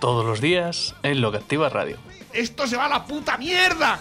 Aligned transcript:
Todos 0.00 0.24
los 0.24 0.40
días 0.40 0.94
en 1.02 1.20
Lo 1.20 1.30
que 1.30 1.36
Activa 1.36 1.68
Radio. 1.68 1.98
¡Esto 2.32 2.66
se 2.66 2.74
va 2.74 2.86
a 2.86 2.88
la 2.88 3.04
puta 3.04 3.36
mierda! 3.36 3.98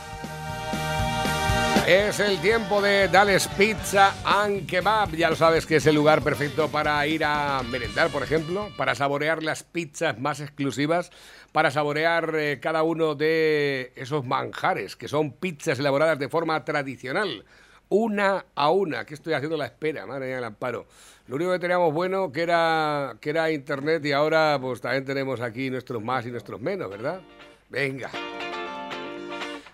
Es 1.85 2.21
el 2.21 2.39
tiempo 2.39 2.81
de 2.81 3.09
Dales 3.09 3.49
Pizza 3.49 4.13
and 4.23 4.65
Kebab. 4.65 5.13
Ya 5.17 5.29
lo 5.29 5.35
sabes 5.35 5.65
que 5.65 5.75
es 5.75 5.85
el 5.87 5.95
lugar 5.95 6.21
perfecto 6.21 6.69
para 6.69 7.05
ir 7.05 7.25
a 7.25 7.61
merendar, 7.69 8.09
por 8.11 8.23
ejemplo, 8.23 8.69
para 8.77 8.95
saborear 8.95 9.43
las 9.43 9.63
pizzas 9.63 10.17
más 10.17 10.39
exclusivas, 10.39 11.11
para 11.51 11.69
saborear 11.69 12.33
eh, 12.33 12.59
cada 12.61 12.83
uno 12.83 13.15
de 13.15 13.91
esos 13.97 14.25
manjares, 14.25 14.95
que 14.95 15.09
son 15.09 15.33
pizzas 15.33 15.79
elaboradas 15.79 16.17
de 16.17 16.29
forma 16.29 16.63
tradicional, 16.63 17.43
una 17.89 18.45
a 18.55 18.69
una. 18.69 19.03
Que 19.05 19.15
estoy 19.15 19.33
haciendo 19.33 19.57
la 19.57 19.65
espera, 19.65 20.05
madre 20.05 20.27
mía, 20.27 20.37
el 20.37 20.45
amparo. 20.45 20.87
Lo 21.29 21.35
único 21.35 21.51
que 21.51 21.59
teníamos 21.59 21.93
bueno 21.93 22.31
que 22.31 22.41
era, 22.41 23.15
que 23.21 23.29
era 23.29 23.51
internet 23.51 24.03
y 24.03 24.13
ahora 24.13 24.57
pues 24.59 24.81
también 24.81 25.05
tenemos 25.05 25.41
aquí 25.41 25.69
nuestros 25.69 26.01
más 26.01 26.25
y 26.25 26.31
nuestros 26.31 26.59
menos, 26.59 26.89
¿verdad? 26.89 27.21
Venga. 27.69 28.09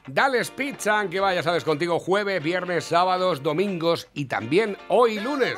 Dales 0.05 0.51
Pizza, 0.51 1.07
que 1.09 1.21
vaya, 1.21 1.41
sabes, 1.43 1.63
contigo 1.63 1.97
jueves, 1.97 2.43
viernes, 2.43 2.83
sábados, 2.83 3.41
domingos 3.41 4.09
y 4.13 4.25
también 4.25 4.75
hoy 4.89 5.17
lunes. 5.21 5.55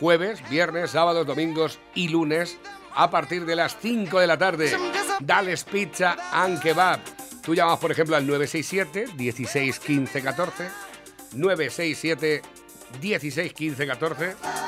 Jueves, 0.00 0.42
viernes, 0.50 0.90
sábados, 0.90 1.28
domingos 1.28 1.78
y 1.94 2.08
lunes 2.08 2.58
a 2.92 3.08
partir 3.08 3.46
de 3.46 3.54
las 3.54 3.76
5 3.78 4.18
de 4.18 4.26
la 4.26 4.36
tarde. 4.36 4.76
Dales 5.20 5.62
Pizza 5.62 6.16
and 6.32 6.60
Kebab. 6.60 6.98
Tú 7.40 7.54
llamas, 7.54 7.78
por 7.78 7.92
ejemplo, 7.92 8.16
al 8.16 8.26
967 8.26 9.12
16 9.16 9.78
15 9.78 10.22
14. 10.22 10.68
967 11.34 12.42
16 13.00 13.52
15 13.52 13.86
14 13.86 14.61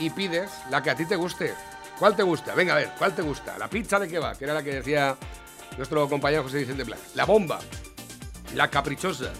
y 0.00 0.10
pides 0.10 0.50
la 0.70 0.82
que 0.82 0.90
a 0.90 0.96
ti 0.96 1.04
te 1.04 1.14
guste. 1.14 1.54
¿Cuál 1.98 2.16
te 2.16 2.22
gusta? 2.22 2.54
Venga, 2.54 2.72
a 2.72 2.76
ver, 2.76 2.90
¿cuál 2.98 3.14
te 3.14 3.22
gusta? 3.22 3.58
La 3.58 3.68
pizza 3.68 3.98
de 3.98 4.08
kebab, 4.08 4.36
que 4.36 4.44
era 4.44 4.54
la 4.54 4.62
que 4.62 4.76
decía 4.76 5.16
nuestro 5.76 6.08
compañero 6.08 6.42
José 6.42 6.58
Vicente 6.58 6.82
Blanc. 6.82 7.00
La 7.14 7.26
bomba, 7.26 7.60
la 8.54 8.68
caprichosa, 8.68 9.30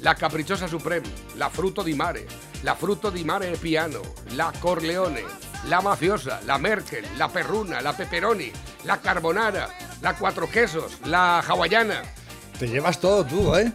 la 0.00 0.14
caprichosa 0.14 0.68
supreme, 0.68 1.08
la 1.36 1.50
fruto 1.50 1.82
di 1.82 1.94
mare, 1.94 2.26
la 2.62 2.76
fruto 2.76 3.10
di 3.10 3.24
mare 3.24 3.56
piano, 3.56 4.00
la 4.36 4.52
corleone, 4.60 5.24
la 5.68 5.80
mafiosa, 5.80 6.40
la 6.46 6.56
merkel, 6.56 7.04
la 7.18 7.28
perruna, 7.28 7.80
la 7.80 7.92
pepperoni, 7.92 8.52
la 8.84 9.00
carbonara, 9.00 9.68
la 10.00 10.14
cuatro 10.14 10.48
quesos, 10.48 10.98
la 11.06 11.40
hawaiana. 11.40 12.02
Te 12.58 12.68
llevas 12.68 13.00
todo 13.00 13.24
tú, 13.24 13.56
¿eh? 13.56 13.72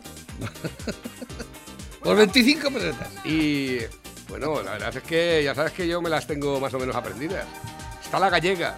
Por 2.01 2.15
25 2.15 2.71
pesetas. 2.71 3.25
Y 3.25 3.79
bueno, 4.29 4.61
la 4.61 4.71
verdad 4.73 4.95
es 4.97 5.03
que 5.03 5.43
ya 5.43 5.55
sabes 5.55 5.71
que 5.73 5.87
yo 5.87 6.01
me 6.01 6.09
las 6.09 6.27
tengo 6.27 6.59
más 6.59 6.73
o 6.73 6.79
menos 6.79 6.95
aprendidas. 6.95 7.45
Está 8.03 8.19
la 8.19 8.29
gallega. 8.29 8.75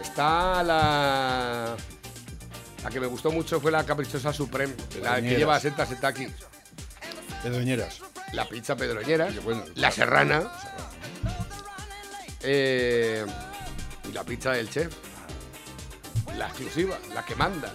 Está 0.00 0.62
la. 0.62 1.76
La 2.84 2.90
que 2.90 3.00
me 3.00 3.06
gustó 3.06 3.30
mucho 3.32 3.60
fue 3.60 3.72
la 3.72 3.84
caprichosa 3.84 4.32
Supreme, 4.32 4.72
la 4.76 4.84
que 4.86 5.00
Pedroñeras. 5.00 5.38
lleva 5.38 5.60
seta 5.60 5.86
setaki. 5.86 6.28
Pedroñeras. 7.42 8.00
La 8.32 8.44
pizza 8.48 8.76
pedroñera, 8.76 9.28
Qué 9.28 9.40
bueno. 9.40 9.64
la 9.76 9.90
serrana. 9.90 10.50
eh, 12.42 13.24
y 14.08 14.12
la 14.12 14.24
pizza 14.24 14.52
del 14.52 14.68
chef. 14.70 14.92
La 16.36 16.46
exclusiva, 16.48 16.98
la 17.14 17.24
que 17.24 17.34
manda. 17.34 17.72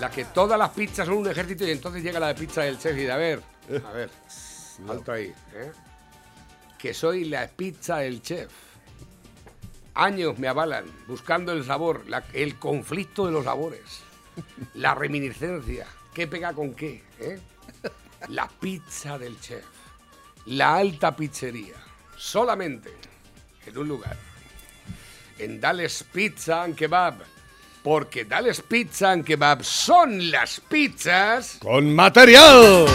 La 0.00 0.10
que 0.10 0.24
todas 0.24 0.58
las 0.58 0.70
pizzas 0.70 1.06
son 1.06 1.18
un 1.18 1.28
ejército 1.30 1.64
y 1.66 1.70
entonces 1.70 2.02
llega 2.02 2.18
la 2.18 2.28
de 2.28 2.34
pizza 2.34 2.62
del 2.62 2.78
chef 2.78 2.96
y 2.98 3.02
de 3.04 3.12
a 3.12 3.16
ver, 3.16 3.40
a 3.88 3.92
ver, 3.92 4.10
alto 4.88 5.12
ahí, 5.12 5.32
¿eh? 5.54 5.72
Que 6.78 6.92
soy 6.94 7.24
la 7.24 7.46
pizza 7.48 7.98
del 7.98 8.20
chef. 8.22 8.50
Años 9.94 10.38
me 10.38 10.48
avalan 10.48 10.84
buscando 11.06 11.52
el 11.52 11.64
sabor, 11.64 12.04
la- 12.08 12.24
el 12.32 12.58
conflicto 12.58 13.26
de 13.26 13.32
los 13.32 13.44
sabores, 13.44 14.02
la 14.74 14.94
reminiscencia, 14.94 15.86
qué 16.12 16.26
pega 16.26 16.52
con 16.52 16.74
qué, 16.74 17.04
¿eh? 17.20 17.38
La 18.28 18.48
pizza 18.48 19.18
del 19.18 19.38
chef, 19.40 19.64
la 20.46 20.76
alta 20.76 21.14
pizzería, 21.14 21.74
solamente 22.16 22.90
en 23.66 23.78
un 23.78 23.86
lugar, 23.88 24.16
en 25.38 25.60
Dales 25.60 26.04
Pizza 26.12 26.62
and 26.64 26.74
Kebab, 26.74 27.14
porque 27.82 28.24
Dales 28.24 28.62
Pizza 28.62 29.12
and 29.12 29.24
Kebab 29.24 29.62
son 29.62 30.30
las 30.30 30.58
pizzas 30.60 31.58
¡Con 31.60 31.94
material! 31.94 32.86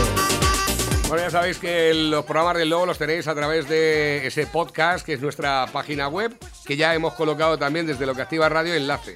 Bueno, 1.10 1.24
ya 1.24 1.32
sabéis 1.32 1.58
que 1.58 1.92
los 1.94 2.24
programas 2.24 2.58
del 2.58 2.70
Lobo 2.70 2.86
los 2.86 3.00
tenéis 3.00 3.28
a 3.28 3.34
través 3.34 3.68
de 3.68 4.28
ese 4.28 4.46
podcast, 4.46 5.04
que 5.04 5.14
es 5.14 5.22
nuestra 5.22 5.66
página 5.74 6.08
web, 6.08 6.38
que 6.66 6.78
ya 6.78 6.94
hemos 6.94 7.16
colocado 7.16 7.58
también 7.58 7.88
desde 7.88 8.06
Lo 8.06 8.14
que 8.14 8.22
Activa 8.22 8.48
Radio 8.48 8.76
enlace. 8.76 9.16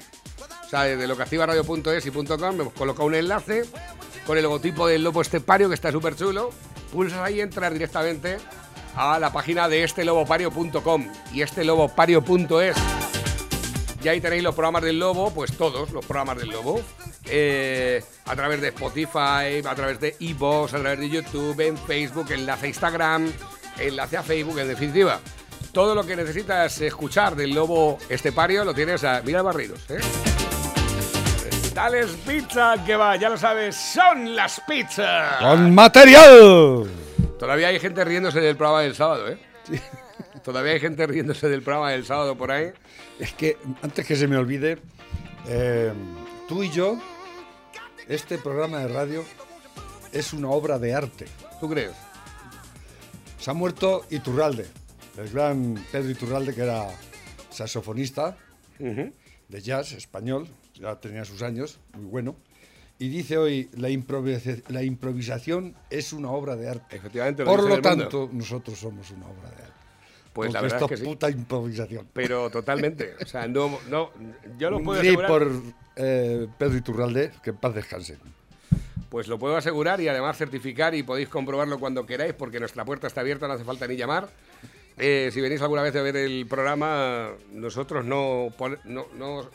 O 0.65 0.69
sea, 0.69 0.83
desde 0.83 1.05
locaactivaradio.es 1.05 2.05
y 2.07 2.09
.com 2.09 2.59
hemos 2.59 2.73
colocado 2.73 3.05
un 3.05 3.13
enlace 3.13 3.65
con 4.25 4.37
el 4.37 4.43
logotipo 4.43 4.87
del 4.87 5.03
lobo 5.03 5.21
estepario, 5.21 5.69
que 5.69 5.75
está 5.75 5.91
súper 5.91 6.15
chulo. 6.15 6.49
Pulsas 6.91 7.19
ahí 7.19 7.35
y 7.35 7.41
entras 7.41 7.71
directamente 7.71 8.37
a 8.95 9.19
la 9.19 9.31
página 9.31 9.69
de 9.69 9.83
estelobopario.com 9.83 11.07
y 11.31 11.43
estelobopario.es. 11.43 13.22
Y 14.03 14.07
ahí 14.09 14.19
tenéis 14.19 14.43
los 14.43 14.53
programas 14.53 14.83
del 14.83 14.99
Lobo, 14.99 15.33
pues 15.33 15.55
todos 15.57 15.91
los 15.91 16.05
programas 16.05 16.37
del 16.37 16.49
Lobo. 16.49 16.81
eh, 17.25 18.03
a 18.25 18.35
través 18.35 18.59
de 18.61 18.67
Spotify, 18.69 19.65
a 19.65 19.75
través 19.75 19.99
de 19.99 20.15
iVoox, 20.19 20.73
a 20.73 20.79
través 20.79 20.99
de 20.99 21.09
YouTube, 21.09 21.59
en 21.61 21.77
Facebook, 21.77 22.31
enlace 22.31 22.65
a 22.65 22.69
Instagram, 22.69 23.31
enlace 23.79 24.17
a 24.17 24.23
Facebook, 24.23 24.59
en 24.59 24.67
definitiva. 24.67 25.19
Todo 25.71 25.95
lo 25.95 26.05
que 26.05 26.15
necesitas 26.15 26.79
escuchar 26.81 27.35
del 27.35 27.51
Lobo 27.51 27.97
Estepario 28.09 28.63
lo 28.65 28.73
tienes 28.73 29.03
a... 29.03 29.21
Mira 29.23 29.41
Barridos, 29.41 29.89
¿eh? 29.89 29.99
Dales 31.73 32.11
pizza, 32.27 32.75
que 32.85 32.95
va, 32.95 33.15
ya 33.15 33.29
lo 33.29 33.37
sabes, 33.37 33.75
son 33.75 34.35
las 34.35 34.61
pizzas. 34.67 35.37
¡Con 35.39 35.73
material! 35.73 36.87
Todavía 37.39 37.69
hay 37.69 37.79
gente 37.79 38.03
riéndose 38.03 38.39
del 38.41 38.55
programa 38.55 38.81
del 38.81 38.95
sábado, 38.95 39.29
¿eh? 39.29 39.39
Todavía 40.43 40.73
hay 40.73 40.79
gente 40.79 41.07
riéndose 41.07 41.47
del 41.49 41.63
programa 41.63 41.91
del 41.91 42.05
sábado 42.05 42.37
por 42.37 42.51
ahí. 42.51 42.71
Es 43.19 43.33
que, 43.33 43.57
antes 43.81 44.05
que 44.05 44.15
se 44.15 44.27
me 44.27 44.37
olvide, 44.37 44.79
eh, 45.47 45.93
tú 46.47 46.63
y 46.63 46.69
yo, 46.69 46.97
este 48.07 48.37
programa 48.37 48.79
de 48.79 48.87
radio 48.87 49.23
es 50.11 50.33
una 50.33 50.49
obra 50.49 50.79
de 50.79 50.93
arte. 50.93 51.25
¿Tú 51.59 51.69
crees? 51.69 51.91
Se 53.39 53.51
ha 53.51 53.53
muerto 53.53 54.05
Iturralde, 54.09 54.67
el 55.17 55.29
gran 55.29 55.75
Pedro 55.91 56.09
Iturralde, 56.09 56.55
que 56.55 56.61
era 56.61 56.87
saxofonista 57.49 58.37
de 58.79 59.61
jazz 59.61 59.91
español, 59.93 60.47
ya 60.73 60.99
tenía 60.99 61.25
sus 61.25 61.41
años, 61.41 61.79
muy 61.93 62.05
bueno. 62.05 62.35
Y 62.99 63.09
dice 63.09 63.37
hoy, 63.37 63.69
la, 63.73 63.89
la 64.69 64.83
improvisación 64.83 65.75
es 65.89 66.13
una 66.13 66.29
obra 66.31 66.55
de 66.55 66.69
arte. 66.69 66.95
Efectivamente, 66.95 67.43
lo 67.43 67.51
Por 67.51 67.61
dice 67.63 67.75
lo 67.75 67.81
tanto, 67.81 68.29
nosotros 68.31 68.79
somos 68.79 69.11
una 69.11 69.27
obra 69.27 69.49
de 69.49 69.63
arte. 69.63 69.72
Pues 70.33 70.51
la 70.51 70.61
verdad 70.61 70.81
es 70.83 70.87
que 70.89 70.97
sí. 70.97 71.31
improvisación. 71.37 72.07
Pero 72.11 72.49
totalmente. 72.49 73.15
O 73.21 73.25
sea, 73.25 73.47
no, 73.47 73.79
no, 73.89 74.11
yo 74.57 74.71
lo 74.71 74.81
puedo 74.83 74.99
asegurar. 74.99 75.29
por 75.29 75.51
eh, 75.95 76.47
Pedro 76.57 76.77
Iturralde, 76.77 77.31
que 77.43 77.51
en 77.51 77.57
paz 77.57 77.75
descanse. 77.75 78.17
Pues 79.09 79.27
lo 79.27 79.37
puedo 79.37 79.55
asegurar 79.55 80.01
y 80.01 80.07
además 80.07 80.37
certificar 80.37 80.95
y 80.95 81.03
podéis 81.03 81.29
comprobarlo 81.29 81.79
cuando 81.79 82.05
queráis 82.05 82.33
porque 82.33 82.59
nuestra 82.59 82.83
puerta 82.83 83.05
está 83.05 83.21
abierta, 83.21 83.47
no 83.47 83.53
hace 83.53 83.63
falta 83.63 83.85
ni 83.87 83.95
llamar. 83.95 84.27
Eh, 84.97 85.29
si 85.31 85.39
venís 85.39 85.61
alguna 85.61 85.83
vez 85.83 85.95
a 85.95 86.01
ver 86.01 86.15
el 86.17 86.45
programa, 86.47 87.29
nosotros 87.51 88.03
no, 88.03 88.49
no, 88.85 89.05
no- 89.15 89.49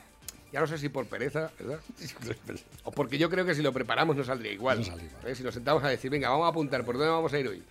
ya 0.53 0.61
no 0.61 0.67
sé 0.67 0.79
si 0.79 0.89
por 0.89 1.07
pereza, 1.07 1.51
¿verdad? 1.59 1.81
O 2.85 2.91
porque 2.93 3.19
yo 3.19 3.29
creo 3.29 3.45
que 3.45 3.55
si 3.55 3.63
lo 3.63 3.73
preparamos 3.73 4.17
no 4.17 4.25
saldría 4.25 4.53
igual. 4.53 4.79
No 4.79 4.85
sale 4.85 5.05
igual. 5.05 5.27
¿Eh? 5.27 5.35
Si 5.35 5.43
nos 5.43 5.55
sentamos 5.55 5.83
a 5.85 5.89
decir, 5.89 6.11
venga, 6.11 6.31
vamos 6.31 6.47
a 6.47 6.51
apuntar, 6.51 6.85
¿por 6.85 6.97
dónde 6.97 7.11
vamos 7.11 7.33
a 7.33 7.39
ir 7.39 7.49
hoy? 7.49 7.63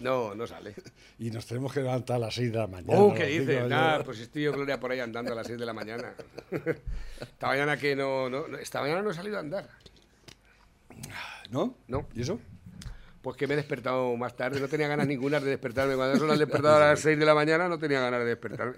No, 0.00 0.34
no 0.34 0.46
sale. 0.46 0.74
Y 1.18 1.30
nos 1.30 1.46
tenemos 1.46 1.72
que 1.72 1.80
levantar 1.80 2.16
a 2.16 2.18
las 2.18 2.34
6 2.34 2.52
de 2.52 2.58
la 2.58 2.66
mañana. 2.66 3.00
Oh, 3.00 3.14
¿qué 3.14 3.24
dices? 3.24 3.66
Nada, 3.68 4.04
pues 4.04 4.20
estoy 4.20 4.42
yo, 4.42 4.52
Gloria, 4.52 4.78
por 4.78 4.92
ahí 4.92 5.00
andando 5.00 5.32
a 5.32 5.34
las 5.34 5.46
6 5.46 5.58
de 5.58 5.64
la 5.64 5.72
mañana. 5.72 6.14
esta 7.20 7.46
mañana 7.46 7.78
que 7.78 7.96
no, 7.96 8.28
no, 8.28 8.58
esta 8.58 8.82
mañana 8.82 9.00
no 9.00 9.10
he 9.10 9.14
salido 9.14 9.38
a 9.38 9.40
andar. 9.40 9.68
¿No? 11.50 11.76
No. 11.88 12.06
¿Y 12.14 12.20
eso? 12.20 12.38
Pues 13.22 13.36
que 13.36 13.46
me 13.46 13.54
he 13.54 13.56
despertado 13.56 14.14
más 14.16 14.36
tarde, 14.36 14.60
no 14.60 14.68
tenía 14.68 14.88
ganas 14.88 15.06
ninguna 15.06 15.40
de 15.40 15.50
despertarme. 15.50 15.96
Cuando 15.96 16.18
son 16.18 16.28
las 16.28 16.38
despertadas 16.38 16.82
a 16.82 16.86
las 16.90 17.00
6 17.00 17.18
de 17.18 17.24
la 17.24 17.34
mañana 17.34 17.68
no 17.68 17.78
tenía 17.78 18.00
ganas 18.00 18.20
de 18.20 18.26
despertarme. 18.26 18.74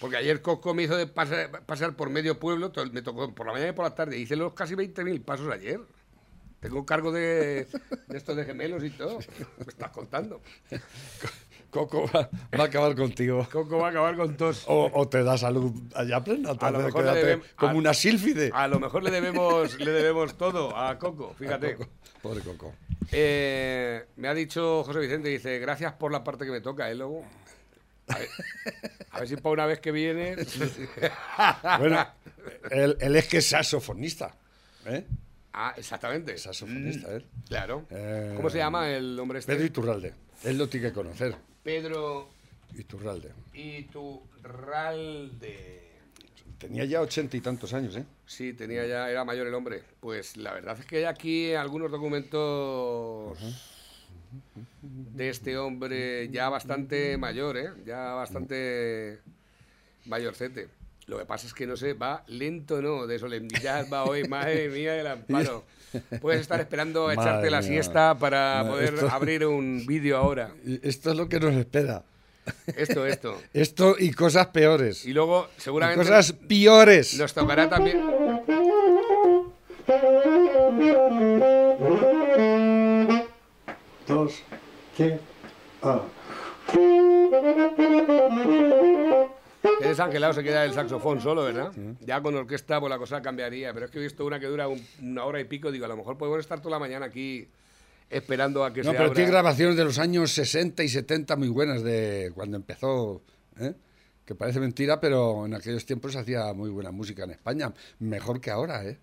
Porque 0.00 0.16
ayer 0.16 0.42
Coco 0.42 0.74
me 0.74 0.82
hizo 0.82 0.96
de 0.96 1.06
pasar, 1.06 1.64
pasar 1.64 1.94
por 1.94 2.10
medio 2.10 2.38
pueblo, 2.38 2.72
me 2.92 3.02
tocó 3.02 3.34
por 3.34 3.46
la 3.46 3.52
mañana 3.52 3.70
y 3.70 3.74
por 3.74 3.84
la 3.84 3.94
tarde. 3.94 4.18
Hice 4.18 4.36
los 4.36 4.52
casi 4.52 4.74
20.000 4.74 5.24
pasos 5.24 5.50
ayer. 5.52 5.80
Tengo 6.60 6.84
cargo 6.86 7.12
de, 7.12 7.66
de 8.08 8.16
estos 8.16 8.36
de 8.36 8.44
gemelos 8.44 8.82
y 8.82 8.90
todo. 8.90 9.18
Me 9.58 9.64
estás 9.68 9.90
contando. 9.90 10.40
Coco 11.70 12.08
va, 12.14 12.28
va 12.58 12.64
a 12.64 12.66
acabar 12.66 12.94
contigo. 12.96 13.46
Coco 13.52 13.78
va 13.78 13.88
a 13.88 13.90
acabar 13.90 14.16
con 14.16 14.36
tos. 14.36 14.64
O, 14.66 14.90
o 14.92 15.08
te 15.08 15.22
da 15.22 15.36
salud 15.36 15.72
allá 15.94 16.22
plena. 16.24 16.52
A 16.58 16.70
lo 16.70 16.78
mejor 16.80 17.04
le 17.04 17.10
debem- 17.12 17.42
como 17.56 17.72
a- 17.72 17.74
una 17.74 17.92
sílfide. 17.94 18.50
A 18.54 18.66
lo 18.68 18.80
mejor 18.80 19.02
le 19.02 19.10
debemos, 19.10 19.78
le 19.78 19.90
debemos 19.90 20.36
todo 20.38 20.74
a 20.76 20.98
Coco, 20.98 21.34
fíjate. 21.38 21.74
Coco. 21.76 21.90
Pobre 22.22 22.40
Coco. 22.40 22.74
Eh, 23.12 24.06
me 24.16 24.28
ha 24.28 24.34
dicho 24.34 24.82
José 24.84 24.98
Vicente, 25.00 25.28
dice, 25.28 25.58
gracias 25.58 25.92
por 25.92 26.10
la 26.10 26.24
parte 26.24 26.44
que 26.46 26.50
me 26.50 26.60
toca, 26.60 26.90
¿eh, 26.90 26.94
luego? 26.94 27.24
A 28.08 28.18
ver, 28.18 28.28
a 29.10 29.18
ver 29.20 29.28
si 29.28 29.36
para 29.36 29.52
una 29.52 29.66
vez 29.66 29.80
que 29.80 29.92
viene... 29.92 30.36
Bueno, 31.78 32.06
él, 32.70 32.96
él 33.00 33.16
es 33.16 33.28
que 33.28 33.38
es 33.38 33.48
saxofonista. 33.48 34.34
¿eh? 34.86 35.04
Ah, 35.56 35.74
exactamente. 35.76 36.38
Saxofonista, 36.38 37.16
¿eh? 37.16 37.24
Claro. 37.48 37.86
Eh, 37.90 38.34
¿Cómo 38.36 38.48
se 38.50 38.58
llama 38.58 38.88
el 38.90 39.18
hombre 39.18 39.40
este? 39.40 39.52
Pedro 39.52 39.66
Iturralde. 39.66 40.14
Él 40.44 40.58
lo 40.58 40.68
tiene 40.68 40.88
que 40.88 40.92
conocer. 40.92 41.34
Pedro 41.64 42.28
Iturralde. 42.76 43.32
Iturralde. 43.54 45.36
Tenía 46.58 46.84
ya 46.84 47.00
ochenta 47.02 47.36
y 47.36 47.40
tantos 47.40 47.74
años, 47.74 47.96
¿eh? 47.96 48.04
Sí, 48.24 48.52
tenía 48.54 48.86
ya, 48.86 49.10
era 49.10 49.24
mayor 49.24 49.46
el 49.46 49.54
hombre. 49.54 49.82
Pues 50.00 50.36
la 50.36 50.54
verdad 50.54 50.78
es 50.78 50.86
que 50.86 50.98
hay 50.98 51.04
aquí 51.04 51.52
algunos 51.54 51.90
documentos 51.90 53.38
de 54.82 55.28
este 55.28 55.58
hombre 55.58 56.28
ya 56.30 56.48
bastante 56.48 57.18
mayor, 57.18 57.56
¿eh? 57.58 57.70
Ya 57.84 58.14
bastante 58.14 59.20
mayorcete. 60.06 60.68
Lo 61.06 61.18
que 61.18 61.24
pasa 61.24 61.46
es 61.46 61.54
que 61.54 61.66
no 61.66 61.76
sé, 61.76 61.92
va 61.94 62.24
lento, 62.26 62.82
¿no? 62.82 63.06
De 63.06 63.18
solemnidad 63.18 63.86
va 63.92 64.04
hoy, 64.04 64.24
madre 64.28 64.68
mía 64.68 64.92
del 64.94 65.06
amparo. 65.06 65.64
Puedes 66.20 66.40
estar 66.42 66.60
esperando 66.60 67.08
a 67.08 67.14
echarte 67.14 67.30
Madre 67.32 67.50
la 67.50 67.60
mía. 67.60 67.68
siesta 67.68 68.18
para 68.18 68.64
No, 68.64 68.70
poder 68.72 68.94
esto- 68.94 69.08
abrir 69.08 69.46
un 69.46 69.84
vídeo 69.86 70.16
ahora. 70.16 70.50
Y 70.64 70.86
esto 70.86 71.10
es 71.12 71.16
lo 71.16 71.28
que 71.28 71.38
nos 71.40 71.54
espera. 71.54 72.02
Esto, 72.76 73.06
esto. 73.06 73.40
Esto 73.52 73.96
y 73.98 74.12
cosas 74.12 74.46
peores. 74.48 75.04
Y 75.04 75.12
luego, 75.12 75.48
Y 75.58 75.60
seguramente, 75.60 76.02
cosas 76.04 76.32
peores. 76.32 77.18
nos 77.18 77.32
tocará 77.34 77.68
también... 77.68 78.00
Dos, 84.06 84.42
¿qué? 84.96 85.18
Ah. 85.82 86.02
Qué 89.86 89.90
desangelado 89.90 90.32
se 90.32 90.42
queda 90.42 90.64
el 90.64 90.72
saxofón 90.72 91.20
solo, 91.20 91.44
¿verdad? 91.44 91.72
Ya 92.00 92.20
con 92.20 92.34
orquesta 92.34 92.78
pues 92.80 92.90
la 92.90 92.98
cosa 92.98 93.22
cambiaría, 93.22 93.72
pero 93.72 93.86
es 93.86 93.92
que 93.92 93.98
he 93.98 94.02
visto 94.02 94.24
una 94.26 94.38
que 94.40 94.46
dura 94.46 94.68
un- 94.68 94.84
una 95.02 95.24
hora 95.24 95.40
y 95.40 95.44
pico, 95.44 95.70
digo, 95.70 95.84
a 95.84 95.88
lo 95.88 95.96
mejor 95.96 96.16
podemos 96.18 96.40
estar 96.40 96.60
toda 96.60 96.72
la 96.72 96.78
mañana 96.78 97.06
aquí 97.06 97.48
esperando 98.10 98.64
a 98.64 98.72
que 98.72 98.80
No, 98.82 98.90
se 98.90 98.96
pero 98.96 99.04
abra. 99.04 99.14
tiene 99.14 99.30
grabaciones 99.30 99.76
de 99.76 99.84
los 99.84 99.98
años 99.98 100.30
60 100.32 100.82
y 100.84 100.88
70 100.88 101.36
muy 101.36 101.48
buenas 101.48 101.82
de 101.82 102.30
cuando 102.34 102.56
empezó, 102.56 103.22
¿eh? 103.58 103.74
que 104.24 104.34
parece 104.34 104.60
mentira, 104.60 105.00
pero 105.00 105.46
en 105.46 105.54
aquellos 105.54 105.84
tiempos 105.86 106.12
se 106.12 106.18
hacía 106.18 106.52
muy 106.52 106.70
buena 106.70 106.90
música 106.90 107.24
en 107.24 107.30
España, 107.30 107.72
mejor 108.00 108.40
que 108.40 108.50
ahora, 108.50 108.84
¿eh? 108.84 108.98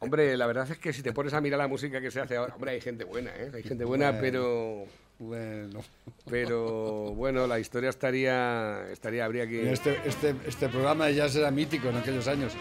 Hombre, 0.00 0.36
la 0.36 0.46
verdad 0.46 0.70
es 0.70 0.78
que 0.78 0.92
si 0.92 1.02
te 1.02 1.12
pones 1.12 1.32
a 1.32 1.40
mirar 1.40 1.58
la 1.58 1.68
música 1.68 2.00
que 2.00 2.10
se 2.10 2.20
hace 2.20 2.36
ahora, 2.36 2.54
hombre, 2.54 2.72
hay 2.72 2.80
gente 2.82 3.04
buena, 3.04 3.30
¿eh? 3.36 3.50
Hay 3.54 3.62
gente 3.62 3.84
buena, 3.84 4.10
Bueno. 4.10 4.20
pero 4.22 4.84
Bueno, 5.22 5.80
pero 6.28 7.14
bueno, 7.14 7.46
la 7.46 7.60
historia 7.60 7.90
estaría 7.90 8.90
estaría 8.90 9.24
habría 9.24 9.46
que 9.46 9.72
este, 9.72 9.96
este, 10.04 10.34
este 10.48 10.68
programa 10.68 11.08
ya 11.10 11.26
era 11.26 11.52
mítico 11.52 11.90
en 11.90 11.96
aquellos 11.96 12.26
años. 12.26 12.52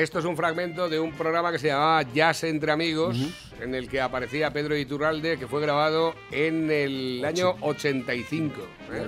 Esto 0.00 0.18
es 0.18 0.24
un 0.24 0.34
fragmento 0.34 0.88
de 0.88 0.98
un 0.98 1.12
programa 1.12 1.52
que 1.52 1.58
se 1.58 1.66
llamaba 1.66 2.02
Jazz 2.14 2.44
entre 2.44 2.72
amigos, 2.72 3.18
en 3.60 3.74
el 3.74 3.86
que 3.86 4.00
aparecía 4.00 4.50
Pedro 4.50 4.74
Iturralde, 4.74 5.36
que 5.38 5.46
fue 5.46 5.60
grabado 5.60 6.14
en 6.30 6.70
el 6.70 7.22
año 7.22 7.54
85. 7.60 8.62
¿eh? 8.92 9.06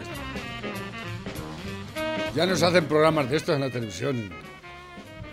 Ya 2.34 2.44
no 2.44 2.54
se 2.56 2.66
hacen 2.66 2.84
programas 2.84 3.30
de 3.30 3.36
estos 3.38 3.54
en 3.54 3.62
la 3.62 3.70
televisión. 3.70 4.28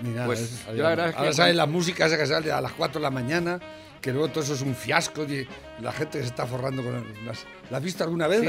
Ni 0.02 0.12
nada. 0.12 0.28
Pues, 0.28 0.40
es- 0.40 0.66
yo 0.68 0.82
la 0.84 0.90
verdad 0.92 1.06
es 1.10 1.12
que 1.12 1.18
ahora 1.18 1.30
cuando- 1.32 1.34
sale 1.34 1.54
la 1.56 1.66
música 1.66 2.06
esa 2.06 2.18
que 2.18 2.26
sale 2.26 2.52
a 2.54 2.62
las 2.62 2.72
4 2.72 3.00
de 3.02 3.04
la 3.04 3.12
mañana, 3.12 3.60
que 4.02 4.12
luego 4.12 4.30
todo 4.30 4.44
eso 4.44 4.54
es 4.54 4.62
un 4.62 4.76
fiasco 4.76 5.24
y 5.24 5.48
la 5.82 5.92
gente 5.92 6.20
se 6.22 6.28
está 6.28 6.46
forrando 6.46 6.84
con 6.84 7.04
las... 7.26 7.46
¿La 7.70 7.78
has 7.78 7.84
visto 7.84 8.04
alguna 8.04 8.28
vez? 8.28 8.42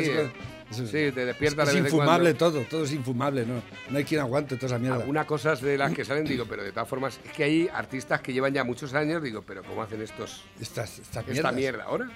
Sí, 0.71 0.87
sí, 0.87 0.93
te 1.13 1.27
despiertas 1.27 1.69
Es, 1.71 1.75
en 1.75 1.85
infumable 1.85 2.35
cuando. 2.35 2.39
todo, 2.61 2.65
todo 2.71 2.85
es 2.85 2.93
infumable, 2.93 3.45
¿no? 3.45 3.61
No 3.91 3.99
hay 3.99 4.05
quien 4.05 4.21
aguante 4.21 4.55
toda 4.57 4.69
esa 4.69 4.79
mierda. 4.79 4.99
Algunas 4.99 5.27
cosas 5.27 5.61
de 5.61 5.77
las 5.77 5.93
que 5.93 6.05
salen, 6.05 6.25
digo, 6.25 6.45
pero 6.49 6.63
de 6.63 6.71
todas 6.73 6.89
formas, 6.89 7.19
es 7.25 7.33
que 7.33 7.45
hay 7.45 7.69
artistas 7.73 8.21
que 8.21 8.33
llevan 8.33 8.55
ya 8.55 8.63
muchos 8.65 8.95
años, 8.95 9.23
digo, 9.23 9.43
pero 9.43 9.63
¿cómo 9.65 9.83
hacen 9.83 10.01
estos, 10.01 10.45
Esta, 10.61 10.85
esta 10.85 11.25
esta 11.27 11.53
mierda. 11.53 11.85
ahora? 11.85 12.09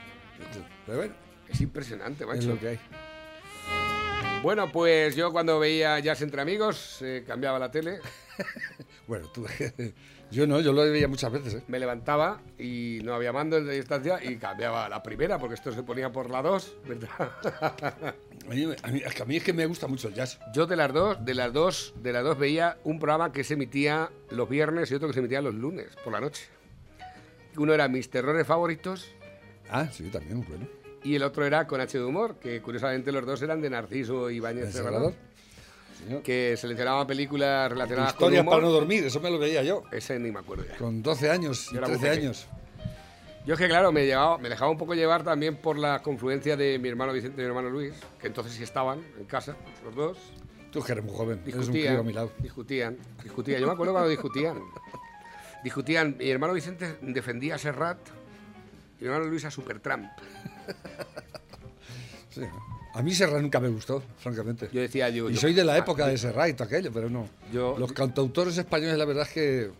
Pero 0.87 0.99
bueno, 0.99 1.15
Es 1.49 1.61
impresionante, 1.61 2.23
es 2.25 2.29
macho. 2.29 2.49
lo 2.49 2.59
que 2.61 2.69
hay. 2.69 2.79
Bueno, 4.43 4.71
pues 4.71 5.17
yo 5.17 5.33
cuando 5.33 5.59
veía 5.59 5.99
Jazz 6.01 6.21
entre 6.23 6.43
amigos, 6.43 6.99
eh, 7.01 7.25
cambiaba 7.27 7.59
la 7.59 7.71
tele, 7.71 7.99
Bueno, 9.07 9.27
tú... 9.29 9.47
yo 10.35 10.47
no, 10.47 10.61
yo 10.61 10.73
lo 10.73 10.83
veía 10.83 11.09
muchas 11.09 11.33
veces, 11.33 11.55
¿eh? 11.55 11.63
me 11.69 11.79
levantaba 11.79 12.41
y 12.59 12.99
no 13.03 13.15
había 13.15 13.33
mando 13.33 13.61
de 13.63 13.75
distancia 13.77 14.23
y 14.23 14.37
cambiaba 14.37 14.89
la 14.89 15.03
primera, 15.03 15.39
porque 15.39 15.55
esto 15.55 15.73
se 15.73 15.83
ponía 15.83 16.11
por 16.13 16.31
la 16.31 16.43
2, 16.43 16.77
¿verdad? 16.87 18.15
A 18.45 18.51
mí, 18.53 18.65
a 18.83 18.89
mí- 18.89 19.03
es 19.03 19.15
que 19.15 19.23
a 19.23 19.25
mí 19.25 19.37
es 19.37 19.43
que 19.43 19.55
me 19.55 19.65
gusta 19.65 19.87
mucho 19.87 20.09
el 20.09 20.15
jazz. 20.15 20.39
Yo 20.53 20.67
de 20.67 20.77
las 20.77 20.93
dos, 20.93 21.25
de 21.25 21.33
las 21.33 21.51
dos, 21.51 21.95
de 22.03 22.13
las 22.13 22.23
dos 22.23 22.37
veía 22.39 22.77
un 22.85 22.99
programa 22.99 23.33
que 23.33 23.43
se 23.43 23.55
emitía 23.55 24.11
los 24.31 24.47
viernes 24.51 24.91
y 24.91 24.95
otro 24.95 25.09
que 25.09 25.15
se 25.15 25.21
emitía 25.21 25.41
los 25.41 25.55
lunes 25.55 25.89
por 26.05 26.13
la 26.13 26.21
noche. 26.21 26.45
Uno 27.57 27.73
era 27.73 27.89
Mis 27.89 28.11
terrores 28.11 28.47
favoritos 28.47 29.09
Ah, 29.71 29.89
sí, 29.91 30.11
también, 30.11 30.45
bueno. 30.47 30.69
y 31.05 31.15
el 31.15 31.23
otro 31.23 31.47
era 31.47 31.67
con 31.67 31.81
H 31.81 31.97
de 31.97 32.05
humor, 32.05 32.37
que 32.39 32.61
curiosamente 32.61 33.13
los 33.13 33.25
dos 33.25 33.41
eran 33.41 33.63
de 33.63 33.71
Narciso 33.71 34.29
Ibáñez 34.29 34.67
El 34.67 34.73
Serrador, 34.73 35.13
Serrador. 35.13 35.34
Señor. 36.05 36.23
que 36.23 36.57
seleccionaban 36.57 37.07
películas 37.07 37.71
relacionadas 37.71 38.13
Historias 38.13 38.43
con 38.45 38.51
para 38.51 38.63
no 38.63 38.69
humor. 38.69 38.81
dormir, 38.81 39.05
eso 39.05 39.21
me 39.21 39.31
lo 39.31 39.39
veía 39.39 39.63
yo. 39.63 39.83
Ese 39.91 40.19
ni 40.19 40.31
me 40.31 40.41
acuerdo 40.41 40.65
ya. 40.67 40.77
Con 40.77 41.03
12 41.03 41.31
años 41.31 41.69
y 41.71 41.75
Yo 41.75 41.79
era 41.79 41.89
muy 41.89 41.97
13 41.99 42.09
pequeño. 42.11 42.29
años. 42.31 42.47
Yo 43.47 43.55
es 43.55 43.61
que, 43.61 43.69
claro, 43.69 43.93
me, 43.93 44.07
llevaba, 44.07 44.39
me 44.39 44.49
dejaba 44.49 44.71
un 44.71 44.79
poco 44.79 44.95
llevar 44.95 45.23
también 45.23 45.57
por 45.57 45.79
la 45.79 46.01
confluencia 46.01 46.57
de 46.57 46.79
mi 46.79 46.89
hermano 46.89 47.13
Vicente 47.13 47.43
y 47.43 47.45
mi 47.45 47.49
hermano 47.49 47.69
Luis, 47.69 47.93
que 48.19 48.27
entonces 48.29 48.55
sí 48.55 48.63
estaban 48.63 49.05
en 49.19 49.25
casa, 49.27 49.55
los 49.85 49.95
dos. 49.95 50.19
Tú 50.71 50.83
que 50.83 50.93
eres 50.93 51.05
muy 51.05 51.15
joven, 51.15 51.41
eres 51.47 51.69
un 51.69 51.73
crío 51.73 52.01
a 52.01 52.03
mi 52.03 52.13
lado. 52.15 52.33
discutían, 52.39 52.97
discutían. 53.23 53.61
Yo 53.61 53.67
me 53.67 53.75
acuerdo 53.75 53.93
cuando 53.93 54.09
discutían. 54.09 54.63
Discutían, 55.63 56.17
mi 56.19 56.31
hermano 56.31 56.53
Vicente 56.55 56.97
defendía 57.03 57.55
a 57.57 57.59
Serrat 57.59 57.99
y 58.99 59.03
mi 59.05 59.09
hermano 59.09 59.27
Luis 59.27 59.45
a 59.45 59.51
Supertramp. 59.51 60.11
Sí. 62.31 62.41
A 62.95 63.03
mí 63.03 63.13
Serrat 63.15 63.43
nunca 63.43 63.59
me 63.61 63.69
gustó, 63.69 64.03
francamente. 64.19 64.69
Yo 64.73 64.81
decía, 64.81 65.09
yo... 65.11 65.29
y 65.29 65.35
yo- 65.35 65.41
soy 65.41 65.53
de 65.53 65.65
la 65.65 65.75
ah, 65.75 65.79
época 65.79 66.07
de 66.07 66.17
Serrat 66.17 66.49
y 66.51 66.53
todo 66.55 66.65
aquello, 66.69 66.91
pero 66.93 67.11
no. 67.11 67.29
Yo- 67.53 67.77
Los 67.79 67.93
cantautores 67.93 68.57
españoles, 68.57 68.97
la 68.97 69.05
verdad 69.05 69.27
es 69.27 69.33
que 69.33 69.71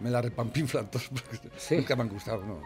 me 0.00 0.10
la 0.10 0.22
repampinflan 0.22 0.90
todos, 0.90 1.08
porque 1.08 1.48
Sí. 1.58 1.76
nunca 1.76 1.96
me 1.96 2.02
han 2.02 2.08
gustado, 2.08 2.44
no. 2.44 2.60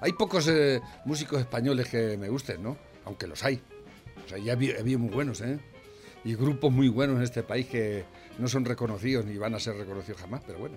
Hay 0.00 0.12
pocos 0.14 0.48
eh, 0.48 0.80
músicos 1.04 1.38
españoles 1.40 1.88
que 1.88 2.16
me 2.18 2.28
gusten, 2.28 2.62
¿no? 2.62 2.76
Aunque 3.04 3.26
los 3.28 3.42
hay. 3.44 3.60
O 4.24 4.28
sea, 4.28 4.38
ya 4.38 4.52
había, 4.52 4.78
había 4.80 4.98
muy 4.98 5.10
buenos, 5.10 5.40
¿eh? 5.42 5.58
Y 6.24 6.34
grupos 6.34 6.72
muy 6.72 6.88
buenos 6.88 7.16
en 7.18 7.22
este 7.22 7.42
país 7.44 7.66
que 7.66 8.04
no 8.38 8.48
son 8.48 8.64
reconocidos 8.64 9.24
ni 9.24 9.36
van 9.36 9.54
a 9.54 9.60
ser 9.60 9.76
reconocidos 9.76 10.20
jamás, 10.20 10.42
pero 10.46 10.58
bueno, 10.58 10.76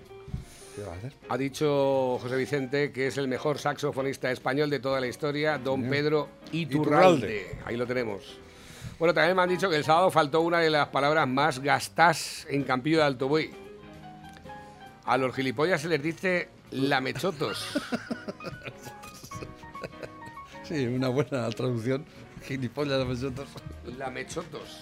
Ha 1.28 1.36
dicho 1.38 2.18
José 2.20 2.36
Vicente 2.36 2.92
que 2.92 3.06
es 3.06 3.18
el 3.18 3.28
mejor 3.28 3.58
saxofonista 3.58 4.30
español 4.30 4.70
de 4.70 4.80
toda 4.80 5.00
la 5.00 5.06
historia, 5.06 5.58
don 5.58 5.88
Pedro 5.88 6.28
Iturralde. 6.52 7.46
Iturralde. 7.46 7.58
Ahí 7.64 7.76
lo 7.76 7.86
tenemos. 7.86 8.38
Bueno, 8.98 9.12
también 9.12 9.36
me 9.36 9.42
han 9.42 9.48
dicho 9.48 9.68
que 9.68 9.76
el 9.76 9.84
sábado 9.84 10.10
faltó 10.10 10.40
una 10.40 10.60
de 10.60 10.70
las 10.70 10.88
palabras 10.88 11.28
más 11.28 11.58
gastadas 11.58 12.46
en 12.48 12.64
Campillo 12.64 12.98
de 12.98 13.04
Alto 13.04 13.28
Buey. 13.28 13.50
A 15.04 15.16
los 15.18 15.34
gilipollas 15.34 15.82
se 15.82 15.88
les 15.88 16.02
dice 16.02 16.48
lamechotos. 16.70 17.66
Sí, 20.68 20.84
una 20.84 21.08
buena 21.08 21.48
traducción. 21.50 22.04
Gilipollas 22.42 23.06
vosotros. 23.06 23.48
Lamechotos. 23.96 24.80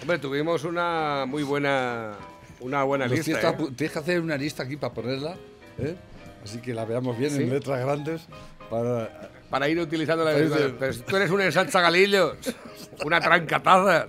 Hombre, 0.00 0.20
tuvimos 0.20 0.62
una 0.62 1.24
muy 1.26 1.42
buena 1.42 2.12
una 2.60 2.82
buena 2.84 3.06
lista. 3.06 3.24
tienes, 3.56 3.80
¿eh? 3.80 3.90
que 3.92 3.98
hacer 3.98 4.20
una 4.20 4.36
lista 4.36 4.62
aquí 4.62 4.76
para 4.76 4.92
ponerla, 4.94 5.36
¿eh? 5.78 5.96
Así 6.42 6.58
que 6.58 6.74
la 6.74 6.84
veamos 6.84 7.16
bien 7.18 7.30
Sí. 7.30 7.42
en 7.42 7.50
letras 7.50 7.80
grandes 7.84 8.22
para... 8.70 9.30
Para 9.50 9.68
ir 9.68 9.78
utilizando 9.78 10.24
la. 10.24 10.32
Pero 10.78 10.92
si 10.92 11.00
tú 11.02 11.16
eres 11.16 11.30
un 11.30 11.40
ensalza 11.40 11.80
galillos, 11.80 12.36
una 13.04 13.20
trancatazas. 13.20 14.06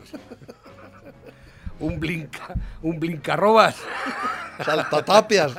un 1.80 2.00
blinca, 2.00 2.56
un 2.82 3.00
blincarrobas. 3.00 3.76
Saltatapias. 4.64 5.54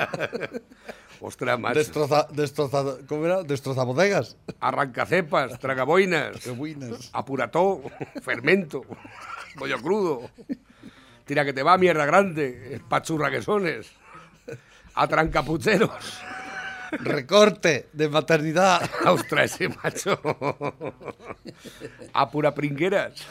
Ostras, 1.21 1.59
macho. 1.59 1.79
Destroza, 1.79 2.27
destroza, 2.33 2.85
¿Cómo 3.09 3.25
era? 3.27 3.43
Destrozabodegas. 3.43 4.37
Arrancacepas, 4.61 5.59
tragaboinas, 5.59 6.45
buenas. 6.57 7.11
apurató, 7.13 7.83
fermento, 8.23 8.83
pollo 9.59 9.79
crudo. 9.81 10.31
Tira 11.27 11.45
que 11.45 11.53
te 11.53 11.63
va, 11.63 11.77
mierda 11.77 12.07
grande, 12.07 12.81
pachurra 12.89 13.31
que 13.31 13.43
sones. 13.43 13.91
Atrancapucheros. 14.95 16.21
Recorte 16.93 17.89
de 17.93 18.09
maternidad. 18.09 18.89
Ostras, 19.05 19.55
ese 19.55 19.69
macho. 19.69 20.21
Apura 22.13 22.55
pringueras. 22.55 23.27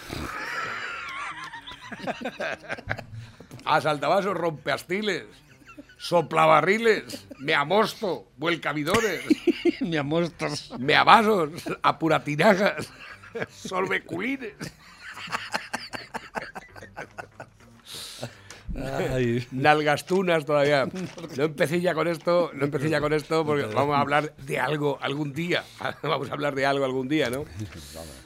Asaltavasos, 3.63 4.35
rompeastiles. 4.35 5.23
Soplabarriles. 5.97 7.27
Meamosto. 7.39 8.27
Vuelcabidores. 8.35 9.23
Mi 9.79 9.95
amostras. 9.95 10.71
Meavasos. 10.77 11.51
Apuratinajas. 11.81 12.89
Solveculines. 13.49 14.53
Nalgastunas 19.51 20.46
todavía. 20.46 20.88
No 21.38 21.44
empecé 21.46 21.82
ya 21.82 21.94
con 21.94 22.08
esto, 22.08 22.51
no 22.53 22.65
empecé 22.65 22.89
ya 22.89 23.00
con 23.00 23.13
esto 23.13 23.46
porque 23.46 23.65
vamos 23.65 23.96
a 23.96 24.01
hablar 24.01 24.36
de 24.36 24.60
algo 24.60 24.98
algún 25.01 25.34
día. 25.34 25.63
Vamos 26.03 26.29
a 26.29 26.34
hablar 26.34 26.55
de 26.55 26.65
algo 26.65 26.86
algún 26.86 27.08
día, 27.08 27.29
¿no? 27.29 27.46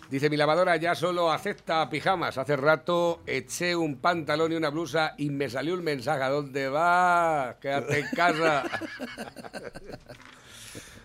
Dice, 0.10 0.30
mi 0.30 0.38
lavadora 0.38 0.76
ya 0.78 0.96
solo 0.96 1.32
acepta 1.32 1.88
pijamas. 1.90 2.38
Hace 2.38 2.56
rato 2.56 3.22
eché 3.28 3.76
un 3.76 3.98
pantalón 3.98 4.52
y 4.52 4.56
una 4.56 4.70
blusa 4.70 5.14
y 5.18 5.30
me 5.30 5.50
salió 5.50 5.76
un 5.76 5.84
mensaje. 5.84 6.24
¿A 6.24 6.30
dónde 6.30 6.68
vas? 6.68 7.56
Quédate 7.62 8.00
en 8.00 8.08
casa. 8.16 8.64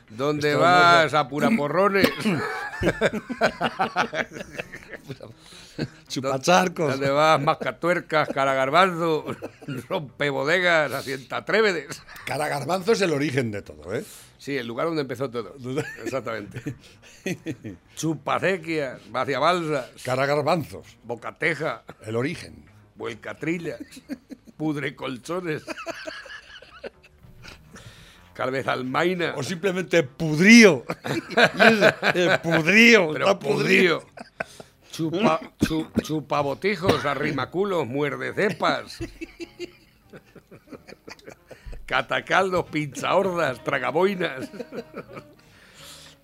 ¿Dónde 0.09 0.51
Esto 0.51 0.61
vas? 0.61 1.15
A 1.15 1.29
puraporrones. 1.29 2.09
Chupacharcos. 6.09 6.93
¿Dónde 6.93 7.11
vas? 7.11 7.41
Mascatuercas, 7.41 8.29
caragarbanzo, 8.29 9.25
rompebodegas, 9.89 10.93
asienta 10.93 11.45
trévedes. 11.45 12.03
Cara 12.27 12.49
garbanzo 12.49 12.93
es 12.93 13.01
el 13.01 13.13
origen 13.13 13.51
de 13.51 13.63
todo, 13.63 13.95
¿eh? 13.95 14.05
Sí, 14.39 14.57
el 14.57 14.67
lugar 14.67 14.87
donde 14.87 15.03
empezó 15.03 15.31
todo. 15.31 15.55
Exactamente. 16.05 16.77
Chupacequias, 17.97 19.01
vacia 19.11 19.39
balsas, 19.39 19.87
Cara 20.05 20.27
garbanzos. 20.27 20.87
bocateja, 21.05 21.83
El 22.05 22.17
origen. 22.17 22.65
vuelcatrillas, 22.97 23.81
pudre 24.59 24.95
colchones, 24.95 25.63
calvezalmaina, 28.35 29.35
O 29.37 29.43
simplemente 29.43 30.03
pudrío. 30.03 30.85
Eh, 32.15 32.39
pudrío. 32.43 33.11
pero 33.13 33.27
está 33.27 33.39
podrido. 33.39 34.05
Chupa, 34.95 35.41
chu- 35.59 35.91
chupabotijos, 36.03 37.05
arrimaculos, 37.05 37.85
muerde 37.87 38.33
cepas. 38.33 38.99
Catacaldos, 41.87 42.67
pinchahordas, 42.67 43.63
tragaboinas. 43.65 44.49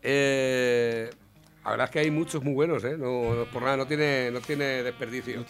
Eh, 0.03 1.11
la 1.65 1.71
verdad 1.73 1.85
es 1.87 1.91
que 1.91 1.99
hay 1.99 2.11
muchos 2.11 2.43
muy 2.43 2.55
buenos, 2.55 2.83
¿eh? 2.85 2.97
No, 2.97 3.45
por 3.53 3.63
nada, 3.63 3.77
no 3.77 3.87
tiene, 3.87 4.31
no 4.31 4.41
tiene 4.41 4.83
desperdicio. 4.83 5.45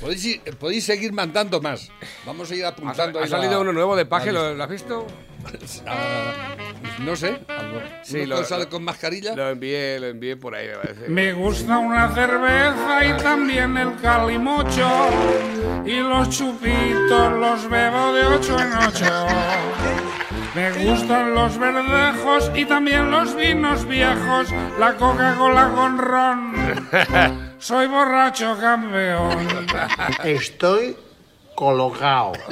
Podéis, 0.00 0.24
ir- 0.26 0.56
podéis 0.56 0.84
seguir 0.84 1.12
mandando 1.12 1.60
más. 1.60 1.88
Vamos 2.24 2.50
a 2.50 2.54
ir 2.54 2.64
apuntando. 2.64 3.18
ha 3.18 3.22
la- 3.22 3.28
salido 3.28 3.60
uno 3.60 3.72
nuevo 3.72 3.96
de 3.96 4.06
Paje, 4.06 4.30
¿lo, 4.30 4.54
lo 4.54 4.62
has 4.62 4.70
visto? 4.70 5.06
Ah, 6.98 7.02
no 7.02 7.16
sé. 7.16 7.40
algo- 7.48 7.80
Sí, 8.02 8.26
lo- 8.26 8.40
lo- 8.40 8.68
con 8.68 8.84
mascarilla. 8.84 9.34
Lo 9.34 9.48
envié, 9.50 9.98
lo 10.00 10.06
envié 10.08 10.36
por 10.36 10.54
ahí, 10.54 10.68
me 10.68 10.74
parece. 10.74 11.08
Me 11.08 11.32
gusta 11.32 11.78
una 11.78 12.12
cerveza 12.14 13.04
y 13.04 13.16
también 13.22 13.76
el 13.76 13.94
calimocho. 14.00 14.88
Y 15.84 15.96
los 16.00 16.28
chupitos 16.30 17.32
los 17.38 17.68
bebo 17.68 18.12
de 18.12 18.24
ocho 18.26 18.58
en 18.58 18.72
ocho. 18.72 19.26
Me 20.54 20.70
gustan 20.84 21.34
los 21.34 21.58
verdejos 21.58 22.50
y 22.54 22.64
también 22.66 23.10
los 23.10 23.34
vinos 23.34 23.86
viejos. 23.86 24.48
La 24.78 24.94
Coca-Cola 24.94 25.70
con 25.74 25.98
ron. 25.98 26.88
Soy 27.58 27.86
borracho 27.86 28.56
campeón. 28.60 29.46
Estoy 30.24 30.96
colocado. 31.62 32.32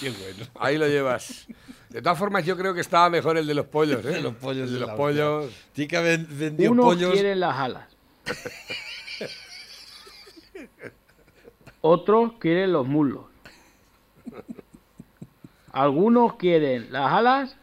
Qué 0.00 0.10
bueno. 0.10 0.44
Ahí 0.58 0.76
lo 0.76 0.86
llevas. 0.86 1.46
De 1.88 2.02
todas 2.02 2.18
formas, 2.18 2.44
yo 2.44 2.58
creo 2.58 2.74
que 2.74 2.82
estaba 2.82 3.08
mejor 3.08 3.38
el 3.38 3.46
de 3.46 3.54
los 3.54 3.64
pollos, 3.66 4.04
¿eh? 4.04 4.20
Los 4.20 4.34
pollos 4.34 4.68
El 4.68 4.74
de 4.74 4.80
de 4.80 4.86
los 4.86 4.90
pollos. 4.96 5.50
Sí 5.74 5.88
que 5.88 5.96
ha 5.96 6.02
ven- 6.02 6.26
vendido 6.28 6.72
Unos 6.72 6.84
pollos. 6.84 7.12
quieren 7.14 7.40
las 7.40 7.56
alas. 7.56 7.84
Otros 11.80 12.32
quieren 12.38 12.72
los 12.72 12.86
muslos. 12.86 13.24
Algunos 15.72 16.34
quieren 16.36 16.92
las 16.92 17.10
alas 17.12 17.56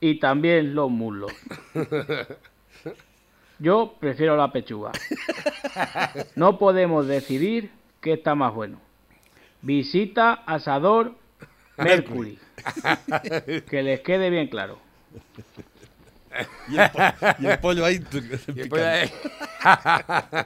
y 0.00 0.20
también 0.20 0.74
los 0.74 0.90
muslos. 0.90 1.32
Yo 3.60 3.94
prefiero 4.00 4.36
la 4.36 4.50
pechuga. 4.52 4.90
No 6.34 6.58
podemos 6.58 7.06
decidir 7.06 7.70
qué 8.00 8.14
está 8.14 8.34
más 8.34 8.54
bueno. 8.54 8.80
Visita 9.62 10.32
Asador 10.46 11.14
Mercury. 11.76 12.38
Que 13.68 13.82
les 13.82 14.00
quede 14.00 14.30
bien 14.30 14.48
claro. 14.48 14.78
Y 16.68 16.78
el, 16.78 16.90
po- 16.90 17.26
y 17.38 17.46
el 17.46 17.58
pollo 17.58 17.84
ahí. 17.84 17.98
tu- 17.98 18.18
Y 18.18 18.20
el 18.32 18.38
picando. 18.38 18.68
pollo 18.70 18.86
ahí- 18.86 19.12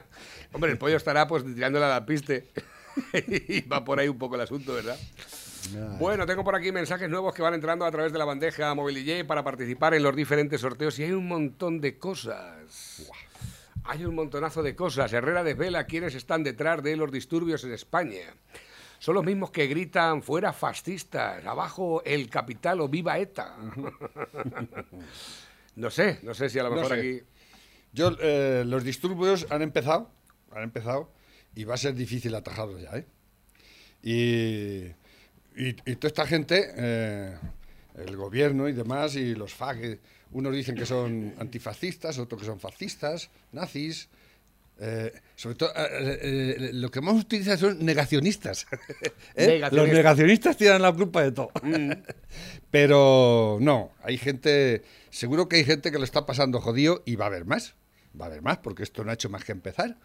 Hombre, 0.52 0.72
el 0.72 0.78
pollo 0.78 0.96
estará 0.96 1.26
pues 1.28 1.44
tirándole 1.44 1.84
a 1.84 1.88
la 1.90 2.06
piste. 2.06 2.48
y 3.12 3.60
va 3.62 3.84
por 3.84 3.98
ahí 4.00 4.08
un 4.08 4.18
poco 4.18 4.34
el 4.36 4.40
asunto, 4.40 4.74
¿verdad? 4.74 4.96
Bueno, 5.98 6.26
tengo 6.26 6.44
por 6.44 6.54
aquí 6.54 6.70
mensajes 6.72 7.08
nuevos 7.08 7.32
que 7.34 7.40
van 7.42 7.54
entrando 7.54 7.84
a 7.86 7.90
través 7.90 8.12
de 8.12 8.18
la 8.18 8.24
bandeja 8.26 8.74
móvil 8.74 8.96
DJ 8.96 9.24
para 9.24 9.42
participar 9.42 9.94
en 9.94 10.02
los 10.02 10.14
diferentes 10.14 10.60
sorteos 10.60 10.98
y 10.98 11.04
hay 11.04 11.12
un 11.12 11.26
montón 11.26 11.80
de 11.80 11.96
cosas. 11.98 12.83
Hay 13.84 14.04
un 14.04 14.14
montonazo 14.14 14.62
de 14.62 14.74
cosas. 14.74 15.12
Herrera 15.12 15.44
desvela 15.44 15.84
quiénes 15.84 16.14
están 16.14 16.42
detrás 16.42 16.82
de 16.82 16.96
los 16.96 17.12
disturbios 17.12 17.64
en 17.64 17.72
España. 17.72 18.34
Son 18.98 19.14
los 19.14 19.24
mismos 19.24 19.50
que 19.50 19.66
gritan 19.66 20.22
fuera 20.22 20.52
fascistas, 20.52 21.44
abajo 21.44 22.02
el 22.04 22.30
capital 22.30 22.80
o 22.80 22.88
viva 22.88 23.18
ETA. 23.18 23.56
no 25.76 25.90
sé, 25.90 26.20
no 26.22 26.32
sé 26.32 26.48
si 26.48 26.58
a 26.58 26.62
lo 26.62 26.70
No 26.70 26.76
mejor 26.76 26.92
sé. 26.92 27.00
aquí... 27.00 27.22
Yo, 27.92 28.10
eh, 28.20 28.64
los 28.66 28.82
disturbios 28.82 29.46
han 29.50 29.62
empezado, 29.62 30.10
han 30.50 30.64
empezado, 30.64 31.12
y 31.54 31.64
va 31.64 31.74
a 31.74 31.76
ser 31.76 31.94
difícil 31.94 32.34
atajarlos 32.34 32.80
ya, 32.80 32.96
¿eh? 32.96 33.06
Y, 34.02 35.62
y, 35.62 35.76
y 35.86 35.96
toda 35.96 36.08
esta 36.08 36.26
gente, 36.26 36.72
eh, 36.76 37.36
el 37.96 38.16
gobierno 38.16 38.68
y 38.68 38.72
demás, 38.72 39.14
y 39.14 39.34
los 39.34 39.54
FAG, 39.54 39.98
unos 40.34 40.54
dicen 40.54 40.74
que 40.74 40.84
son 40.86 41.34
antifascistas, 41.38 42.18
otros 42.18 42.40
que 42.40 42.46
son 42.46 42.60
fascistas, 42.60 43.30
nazis. 43.52 44.08
eh, 44.78 45.12
sobre 45.36 45.54
todo, 45.56 45.70
eh, 45.76 46.18
eh, 46.22 46.70
lo 46.74 46.90
que 46.90 47.00
más 47.00 47.14
utilizan 47.14 47.56
son 47.56 47.84
negacionistas. 47.84 48.66
Los 49.70 49.88
negacionistas 49.88 50.56
tiran 50.56 50.82
la 50.82 50.92
culpa 50.92 51.22
de 51.22 51.32
todo. 51.32 51.50
Pero 52.70 53.58
no, 53.60 53.92
hay 54.02 54.18
gente, 54.18 54.82
seguro 55.10 55.48
que 55.48 55.56
hay 55.56 55.64
gente 55.64 55.90
que 55.92 55.98
lo 55.98 56.04
está 56.04 56.26
pasando 56.26 56.60
jodido 56.60 57.02
y 57.06 57.16
va 57.16 57.26
a 57.26 57.28
haber 57.28 57.44
más. 57.44 57.74
Va 58.20 58.26
a 58.26 58.28
haber 58.28 58.42
más, 58.42 58.58
porque 58.58 58.82
esto 58.82 59.04
no 59.04 59.10
ha 59.10 59.14
hecho 59.14 59.28
más 59.30 59.44
que 59.44 59.52
empezar. 59.52 59.96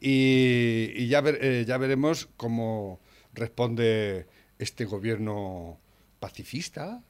Y, 0.00 0.92
y 0.96 1.08
ya, 1.08 1.20
ver- 1.20 1.64
ya 1.64 1.78
veremos 1.78 2.28
cómo 2.36 3.00
responde 3.34 4.26
este 4.58 4.84
gobierno 4.84 5.78
pacifista, 6.20 7.02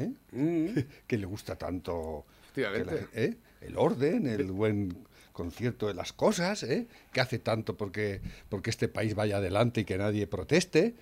¿eh? 0.00 0.86
que 1.06 1.18
le 1.18 1.26
gusta 1.26 1.56
tanto 1.56 2.26
la-. 2.56 2.72
¿eh? 3.14 3.36
el 3.60 3.76
orden, 3.76 4.26
el 4.26 4.50
buen 4.50 5.06
concierto 5.32 5.86
de 5.86 5.94
las 5.94 6.12
cosas, 6.12 6.62
¿eh? 6.62 6.86
que 7.12 7.20
hace 7.20 7.38
tanto 7.38 7.76
porque, 7.76 8.20
porque 8.48 8.70
este 8.70 8.88
país 8.88 9.14
vaya 9.14 9.38
adelante 9.38 9.82
y 9.82 9.84
que 9.84 9.96
nadie 9.96 10.26
proteste, 10.26 10.94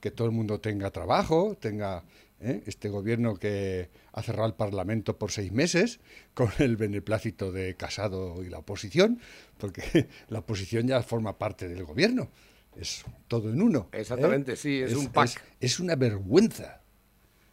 que 0.00 0.10
todo 0.10 0.26
el 0.28 0.34
mundo 0.34 0.60
tenga 0.60 0.90
trabajo, 0.90 1.56
tenga 1.58 2.04
este 2.40 2.88
gobierno 2.88 3.34
que 3.34 3.90
ha 4.12 4.22
cerrado 4.22 4.46
el 4.46 4.54
Parlamento 4.54 5.18
por 5.18 5.32
seis 5.32 5.50
meses 5.50 5.98
con 6.34 6.50
el 6.58 6.76
beneplácito 6.76 7.50
de 7.50 7.74
Casado 7.74 8.44
y 8.44 8.48
la 8.48 8.58
oposición, 8.58 9.20
porque 9.58 9.82
la 10.28 10.38
oposición 10.40 10.86
ya 10.86 11.02
forma 11.02 11.36
parte 11.36 11.68
del 11.68 11.84
gobierno. 11.84 12.30
Es 12.76 13.04
todo 13.26 13.50
en 13.50 13.60
uno. 13.60 13.88
Exactamente, 13.92 14.54
sí, 14.54 14.80
es 14.80 14.94
un 14.94 15.08
pack. 15.08 15.42
Es, 15.60 15.72
es 15.72 15.80
una 15.80 15.96
vergüenza. 15.96 16.80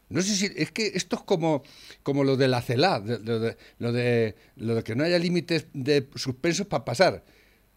No 0.09 0.21
sé 0.21 0.35
si 0.35 0.51
es 0.55 0.71
que 0.71 0.87
esto 0.95 1.15
es 1.15 1.21
como, 1.23 1.63
como 2.03 2.23
lo 2.23 2.37
de 2.37 2.47
la 2.47 2.61
CELA, 2.61 2.99
de- 2.99 3.17
de, 3.17 3.57
lo, 3.79 3.91
de, 3.91 4.35
lo 4.55 4.75
de 4.75 4.83
que 4.83 4.95
no 4.95 5.03
haya 5.03 5.17
límites 5.19 5.67
de 5.73 6.07
suspensos 6.15 6.67
para 6.67 6.85
pasar. 6.85 7.23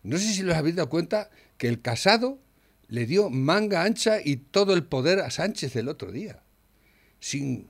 No 0.02 0.18
sé 0.18 0.32
si 0.32 0.42
los 0.42 0.54
habéis 0.56 0.76
dado 0.76 0.88
cuenta 0.90 1.30
que 1.56 1.68
el 1.68 1.80
casado 1.80 2.38
le 2.88 3.06
dio 3.06 3.30
manga 3.30 3.82
ancha 3.82 4.18
y 4.24 4.36
todo 4.36 4.74
el 4.74 4.84
poder 4.84 5.20
a 5.20 5.30
Sánchez 5.30 5.76
el 5.76 5.88
otro 5.88 6.12
día. 6.12 6.42
Sin 7.20 7.66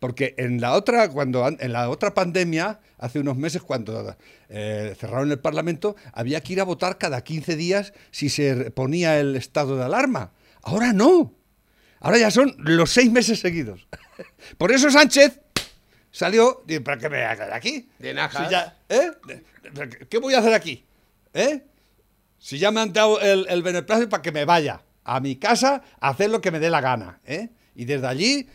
porque 0.00 0.34
en 0.38 0.60
la 0.60 0.74
otra 0.74 1.08
cuando 1.10 1.44
an- 1.44 1.56
en 1.60 1.72
la 1.72 1.90
otra 1.90 2.14
pandemia 2.14 2.78
hace 2.98 3.18
unos 3.18 3.36
meses 3.36 3.62
cuando 3.62 4.16
eh, 4.48 4.94
cerraron 4.96 5.32
el 5.32 5.40
Parlamento 5.40 5.96
había 6.12 6.40
que 6.40 6.52
ir 6.52 6.60
a 6.60 6.64
votar 6.64 6.98
cada 6.98 7.22
15 7.24 7.56
días 7.56 7.92
si 8.12 8.28
se 8.28 8.70
ponía 8.70 9.18
el 9.18 9.34
estado 9.34 9.76
de 9.76 9.82
alarma. 9.84 10.32
Ahora 10.62 10.92
no. 10.92 11.34
Ahora 12.00 12.18
ya 12.18 12.30
son 12.30 12.54
los 12.58 12.90
seis 12.90 13.10
meses 13.10 13.40
seguidos. 13.40 13.86
Por 14.58 14.72
eso 14.72 14.90
Sánchez 14.90 15.40
salió 16.10 16.64
y 16.68 16.78
¿para 16.80 16.98
qué 16.98 17.08
me 17.08 17.18
voy 17.18 17.26
a 17.26 17.34
quedar 17.34 17.52
aquí? 17.52 17.88
De 17.98 18.14
najas. 18.14 18.46
Si 18.46 18.52
ya- 18.52 18.76
¿eh? 18.88 19.10
¿Qué 20.08 20.18
voy 20.18 20.34
a 20.34 20.38
hacer 20.38 20.54
aquí? 20.54 20.84
¿Eh? 21.34 21.62
Si 22.38 22.58
ya 22.58 22.70
me 22.70 22.80
han 22.80 22.92
dado 22.92 23.20
el, 23.20 23.46
el 23.48 23.62
beneplácito 23.62 24.08
para 24.08 24.22
que 24.22 24.32
me 24.32 24.44
vaya 24.44 24.82
a 25.04 25.20
mi 25.20 25.36
casa 25.36 25.82
a 26.00 26.08
hacer 26.10 26.30
lo 26.30 26.40
que 26.40 26.50
me 26.50 26.60
dé 26.60 26.70
la 26.70 26.80
gana. 26.80 27.20
¿eh? 27.24 27.48
Y 27.74 27.84
desde 27.84 28.06
allí, 28.06 28.48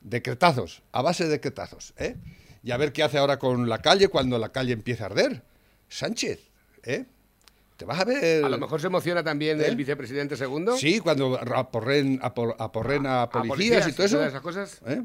decretazos, 0.00 0.82
a 0.92 1.02
base 1.02 1.24
de 1.24 1.30
decretazos. 1.30 1.94
¿eh? 1.96 2.16
Y 2.62 2.70
a 2.72 2.76
ver 2.76 2.92
qué 2.92 3.02
hace 3.02 3.18
ahora 3.18 3.38
con 3.38 3.68
la 3.68 3.78
calle 3.80 4.08
cuando 4.08 4.38
la 4.38 4.50
calle 4.50 4.72
empiece 4.72 5.02
a 5.02 5.06
arder. 5.06 5.42
Sánchez, 5.88 6.40
¿eh? 6.84 7.06
Te 7.80 7.86
vas 7.86 7.98
a 7.98 8.04
ver... 8.04 8.44
A 8.44 8.48
lo 8.50 8.58
mejor 8.58 8.78
se 8.78 8.88
emociona 8.88 9.24
también 9.24 9.58
¿Eh? 9.58 9.64
el 9.66 9.74
vicepresidente 9.74 10.36
segundo. 10.36 10.76
Sí, 10.76 11.00
cuando 11.00 11.40
aporren, 11.56 12.20
apor- 12.20 12.54
aporren 12.58 13.06
a, 13.06 13.30
policías, 13.30 13.88
y 13.88 13.92
todo 13.92 14.04
eso. 14.04 14.16
todas 14.16 14.28
esas 14.28 14.42
cosas. 14.42 14.82
¿eh? 14.86 15.02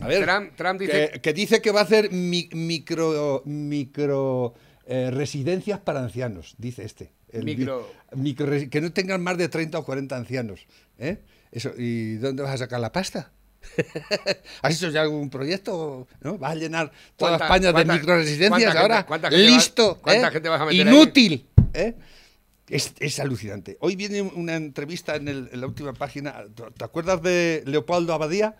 A 0.00 0.08
ver, 0.08 0.24
Trump- 0.24 0.56
Trump 0.56 0.80
dice- 0.80 1.10
que, 1.12 1.20
que 1.20 1.32
dice 1.32 1.62
que 1.62 1.70
va 1.70 1.80
a 1.80 1.82
hacer 1.84 2.10
mi- 2.10 2.48
micro, 2.52 3.42
micro 3.44 4.54
eh, 4.84 5.12
residencias 5.12 5.78
para 5.78 6.00
ancianos, 6.00 6.56
dice 6.58 6.84
este. 6.84 7.12
El 7.28 7.44
Micro- 7.44 7.86
micro 8.16 8.50
que 8.68 8.80
no 8.80 8.92
tengan 8.92 9.22
más 9.22 9.38
de 9.38 9.48
30 9.48 9.78
o 9.78 9.84
40 9.84 10.16
ancianos. 10.16 10.66
¿eh? 10.98 11.18
Eso, 11.52 11.70
¿Y 11.78 12.16
dónde 12.16 12.42
vas 12.42 12.54
a 12.54 12.58
sacar 12.58 12.80
la 12.80 12.90
pasta? 12.90 13.30
¿Has 14.62 14.74
hecho 14.74 14.88
ya 14.88 15.02
algún 15.02 15.28
proyecto? 15.30 16.08
¿no? 16.22 16.38
¿Vas 16.38 16.52
a 16.52 16.54
llenar 16.54 16.90
toda 17.16 17.36
¿Cuánta- 17.38 17.44
España 17.44 17.72
de 17.78 17.84
microresidencias 17.92 18.74
ahora? 18.74 19.04
cuánta 19.06 19.30
gente 19.30 19.46
Listo. 19.50 19.98
cuánta 20.00 20.28
¿eh? 20.28 20.30
gente 20.30 20.48
vas 20.48 20.60
a 20.62 20.64
meter 20.64 20.88
ahí? 20.88 20.94
¿Eh? 21.74 21.94
Es, 22.68 22.92
es 23.00 23.18
alucinante. 23.18 23.76
Hoy 23.80 23.96
viene 23.96 24.22
una 24.22 24.54
entrevista 24.56 25.16
en, 25.16 25.28
el- 25.28 25.48
en 25.52 25.60
la 25.60 25.66
última 25.66 25.92
página. 25.92 26.44
¿Te 26.76 26.84
acuerdas 26.84 27.20
de 27.22 27.62
Leopoldo 27.66 28.12
Abadía? 28.14 28.54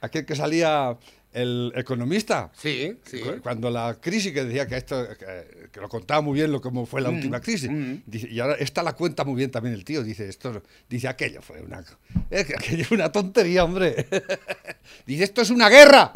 Aquel 0.00 0.24
que 0.24 0.36
salía 0.36 0.96
el 1.32 1.72
economista. 1.74 2.50
Sí, 2.54 2.96
sí. 3.04 3.20
Cu- 3.20 3.40
Cuando 3.42 3.70
la 3.70 3.98
crisis 4.00 4.32
que 4.32 4.44
decía 4.44 4.66
que 4.68 4.76
esto 4.76 5.08
que, 5.18 5.68
que 5.72 5.80
lo 5.80 5.88
contaba 5.88 6.20
muy 6.20 6.34
bien 6.34 6.52
lo 6.52 6.60
cómo 6.60 6.84
fue 6.86 7.00
la 7.00 7.10
Mm, 7.10 7.14
última 7.14 7.40
crisis 7.40 7.70
dice, 8.06 8.28
y 8.28 8.38
ahora 8.38 8.54
esta 8.56 8.82
la 8.82 8.92
cuenta 8.94 9.24
muy 9.24 9.36
bien 9.36 9.50
también 9.50 9.74
el 9.74 9.82
tío 9.84 10.02
dice 10.02 10.28
esto 10.28 10.62
dice 10.90 11.08
aquello 11.08 11.40
fue 11.40 11.62
una 11.62 11.82
que 12.28 12.36
aquello 12.54 12.84
fue 12.84 12.96
una 12.98 13.10
tontería 13.10 13.64
hombre 13.64 14.06
dice 15.06 15.24
esto 15.24 15.40
es 15.40 15.48
una 15.48 15.70
guerra 15.70 16.10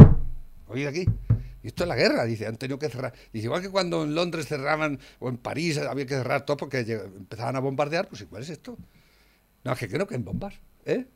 oíd 0.69 0.87
aquí 0.87 1.07
y 1.67 1.69
esto 1.69 1.83
es 1.83 1.89
la 1.89 1.97
guerra 1.97 2.25
dice 2.25 2.47
han 2.47 2.57
tenido 2.57 2.79
que 2.79 2.89
cerrar 2.89 3.13
dice 3.33 3.47
igual 3.47 3.61
que 3.61 3.71
cuando 3.71 4.05
en 4.05 4.15
Londres 4.15 4.47
cerraban 4.47 5.01
o 5.19 5.29
en 5.29 5.37
París 5.37 5.79
había 5.79 6.07
que 6.07 6.15
cerrar 6.15 6.47
todo 6.47 6.57
porque 6.57 6.79
empezaban 6.79 7.57
a 7.57 7.61
bombardear 7.61 8.09
pues 8.09 8.21
igual 8.21 8.45
es 8.45 8.51
esto 8.51 8.79
no 9.65 9.73
es 9.73 9.79
que 9.79 9.89
creo 9.89 10.07
que 10.07 10.15
en 10.15 10.25
bombas 10.25 10.55
¿eh? 10.85 11.07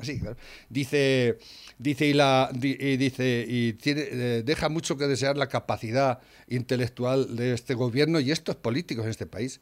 Así, 0.00 0.20
claro. 0.20 0.36
Dice, 0.68 1.38
dice 1.78 2.06
y 2.06 2.12
la 2.12 2.50
y 2.54 2.96
dice 2.96 3.44
y 3.48 3.76
eh, 3.84 4.42
deja 4.44 4.68
mucho 4.68 4.96
que 4.96 5.08
desear 5.08 5.36
la 5.36 5.48
capacidad 5.48 6.20
intelectual 6.46 7.34
de 7.34 7.54
este 7.54 7.74
gobierno 7.74 8.20
y 8.20 8.30
estos 8.30 8.54
políticos 8.54 9.06
en 9.06 9.10
este 9.10 9.26
país. 9.26 9.60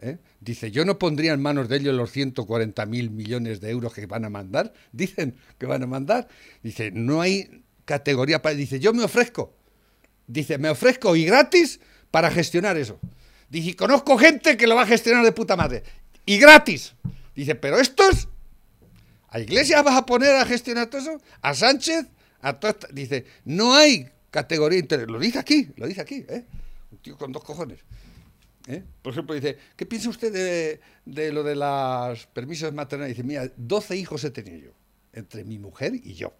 ¿eh? 0.00 0.18
Dice, 0.40 0.70
yo 0.70 0.84
no 0.84 0.98
pondría 0.98 1.32
en 1.32 1.40
manos 1.40 1.68
de 1.68 1.76
ellos 1.76 1.94
los 1.94 2.10
140 2.10 2.84
mil 2.86 3.10
millones 3.10 3.60
de 3.60 3.70
euros 3.70 3.94
que 3.94 4.06
van 4.06 4.24
a 4.24 4.30
mandar. 4.30 4.72
Dicen 4.90 5.36
que 5.58 5.66
van 5.66 5.82
a 5.82 5.86
mandar. 5.86 6.28
Dice, 6.62 6.90
no 6.90 7.20
hay 7.20 7.62
categoría 7.84 8.42
para. 8.42 8.54
Dice, 8.54 8.80
yo 8.80 8.92
me 8.92 9.04
ofrezco. 9.04 9.54
Dice, 10.26 10.58
me 10.58 10.70
ofrezco 10.70 11.14
y 11.16 11.24
gratis 11.24 11.80
para 12.10 12.30
gestionar 12.30 12.76
eso. 12.76 12.98
Dice, 13.48 13.76
conozco 13.76 14.18
gente 14.18 14.56
que 14.56 14.66
lo 14.66 14.74
va 14.74 14.82
a 14.82 14.86
gestionar 14.86 15.24
de 15.24 15.32
puta 15.32 15.56
madre. 15.56 15.82
Y 16.24 16.38
gratis. 16.38 16.94
Dice, 17.34 17.54
pero 17.54 17.78
estos 17.78 18.28
¿A 19.36 19.40
Iglesias 19.40 19.84
vas 19.84 19.96
a 19.96 20.06
poner 20.06 20.34
a 20.36 20.46
gestionar 20.46 20.86
todo 20.86 21.00
eso? 21.02 21.20
¿A 21.42 21.52
Sánchez? 21.52 22.06
A? 22.40 22.58
Dice, 22.92 23.26
no 23.44 23.74
hay 23.74 24.08
categoría 24.30 24.78
inter... 24.78 25.10
Lo 25.10 25.18
dice 25.18 25.38
aquí, 25.38 25.68
lo 25.76 25.86
dice 25.86 26.00
aquí, 26.00 26.24
¿eh? 26.28 26.44
Un 26.90 26.98
tío 26.98 27.18
con 27.18 27.32
dos 27.32 27.44
cojones. 27.44 27.80
¿eh? 28.66 28.82
Por 29.02 29.12
ejemplo, 29.12 29.34
dice, 29.34 29.58
¿qué 29.76 29.84
piensa 29.84 30.08
usted 30.08 30.32
de, 30.32 30.80
de 31.04 31.32
lo 31.32 31.42
de 31.42 31.54
los 31.56 32.26
permisos 32.28 32.72
maternales? 32.72 33.14
Dice, 33.14 33.26
mira, 33.26 33.50
12 33.58 33.96
hijos 33.96 34.24
he 34.24 34.30
tenido 34.30 34.56
yo, 34.56 34.70
entre 35.12 35.44
mi 35.44 35.58
mujer 35.58 35.92
y 35.94 36.14
yo. 36.14 36.32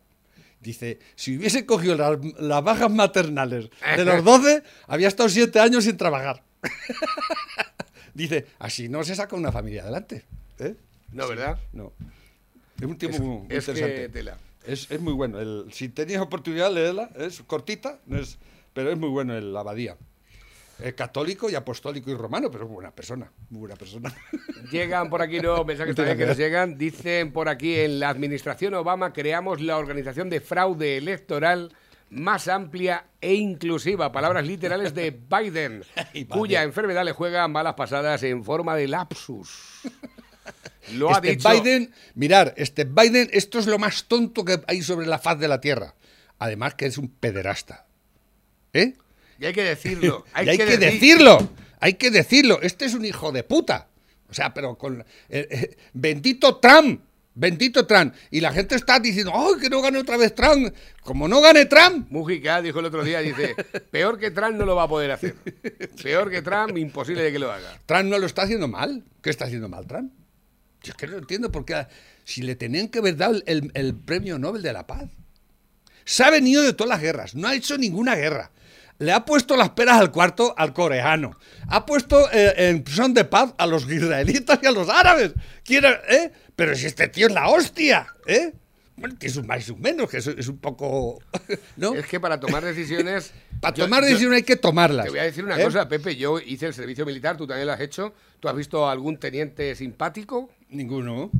Dice, 0.60 0.98
si 1.14 1.36
hubiese 1.36 1.64
cogido 1.66 1.94
las, 1.96 2.18
las 2.40 2.64
bajas 2.64 2.90
maternales 2.90 3.68
de 3.96 4.04
los 4.04 4.24
12, 4.24 4.62
había 4.88 5.08
estado 5.08 5.28
7 5.28 5.60
años 5.60 5.84
sin 5.84 5.96
trabajar. 5.96 6.42
Dice, 8.14 8.46
así 8.58 8.88
no 8.88 9.04
se 9.04 9.14
saca 9.14 9.36
una 9.36 9.52
familia 9.52 9.82
adelante. 9.82 10.24
¿eh? 10.58 10.74
No, 11.12 11.28
¿verdad? 11.28 11.58
No. 11.72 11.92
Es 12.80 12.86
un 12.86 12.96
tiempo 12.98 13.16
Es- 13.16 13.22
muy 13.22 13.36
es 13.50 13.64
que 13.64 13.70
interesante. 13.72 14.08
tela. 14.08 14.38
Es, 14.66 14.90
es 14.90 15.00
muy 15.00 15.12
bueno. 15.12 15.38
El- 15.40 15.66
si 15.72 15.88
tenéis 15.88 16.18
oportunidad, 16.18 16.72
leedla. 16.72 17.10
Es 17.16 17.40
cortita, 17.42 18.00
no 18.06 18.18
es, 18.18 18.38
pero 18.72 18.90
es 18.90 18.98
muy 18.98 19.10
bueno 19.10 19.36
el 19.36 19.56
Abadía. 19.56 19.96
Es 20.78 20.92
católico 20.94 21.48
y 21.48 21.54
apostólico 21.54 22.10
y 22.10 22.14
romano, 22.14 22.50
pero 22.50 22.64
es 22.64 22.70
buena 22.70 22.90
persona. 22.90 23.30
Muy 23.48 23.60
buena 23.60 23.76
persona. 23.76 24.14
Llegan 24.70 25.08
por 25.08 25.22
aquí 25.22 25.40
nuevos 25.40 25.66
mensajes 25.66 25.94
también 25.94 26.18
que 26.18 26.26
nos 26.26 26.36
llegan. 26.36 26.76
Dicen 26.76 27.32
por 27.32 27.48
aquí, 27.48 27.76
en 27.76 27.98
la 27.98 28.10
administración 28.10 28.74
Obama 28.74 29.12
creamos 29.12 29.60
la 29.62 29.78
organización 29.78 30.28
de 30.28 30.40
fraude 30.40 30.98
electoral 30.98 31.72
más 32.10 32.48
amplia 32.48 33.06
e 33.20 33.34
inclusiva. 33.34 34.12
Palabras 34.12 34.46
literales 34.46 34.94
de 34.94 35.10
Biden, 35.30 35.82
cuya 36.28 36.62
enfermedad 36.62 37.04
le 37.04 37.12
juega 37.12 37.48
malas 37.48 37.74
pasadas 37.74 38.22
en 38.22 38.44
forma 38.44 38.76
de 38.76 38.88
lapsus. 38.88 39.82
Lo 40.92 41.10
ha 41.10 41.14
este 41.14 41.30
dicho. 41.30 41.48
Biden, 41.50 41.92
mirar, 42.14 42.54
este 42.56 42.84
Biden, 42.84 43.28
esto 43.32 43.58
es 43.58 43.66
lo 43.66 43.78
más 43.78 44.04
tonto 44.04 44.44
que 44.44 44.62
hay 44.68 44.82
sobre 44.82 45.06
la 45.06 45.18
faz 45.18 45.38
de 45.38 45.48
la 45.48 45.60
tierra. 45.60 45.96
Además 46.38 46.74
que 46.74 46.86
es 46.86 46.96
un 46.96 47.08
pederasta. 47.08 47.86
¿Eh? 48.72 48.94
Y 49.38 49.46
hay 49.46 49.52
que 49.52 49.62
decirlo. 49.64 50.24
Hay, 50.32 50.46
que, 50.46 50.56
que, 50.58 50.64
decir- 50.78 50.78
decirlo, 50.92 51.50
hay 51.80 51.94
que 51.94 52.10
decirlo. 52.10 52.60
Este 52.62 52.84
es 52.86 52.94
un 52.94 53.04
hijo 53.04 53.32
de 53.32 53.42
puta. 53.42 53.88
O 54.28 54.34
sea, 54.34 54.52
pero 54.54 54.76
con... 54.76 55.00
eh, 55.28 55.46
eh, 55.50 55.76
bendito 55.92 56.56
Trump, 56.56 57.00
bendito 57.34 57.86
Trump. 57.86 58.14
Y 58.30 58.40
la 58.40 58.50
gente 58.52 58.74
está 58.74 58.98
diciendo, 58.98 59.32
¡ay, 59.34 59.60
que 59.60 59.68
no 59.70 59.80
gane 59.82 59.98
otra 59.98 60.16
vez 60.16 60.34
Trump! 60.34 60.74
Como 61.02 61.28
no 61.28 61.40
gane 61.40 61.66
Trump, 61.66 62.10
Mujica 62.10 62.60
dijo 62.62 62.80
el 62.80 62.86
otro 62.86 63.04
día, 63.04 63.20
dice, 63.20 63.54
peor 63.90 64.18
que 64.18 64.30
Trump 64.30 64.56
no 64.56 64.64
lo 64.64 64.74
va 64.74 64.84
a 64.84 64.88
poder 64.88 65.10
hacer. 65.12 65.34
Peor 66.02 66.30
que 66.30 66.42
Trump, 66.42 66.76
imposible 66.78 67.22
de 67.22 67.30
que 67.32 67.38
lo 67.38 67.52
haga. 67.52 67.78
Trump 67.86 68.04
no 68.10 68.18
lo 68.18 68.26
está 68.26 68.42
haciendo 68.42 68.66
mal. 68.68 69.04
¿Qué 69.22 69.30
está 69.30 69.44
haciendo 69.44 69.68
mal 69.68 69.86
Trump? 69.86 70.12
Yo 70.82 70.90
es 70.92 70.96
que 70.96 71.06
no 71.06 71.18
entiendo 71.18 71.52
por 71.52 71.64
qué... 71.64 71.86
Si 72.24 72.42
le 72.42 72.56
tenían 72.56 72.88
que 72.88 72.98
haber 72.98 73.16
dado 73.16 73.40
el, 73.46 73.70
el 73.74 73.94
premio 73.94 74.38
Nobel 74.38 74.62
de 74.62 74.72
la 74.72 74.86
Paz. 74.86 75.04
Se 76.04 76.24
ha 76.24 76.30
venido 76.30 76.62
de 76.62 76.72
todas 76.72 76.88
las 76.88 77.00
guerras, 77.00 77.34
no 77.36 77.46
ha 77.48 77.54
hecho 77.54 77.76
ninguna 77.78 78.16
guerra. 78.16 78.50
Le 78.98 79.12
ha 79.12 79.24
puesto 79.24 79.56
las 79.56 79.70
peras 79.70 79.98
al 80.00 80.10
cuarto 80.10 80.54
al 80.56 80.72
coreano. 80.72 81.38
Ha 81.68 81.84
puesto 81.84 82.30
eh, 82.32 82.54
en 82.70 82.86
son 82.86 83.12
de 83.14 83.24
paz 83.24 83.52
a 83.58 83.66
los 83.66 83.90
israelitas 83.90 84.58
y 84.62 84.66
a 84.66 84.70
los 84.70 84.88
árabes. 84.88 85.32
Quiere, 85.64 86.00
¿eh? 86.08 86.32
Pero 86.54 86.74
si 86.74 86.86
este 86.86 87.08
tío 87.08 87.26
es 87.26 87.32
la 87.34 87.48
hostia, 87.48 88.06
¿eh? 88.26 88.52
Bueno, 88.96 89.14
tiene 89.18 89.34
sus 89.34 89.44
más 89.44 89.58
y 89.58 89.62
sus 89.62 89.78
menos, 89.78 90.08
que 90.08 90.16
es, 90.16 90.26
es 90.26 90.48
un 90.48 90.56
poco... 90.56 91.18
¿No? 91.76 91.94
Es 91.94 92.06
que 92.06 92.18
para 92.18 92.40
tomar 92.40 92.64
decisiones... 92.64 93.32
Para 93.60 93.74
yo- 93.74 93.84
tomar 93.84 94.02
yo- 94.02 94.08
decisiones 94.08 94.36
hay 94.38 94.42
que 94.42 94.56
tomarlas. 94.56 95.04
Te 95.04 95.10
voy 95.10 95.18
a 95.18 95.24
decir 95.24 95.44
una 95.44 95.58
¿eh? 95.60 95.64
cosa, 95.64 95.86
Pepe. 95.88 96.16
Yo 96.16 96.38
hice 96.40 96.66
el 96.66 96.74
servicio 96.74 97.04
militar, 97.06 97.36
tú 97.36 97.46
también 97.46 97.66
lo 97.66 97.72
has 97.74 97.80
hecho. 97.80 98.14
¿Tú 98.40 98.48
has 98.48 98.56
visto 98.56 98.88
algún 98.88 99.18
teniente 99.18 99.74
simpático? 99.74 100.50
Ninguno. 100.70 101.30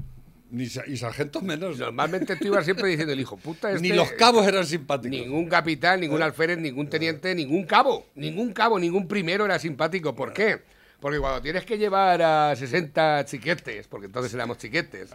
Ni 0.50 0.66
sa- 0.66 0.86
y 0.86 0.96
sargentos 0.96 1.42
menos. 1.42 1.78
Normalmente 1.78 2.36
tú 2.36 2.46
ibas 2.46 2.64
siempre 2.64 2.88
diciendo, 2.88 3.12
el 3.12 3.20
hijo 3.20 3.36
puta 3.36 3.70
este... 3.70 3.82
Ni 3.82 3.88
los 3.94 4.12
cabos 4.12 4.46
eran 4.46 4.64
simpáticos. 4.64 5.10
Ningún 5.18 5.48
capitán, 5.48 6.00
ningún 6.00 6.22
alférez, 6.22 6.58
ningún 6.58 6.88
teniente, 6.88 7.34
ningún 7.34 7.64
cabo. 7.64 8.06
Ningún 8.14 8.52
cabo, 8.52 8.78
ningún 8.78 9.08
primero 9.08 9.44
era 9.44 9.58
simpático. 9.58 10.14
¿Por 10.14 10.32
qué? 10.32 10.62
Porque 11.00 11.18
cuando 11.18 11.42
tienes 11.42 11.64
que 11.64 11.76
llevar 11.76 12.22
a 12.22 12.54
60 12.56 13.24
chiquetes, 13.26 13.86
porque 13.88 14.06
entonces 14.06 14.32
éramos 14.34 14.58
chiquetes, 14.58 15.10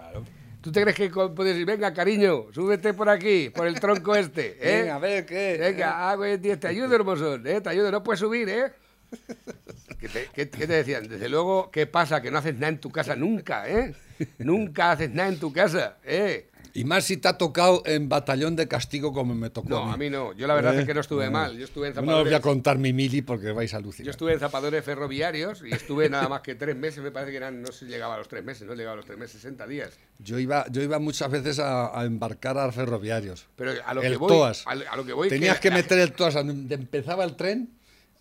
¿tú 0.62 0.72
te 0.72 0.82
crees 0.82 0.96
que 0.96 1.10
puedes 1.10 1.54
decir, 1.54 1.66
venga, 1.66 1.94
cariño, 1.94 2.48
súbete 2.54 2.94
por 2.94 3.10
aquí, 3.10 3.50
por 3.50 3.66
el 3.68 3.80
tronco 3.80 4.16
este? 4.16 4.58
¿eh? 4.62 4.82
Venga, 4.82 4.96
a 4.96 5.00
ver, 5.00 5.26
¿qué? 5.26 5.58
Venga, 5.60 6.10
hago 6.12 6.26
el 6.26 6.40
10, 6.40 6.60
te 6.60 6.68
ayudo, 6.68 6.94
hermosón, 6.94 7.48
¿eh? 7.48 7.62
Te 7.62 7.70
ayudo, 7.70 7.90
no 7.92 8.04
puedes 8.04 8.20
subir, 8.20 8.48
¿eh? 8.50 8.72
¿Qué 10.02 10.10
te, 10.10 10.28
qué- 10.34 10.50
qué 10.50 10.68
te 10.68 10.74
decían? 10.74 11.08
Desde 11.08 11.30
luego, 11.30 11.70
¿qué 11.72 11.86
pasa? 11.88 12.22
Que 12.22 12.32
no 12.32 12.40
haces 12.40 12.56
nada 12.56 12.70
en 12.70 12.80
tu 12.80 12.90
casa 12.92 13.16
nunca, 13.16 13.70
¿eh? 13.70 13.94
Nunca 14.40 14.92
haces 14.92 15.12
nada 15.12 15.30
en 15.30 15.40
tu 15.40 15.54
casa, 15.54 15.98
¿eh? 16.04 16.48
Y 16.74 16.86
más 16.86 17.04
si 17.04 17.18
te 17.18 17.28
ha 17.28 17.38
tocado 17.38 17.84
en 17.86 18.08
batallón 18.08 18.56
de 18.56 18.66
castigo 18.68 19.12
como 19.12 19.36
me 19.36 19.50
tocó. 19.50 19.68
No, 19.68 19.92
a 19.92 19.98
mí 19.98 20.10
no. 20.10 20.32
Yo 20.34 20.48
la 20.48 20.54
verdad 20.54 20.80
es 20.80 20.86
que 20.86 20.94
no 20.94 21.02
estuve 21.02 21.30
mal. 21.30 21.58
Yo 21.58 21.66
estuve 21.66 21.90
en 21.90 21.94
No 21.96 22.00
os 22.00 22.06
voy 22.06 22.14
a 22.14 22.18
zapadores. 22.20 22.40
contar 22.40 22.78
mi 22.78 22.94
mili 22.94 23.22
porque 23.22 23.52
vais 23.52 23.74
a 23.74 23.78
alucinar. 23.78 24.06
Yo 24.06 24.12
estuve 24.12 24.32
en 24.32 24.40
zapadores 24.40 24.84
ferroviarios 24.86 25.64
y 25.68 25.74
estuve 25.74 26.10
nada 26.10 26.30
más 26.30 26.40
que 26.42 26.56
tres 26.56 26.78
meses, 26.78 27.04
me 27.04 27.12
parece 27.12 27.32
que 27.32 27.38
eran, 27.38 27.62
no 27.62 27.74
se 27.74 27.88
llegaba 27.88 28.16
a 28.16 28.20
los 28.20 28.30
tres 28.30 28.46
meses, 28.46 28.66
no 28.66 28.74
llegaba 28.74 28.94
a 28.94 28.96
los 28.96 29.06
tres 29.06 29.20
meses, 29.20 29.42
60 29.42 29.68
días. 29.68 29.90
Yo 30.20 30.40
iba, 30.40 30.66
yo 30.72 30.82
iba 30.82 30.98
muchas 30.98 31.30
veces 31.30 31.60
a, 31.60 32.00
a 32.00 32.06
embarcar 32.06 32.58
a 32.58 32.72
ferroviarios. 32.72 33.48
Pero 33.58 33.74
a 33.86 33.94
lo 33.94 34.02
el 34.02 34.14
que 34.14 34.18
voy, 34.18 34.30
TOAS. 34.30 34.66
a, 34.66 34.72
a 34.72 34.96
lo 34.96 35.06
que 35.06 35.12
voy 35.12 35.28
Tenías 35.28 35.60
que, 35.60 35.70
la- 35.72 35.76
meter 35.76 36.00
el 36.00 36.14
TOAS 36.14 36.38
empezaba 36.38 37.26
el 37.26 37.36
tren 37.36 37.70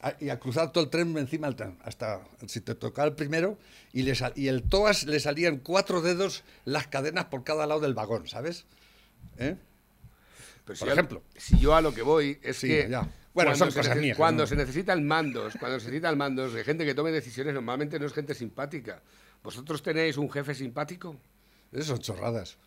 a- 0.00 0.14
y 0.20 0.28
a 0.30 0.38
cruzar 0.38 0.72
todo 0.72 0.84
el 0.84 0.90
tren 0.90 1.16
encima 1.18 1.46
del 1.46 1.56
tren. 1.56 1.78
Hasta 1.84 2.22
si 2.46 2.60
te 2.60 2.74
tocaba 2.74 3.08
el 3.08 3.14
primero 3.14 3.58
y, 3.92 4.02
le 4.02 4.14
sal- 4.14 4.32
y 4.36 4.48
el 4.48 4.62
TOAS 4.62 5.04
le 5.04 5.20
salían 5.20 5.58
cuatro 5.58 6.00
dedos 6.00 6.42
las 6.64 6.86
cadenas 6.86 7.26
por 7.26 7.44
cada 7.44 7.66
lado 7.66 7.80
del 7.80 7.94
vagón, 7.94 8.26
¿sabes? 8.28 8.64
¿Eh? 9.38 9.56
Pero 10.64 10.78
por 10.78 10.88
yo- 10.88 10.92
ejemplo. 10.92 11.22
si 11.36 11.58
yo 11.58 11.74
a 11.74 11.80
lo 11.80 11.92
que 11.94 12.02
voy 12.02 12.38
es 12.42 12.56
Sí, 12.58 12.68
que. 12.68 12.88
ya. 12.90 13.08
Bueno, 13.32 13.54
son 13.54 13.70
se 13.70 13.78
cosas 13.78 13.96
mías, 13.96 14.16
Cuando 14.16 14.42
¿no? 14.42 14.46
se 14.48 14.56
necesitan 14.56 15.06
mandos, 15.06 15.54
cuando 15.60 15.78
se 15.78 15.86
necesitan 15.86 16.18
mandos 16.18 16.52
de 16.52 16.64
gente 16.64 16.84
que 16.84 16.94
tome 16.94 17.12
decisiones, 17.12 17.54
normalmente 17.54 17.98
no 18.00 18.06
es 18.06 18.12
gente 18.12 18.34
simpática. 18.34 19.02
¿Vosotros 19.44 19.82
tenéis 19.82 20.16
un 20.16 20.28
jefe 20.30 20.54
simpático? 20.54 21.16
Esas 21.72 21.86
son 21.86 21.98
chorradas. 22.00 22.58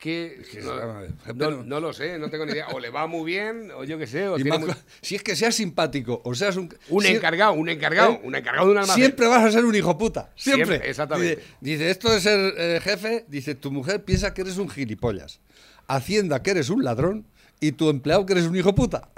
Es 0.00 0.48
que. 0.48 0.60
no, 0.62 1.02
es- 1.02 1.10
jefe 1.24 1.34
no- 1.34 1.50
no- 1.50 1.62
no 1.64 1.80
lo 1.80 1.92
sé, 1.92 2.18
no 2.18 2.30
tengo 2.30 2.46
ni 2.46 2.52
idea. 2.52 2.68
O 2.68 2.78
le 2.80 2.90
va 2.90 3.06
muy 3.06 3.24
bien, 3.24 3.70
o 3.74 3.82
yo 3.84 3.98
qué 3.98 4.06
sé. 4.06 4.28
O 4.28 4.36
tiene 4.36 4.56
muy- 4.58 4.70
si 5.00 5.16
es 5.16 5.22
que 5.22 5.34
seas 5.34 5.54
simpático 5.56 6.20
o 6.24 6.34
seas 6.34 6.56
un... 6.56 6.72
Un 6.88 7.02
si- 7.02 7.08
encargado, 7.12 7.52
un 7.54 7.68
encargado, 7.68 8.12
¿Eh? 8.12 8.20
un 8.22 8.34
encargado 8.36 8.66
de 8.66 8.72
un 8.72 8.78
almacén. 8.78 9.02
Siempre 9.02 9.26
vas 9.26 9.44
a 9.44 9.50
ser 9.50 9.64
un 9.64 9.74
hijo 9.74 9.98
puta. 9.98 10.30
Siempre. 10.36 10.66
Siempre, 10.66 10.90
exactamente. 10.90 11.36
Dice, 11.36 11.44
dice, 11.60 11.90
esto 11.90 12.10
de 12.12 12.20
ser 12.20 12.54
eh, 12.56 12.80
jefe, 12.82 13.24
dice, 13.28 13.54
tu 13.54 13.70
mujer 13.72 14.04
piensa 14.04 14.32
que 14.34 14.42
eres 14.42 14.56
un 14.58 14.68
gilipollas. 14.68 15.40
Hacienda 15.88 16.42
que 16.42 16.50
eres 16.52 16.70
un 16.70 16.84
ladrón 16.84 17.26
y 17.60 17.72
tu 17.72 17.90
empleado 17.90 18.24
que 18.24 18.34
eres 18.34 18.44
un 18.44 18.54
hijo 18.56 18.74
puta. 18.74 19.08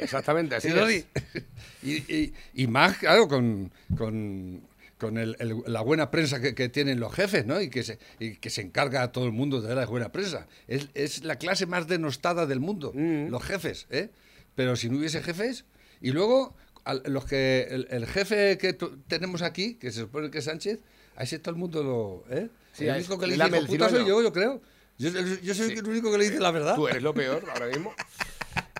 Exactamente, 0.00 0.54
así 0.56 0.70
Sí, 0.70 0.76
es. 1.14 1.44
Y, 1.82 1.92
y- 2.14 2.34
y 2.54 2.66
más, 2.66 2.98
claro, 2.98 3.26
con, 3.26 3.72
con, 3.96 4.60
con 5.00 5.18
el- 5.18 5.34
el- 5.40 5.62
la 5.66 5.80
buena 5.80 6.10
prensa 6.12 6.40
que, 6.40 6.54
que 6.54 6.68
tienen 6.68 7.00
los 7.00 7.12
jefes, 7.12 7.44
¿no? 7.46 7.60
Y 7.60 7.70
que, 7.70 7.82
se, 7.82 7.98
y 8.20 8.36
que 8.36 8.50
se 8.50 8.60
encarga 8.60 9.02
a 9.02 9.10
todo 9.10 9.24
el 9.24 9.32
mundo 9.32 9.60
de 9.60 9.68
dar 9.68 9.78
la 9.78 9.86
buena 9.86 10.12
prensa. 10.12 10.46
Es, 10.68 10.88
es 10.94 11.24
la 11.24 11.36
clase 11.36 11.66
más 11.66 11.88
denostada 11.88 12.46
del 12.46 12.60
mundo, 12.60 12.92
Mm. 12.94 13.28
los 13.30 13.42
jefes, 13.42 13.86
¿eh? 13.90 14.10
Pero 14.54 14.76
si 14.76 14.88
no 14.90 14.98
hubiese 14.98 15.22
jefes, 15.22 15.64
y 16.00 16.12
luego 16.12 16.54
al- 16.84 17.02
los 17.06 17.24
que 17.24 17.66
el, 17.70 17.88
el 17.90 18.06
jefe 18.06 18.58
que 18.58 18.74
tenemos 19.08 19.42
aquí, 19.42 19.74
que 19.74 19.90
se 19.90 20.00
supone 20.00 20.30
que 20.30 20.38
es 20.38 20.44
Sánchez, 20.44 20.78
a 21.16 21.24
ese 21.24 21.38
todo 21.38 21.52
el 21.54 21.58
mundo 21.60 21.82
lo... 21.82 22.24
¿eh? 22.36 22.48
Sí, 22.72 22.86
el 22.86 22.96
único 22.96 23.18
que 23.18 23.26
le 23.26 23.34
dice 23.34 23.62
puta 23.66 23.88
soy 23.88 24.06
yo, 24.06 24.22
yo 24.22 24.32
creo. 24.32 24.60
Yo, 24.98 25.08
yo 25.42 25.54
soy 25.54 25.72
el 25.72 25.86
único 25.88 26.12
que 26.12 26.18
le 26.18 26.24
dice 26.24 26.38
la 26.40 26.50
verdad. 26.50 26.76
Tú 26.76 26.86
eres 26.86 27.02
lo 27.02 27.14
peor 27.14 27.42
ahora 27.52 27.66
mismo. 27.68 27.92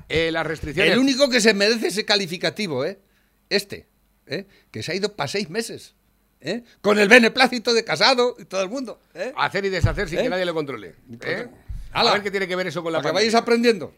Eh, 0.09 0.31
las 0.33 0.47
restricciones. 0.47 0.93
El 0.93 0.99
único 0.99 1.29
que 1.31 1.41
se 1.41 1.55
merece 1.55 1.87
ese 1.89 2.05
calificativo, 2.05 2.85
¿eh? 2.85 2.99
Este, 3.49 3.87
¿eh? 4.27 4.47
Que 4.71 4.83
se 4.83 4.93
ha 4.93 4.95
ido 4.95 5.15
para 5.17 5.29
seis 5.29 5.49
meses, 5.51 5.95
¿eh? 6.41 6.63
Con 6.81 6.99
el 6.99 7.09
beneplácito 7.09 7.73
de 7.75 7.85
casado 7.85 8.37
y 8.39 8.45
todo 8.45 8.63
el 8.63 8.69
mundo, 8.69 9.01
¿eh? 9.15 9.33
Hacer 9.37 9.65
y 9.65 9.69
deshacer 9.69 10.09
sin 10.09 10.19
¿Eh? 10.21 10.23
que 10.25 10.29
nadie 10.31 10.45
lo 10.45 10.55
controle. 10.55 10.95
¿eh? 11.23 11.49
A 11.93 12.05
ver 12.13 12.23
qué 12.23 12.31
tiene 12.31 12.47
que 12.47 12.57
ver 12.57 12.67
eso 12.69 12.83
con 12.83 12.93
la 12.93 12.99
Para 12.99 13.11
que 13.11 13.15
vayáis 13.15 13.35
aprendiendo. 13.35 13.95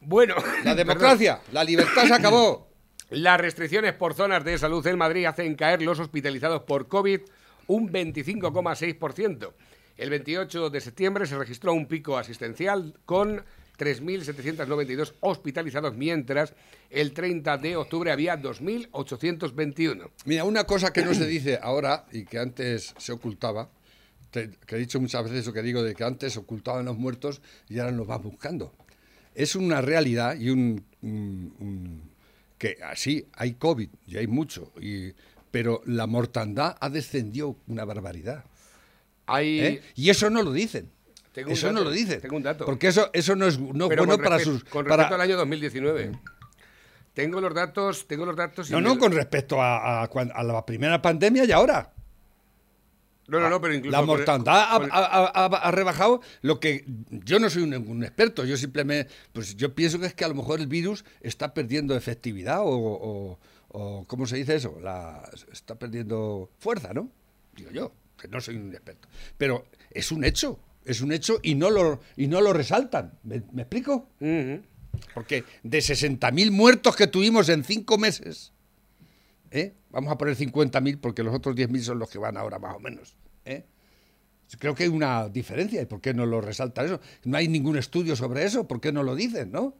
Bueno, 0.00 0.34
La 0.36 0.42
perdón. 0.62 0.76
democracia, 0.76 1.40
la 1.52 1.64
libertad 1.64 2.04
se 2.06 2.14
acabó. 2.14 2.68
Las 3.10 3.40
restricciones 3.40 3.94
por 3.94 4.14
zonas 4.14 4.44
de 4.44 4.58
salud 4.58 4.86
en 4.86 4.98
Madrid 4.98 5.24
hacen 5.24 5.54
caer 5.54 5.82
los 5.82 5.98
hospitalizados 5.98 6.62
por 6.62 6.88
COVID 6.88 7.20
un 7.66 7.90
25,6%. 7.92 9.52
El 9.96 10.10
28 10.10 10.70
de 10.70 10.80
septiembre 10.80 11.26
se 11.26 11.36
registró 11.36 11.72
un 11.72 11.86
pico 11.86 12.16
asistencial 12.18 12.94
con 13.04 13.44
3.792 13.78 15.14
hospitalizados, 15.20 15.94
mientras 15.94 16.52
el 16.90 17.12
30 17.12 17.56
de 17.58 17.76
octubre 17.76 18.10
había 18.10 18.36
2.821. 18.40 20.10
Mira, 20.24 20.44
una 20.44 20.64
cosa 20.64 20.92
que 20.92 21.04
no 21.04 21.14
se 21.14 21.26
dice 21.26 21.58
ahora 21.62 22.06
y 22.12 22.24
que 22.24 22.38
antes 22.38 22.94
se 22.98 23.12
ocultaba, 23.12 23.70
que 24.30 24.50
he 24.68 24.78
dicho 24.78 25.00
muchas 25.00 25.24
veces 25.24 25.40
eso 25.40 25.52
que 25.52 25.62
digo 25.62 25.82
de 25.82 25.94
que 25.94 26.04
antes 26.04 26.36
ocultaban 26.36 26.84
los 26.84 26.98
muertos 26.98 27.40
y 27.68 27.78
ahora 27.78 27.92
los 27.92 28.06
vas 28.06 28.22
buscando. 28.22 28.74
Es 29.34 29.54
una 29.56 29.80
realidad 29.80 30.36
y 30.38 30.50
un, 30.50 30.84
un- 31.02 31.54
un- 31.60 32.02
que 32.58 32.78
así 32.82 33.26
hay 33.34 33.54
COVID 33.54 33.88
y 34.06 34.16
hay 34.16 34.26
mucho, 34.26 34.72
y, 34.80 35.12
pero 35.50 35.80
la 35.86 36.06
mortandad 36.08 36.76
ha 36.80 36.90
descendido 36.90 37.56
una 37.68 37.84
barbaridad. 37.84 38.44
Hay, 39.26 39.60
¿eh? 39.60 39.82
Y 39.94 40.10
eso 40.10 40.28
no 40.30 40.42
lo 40.42 40.52
dicen. 40.52 40.90
Tengo 41.38 41.50
eso 41.52 41.72
no 41.72 41.82
lo 41.84 41.90
dicen. 41.90 42.20
tengo 42.20 42.36
un 42.36 42.42
dato. 42.42 42.64
Porque 42.64 42.88
eso, 42.88 43.10
eso 43.12 43.36
no 43.36 43.46
es, 43.46 43.58
no 43.58 43.86
bueno 43.88 44.18
para 44.18 44.38
sus... 44.38 44.64
Con 44.64 44.84
para- 44.84 44.96
respecto 45.04 45.14
al 45.14 45.20
año 45.20 45.36
2019. 45.36 46.12
Tengo 47.14 47.40
los 47.40 47.52
datos, 47.54 48.06
tengo 48.06 48.24
los 48.26 48.36
datos. 48.36 48.68
y 48.70 48.72
no, 48.72 48.80
no, 48.80 48.98
con 48.98 49.12
respecto 49.12 49.60
a, 49.60 50.02
a 50.04 50.42
la 50.44 50.64
primera 50.66 51.00
pandemia 51.02 51.44
y 51.44 51.52
ahora. 51.52 51.92
No, 53.28 53.40
no, 53.40 53.50
no, 53.50 53.60
pero 53.60 53.74
incluso 53.74 53.92
La 53.94 54.02
mortandad 54.06 54.68
ha, 54.74 54.78
con- 54.78 54.88
ha- 54.90 55.32
ha- 55.34 55.44
ha 55.46 55.70
rebajado 55.70 56.22
lo 56.40 56.58
que 56.60 56.84
yo 57.10 57.38
no 57.38 57.50
soy 57.50 57.62
un, 57.62 57.74
un 57.74 58.02
experto, 58.02 58.44
yo 58.46 58.56
simplemente, 58.56 59.12
pues 59.34 59.54
yo 59.54 59.74
pienso 59.74 59.98
que 60.00 60.06
es 60.06 60.14
que 60.14 60.24
a 60.24 60.28
lo 60.28 60.34
mejor 60.34 60.60
el 60.60 60.66
virus 60.66 61.04
está 61.20 61.52
perdiendo 61.52 61.94
efectividad 61.94 62.60
o, 62.60 62.68
o- 62.70 63.38
o, 63.68 64.04
¿cómo 64.06 64.26
se 64.26 64.36
dice 64.36 64.54
eso? 64.54 64.78
La, 64.80 65.28
está 65.52 65.74
perdiendo 65.78 66.48
fuerza, 66.58 66.94
¿no? 66.94 67.10
Digo 67.54 67.70
yo, 67.70 67.92
que 68.18 68.28
no 68.28 68.40
soy 68.40 68.56
un 68.56 68.72
experto. 68.72 69.08
Pero 69.36 69.66
es 69.90 70.10
un 70.10 70.24
hecho, 70.24 70.58
es 70.88 71.02
un 71.02 71.12
hecho 71.12 71.38
y 71.42 71.54
no 71.54 71.70
lo, 71.70 72.00
y 72.16 72.26
no 72.26 72.40
lo 72.40 72.52
resaltan. 72.52 73.18
¿Me, 73.22 73.42
me 73.52 73.62
explico? 73.62 74.08
Porque 75.14 75.44
de 75.62 75.78
60.000 75.78 76.50
muertos 76.50 76.96
que 76.96 77.06
tuvimos 77.06 77.48
en 77.50 77.62
cinco 77.62 77.98
meses, 77.98 78.52
¿eh? 79.50 79.74
vamos 79.90 80.10
a 80.10 80.18
poner 80.18 80.36
50.000 80.36 80.98
porque 81.00 81.22
los 81.22 81.34
otros 81.34 81.54
10.000 81.54 81.80
son 81.80 81.98
los 81.98 82.08
que 82.08 82.18
van 82.18 82.36
ahora 82.36 82.58
más 82.58 82.74
o 82.74 82.80
menos. 82.80 83.16
¿eh? 83.44 83.64
Creo 84.58 84.74
que 84.74 84.84
hay 84.84 84.88
una 84.88 85.28
diferencia. 85.28 85.82
¿Y 85.82 85.86
por 85.86 86.00
qué 86.00 86.14
no 86.14 86.24
lo 86.24 86.40
resaltan 86.40 86.86
eso? 86.86 87.00
No 87.24 87.36
hay 87.36 87.48
ningún 87.48 87.76
estudio 87.76 88.16
sobre 88.16 88.44
eso. 88.44 88.66
¿Por 88.66 88.80
qué 88.80 88.90
no 88.90 89.02
lo 89.02 89.14
dicen? 89.14 89.52
¿no? 89.52 89.74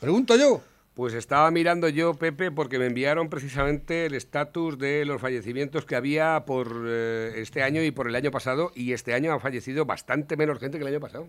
Pregunto 0.00 0.36
yo. 0.36 0.60
Pues 0.98 1.14
estaba 1.14 1.48
mirando 1.52 1.88
yo, 1.88 2.14
Pepe, 2.14 2.50
porque 2.50 2.80
me 2.80 2.86
enviaron 2.86 3.30
precisamente 3.30 4.06
el 4.06 4.14
estatus 4.14 4.76
de 4.80 5.04
los 5.04 5.20
fallecimientos 5.20 5.84
que 5.84 5.94
había 5.94 6.42
por 6.44 6.86
eh, 6.88 7.34
este 7.36 7.62
año 7.62 7.84
y 7.84 7.92
por 7.92 8.08
el 8.08 8.16
año 8.16 8.32
pasado, 8.32 8.72
y 8.74 8.92
este 8.92 9.14
año 9.14 9.32
ha 9.32 9.38
fallecido 9.38 9.84
bastante 9.84 10.36
menos 10.36 10.58
gente 10.58 10.76
que 10.76 10.82
el 10.82 10.88
año 10.88 10.98
pasado. 10.98 11.28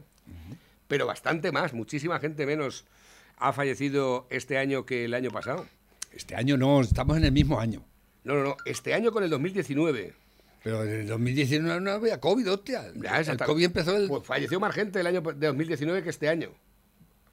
Pero 0.88 1.06
bastante 1.06 1.52
más, 1.52 1.76
muchísima 1.76 2.18
gente 2.18 2.48
menos 2.48 2.86
ha 3.38 3.54
fallecido 3.54 4.26
este 4.32 4.58
año 4.58 4.88
que 4.88 5.06
el 5.06 5.14
año 5.14 5.30
pasado. 5.30 5.68
Este 6.14 6.36
año 6.36 6.58
no, 6.58 6.82
estamos 6.82 7.18
en 7.18 7.26
el 7.26 7.32
mismo 7.32 7.60
año. 7.60 7.86
No, 8.24 8.34
no, 8.34 8.44
no, 8.44 8.58
este 8.66 8.96
año 8.96 9.12
con 9.12 9.24
el 9.24 9.30
2019. 9.30 10.16
Pero 10.64 10.84
en 10.84 11.02
el 11.02 11.08
2019 11.08 11.80
no 11.80 11.92
había 11.92 12.20
COVID, 12.20 12.54
hostia. 12.54 12.92
Ya, 12.96 13.20
el 13.20 13.38
COVID 13.38 13.66
empezó 13.66 13.96
el... 13.96 14.08
Pues 14.08 14.26
falleció 14.26 14.60
más 14.60 14.74
gente 14.74 15.00
el 15.00 15.06
año 15.06 15.22
de 15.22 15.46
2019 15.46 16.02
que 16.02 16.10
este 16.10 16.28
año. 16.28 16.50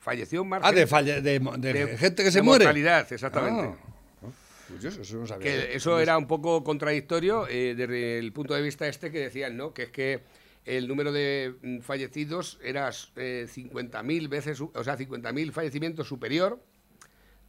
Falleció 0.07 0.45
más 0.45 0.61
ah, 0.63 0.71
de, 0.71 0.87
gente. 0.87 0.91
falle- 0.95 1.21
de, 1.21 1.41
de 1.41 1.73
de- 1.73 1.99
gente 1.99 2.23
que 2.23 2.31
se 2.31 2.39
de 2.39 2.43
muere. 2.43 2.65
mortalidad, 2.65 3.13
exactamente. 3.13 3.77
Ah. 4.23 4.29
Pues 4.69 4.81
yo 4.81 4.89
eso 4.89 5.17
no 5.17 5.27
sabía. 5.27 5.43
Que 5.45 5.75
eso 5.75 5.99
era 5.99 6.17
un 6.17 6.29
poco 6.29 6.63
contradictorio 6.63 7.49
eh, 7.49 7.75
desde 7.77 8.21
el 8.21 8.33
punto 8.33 8.55
de 8.55 8.63
vista 8.63 8.87
este 8.87 9.11
que 9.11 9.19
decían, 9.19 9.57
¿no? 9.57 9.75
Que 9.75 9.83
es 9.83 9.91
que 9.91 10.21
el 10.65 10.87
número 10.87 11.11
de 11.11 11.57
mm, 11.61 11.81
fallecidos 11.81 12.61
era 12.63 12.89
eh, 13.17 13.49
50.000 13.53 14.29
veces, 14.29 14.61
o 14.61 14.85
sea, 14.85 14.97
50.000 14.97 15.51
fallecimientos 15.51 16.07
superior 16.07 16.63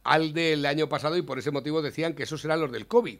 al 0.02 0.32
del 0.32 0.66
año 0.66 0.88
pasado 0.88 1.16
y 1.16 1.22
por 1.22 1.38
ese 1.38 1.52
motivo 1.52 1.80
decían 1.80 2.14
que 2.14 2.24
esos 2.24 2.44
eran 2.44 2.60
los 2.60 2.72
del 2.72 2.88
COVID, 2.88 3.18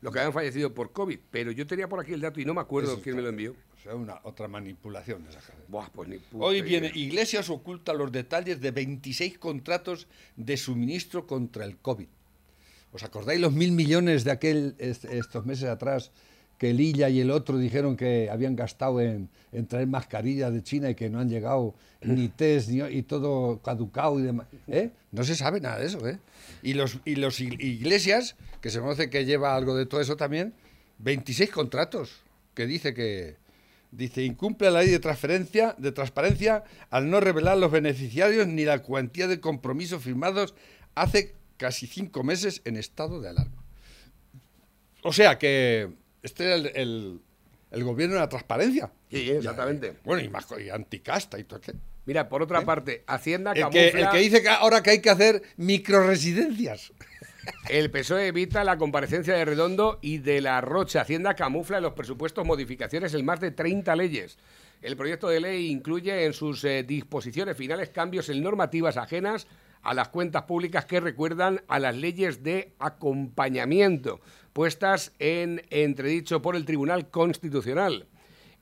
los 0.00 0.12
que 0.12 0.18
habían 0.18 0.32
fallecido 0.32 0.72
por 0.74 0.92
COVID. 0.92 1.18
Pero 1.30 1.50
yo 1.52 1.66
tenía 1.66 1.88
por 1.88 2.00
aquí 2.00 2.12
el 2.12 2.20
dato 2.20 2.40
y 2.40 2.44
no 2.44 2.54
me 2.54 2.60
acuerdo 2.60 2.92
Eso 2.94 3.02
quién 3.02 3.16
me 3.16 3.22
lo 3.22 3.28
envió. 3.28 3.54
O 3.78 3.82
sea, 3.82 3.94
una 3.94 4.20
otra 4.24 4.46
manipulación 4.48 5.24
de. 5.24 5.30
Buah, 5.68 5.88
pues 5.90 6.08
ni 6.08 6.18
puta 6.18 6.44
Hoy 6.44 6.56
idea. 6.56 6.64
viene, 6.64 6.92
Iglesias 6.94 7.48
oculta 7.48 7.94
los 7.94 8.12
detalles 8.12 8.60
de 8.60 8.70
26 8.72 9.38
contratos 9.38 10.06
de 10.36 10.56
suministro 10.56 11.26
contra 11.26 11.64
el 11.64 11.78
COVID. 11.78 12.06
¿Os 12.92 13.02
acordáis 13.04 13.40
los 13.40 13.52
mil 13.52 13.72
millones 13.72 14.24
de 14.24 14.32
aquel 14.32 14.74
est- 14.78 15.04
estos 15.06 15.46
meses 15.46 15.68
atrás 15.68 16.10
que 16.60 16.68
el 16.68 16.80
Illa 16.80 17.08
y 17.08 17.20
el 17.20 17.30
otro 17.30 17.56
dijeron 17.56 17.96
que 17.96 18.28
habían 18.28 18.54
gastado 18.54 19.00
en, 19.00 19.30
en 19.50 19.66
traer 19.66 19.86
mascarillas 19.86 20.52
de 20.52 20.62
China 20.62 20.90
y 20.90 20.94
que 20.94 21.08
no 21.08 21.18
han 21.18 21.30
llegado 21.30 21.74
ni 22.02 22.28
test 22.36 22.68
ni, 22.68 22.82
y 22.82 23.02
todo 23.02 23.62
caducado 23.62 24.20
y 24.20 24.24
demás? 24.24 24.46
¿eh? 24.68 24.90
No 25.10 25.24
se 25.24 25.34
sabe 25.36 25.62
nada 25.62 25.78
de 25.78 25.86
eso. 25.86 26.06
¿eh? 26.06 26.18
Y 26.62 26.74
los, 26.74 26.98
y 27.06 27.14
los 27.14 27.40
Iglesias, 27.40 28.36
que 28.60 28.68
se 28.68 28.78
conoce 28.78 29.08
que 29.08 29.24
lleva 29.24 29.56
algo 29.56 29.74
de 29.74 29.86
todo 29.86 30.02
eso 30.02 30.18
también, 30.18 30.52
26 30.98 31.48
contratos 31.48 32.20
que 32.52 32.66
dice 32.66 32.92
que, 32.92 33.38
Dice, 33.90 34.22
incumple 34.22 34.70
la 34.70 34.82
ley 34.82 34.90
de 34.90 35.00
transferencia, 35.00 35.74
de 35.76 35.90
transparencia 35.90 36.62
al 36.90 37.10
no 37.10 37.18
revelar 37.18 37.58
los 37.58 37.72
beneficiarios 37.72 38.46
ni 38.46 38.64
la 38.64 38.82
cuantía 38.82 39.26
de 39.26 39.40
compromisos 39.40 40.04
firmados 40.04 40.54
hace 40.94 41.34
casi 41.56 41.88
cinco 41.88 42.22
meses 42.22 42.62
en 42.66 42.76
estado 42.76 43.20
de 43.20 43.30
alarma. 43.30 43.64
O 45.02 45.12
sea 45.12 45.38
que 45.38 45.90
este 46.22 46.44
era 46.44 46.54
el, 46.56 46.66
el- 46.74 47.20
el 47.70 47.84
gobierno 47.84 48.14
de 48.16 48.20
la 48.22 48.28
transparencia. 48.28 48.90
Sí, 49.10 49.30
exactamente. 49.30 49.94
Bueno, 50.04 50.20
y, 50.22 50.28
más, 50.28 50.46
y 50.58 50.70
anticasta 50.70 51.38
y 51.38 51.44
todo. 51.44 51.60
¿qué? 51.60 51.72
Mira, 52.04 52.28
por 52.28 52.42
otra 52.42 52.62
parte, 52.62 53.04
Hacienda 53.06 53.52
El 53.52 53.68
que, 53.70 53.90
camufla... 53.92 54.00
el 54.00 54.08
que 54.10 54.18
dice 54.18 54.42
que 54.42 54.48
ahora 54.48 54.82
que 54.82 54.90
hay 54.90 55.00
que 55.00 55.10
hacer 55.10 55.42
microresidencias. 55.56 56.92
El 57.70 57.90
PSOE 57.90 58.26
evita 58.28 58.64
la 58.64 58.76
comparecencia 58.76 59.34
de 59.34 59.44
Redondo 59.44 59.98
y 60.02 60.18
de 60.18 60.40
la 60.40 60.60
Rocha. 60.60 61.00
Hacienda 61.02 61.34
camufla 61.34 61.78
en 61.78 61.84
los 61.84 61.94
presupuestos 61.94 62.44
modificaciones 62.46 63.14
en 63.14 63.24
más 63.24 63.40
de 63.40 63.50
30 63.50 63.96
leyes. 63.96 64.36
El 64.82 64.96
proyecto 64.96 65.28
de 65.28 65.40
ley 65.40 65.70
incluye 65.70 66.24
en 66.26 66.32
sus 66.32 66.64
eh, 66.64 66.82
disposiciones 66.82 67.56
finales 67.56 67.88
cambios 67.90 68.28
en 68.28 68.42
normativas 68.42 68.96
ajenas 68.96 69.46
a 69.82 69.94
las 69.94 70.08
cuentas 70.08 70.42
públicas 70.44 70.84
que 70.84 71.00
recuerdan 71.00 71.62
a 71.68 71.78
las 71.78 71.96
leyes 71.96 72.42
de 72.42 72.72
acompañamiento 72.78 74.20
puestas 74.52 75.12
en 75.18 75.62
entredicho 75.70 76.42
por 76.42 76.56
el 76.56 76.64
Tribunal 76.64 77.08
Constitucional. 77.10 78.06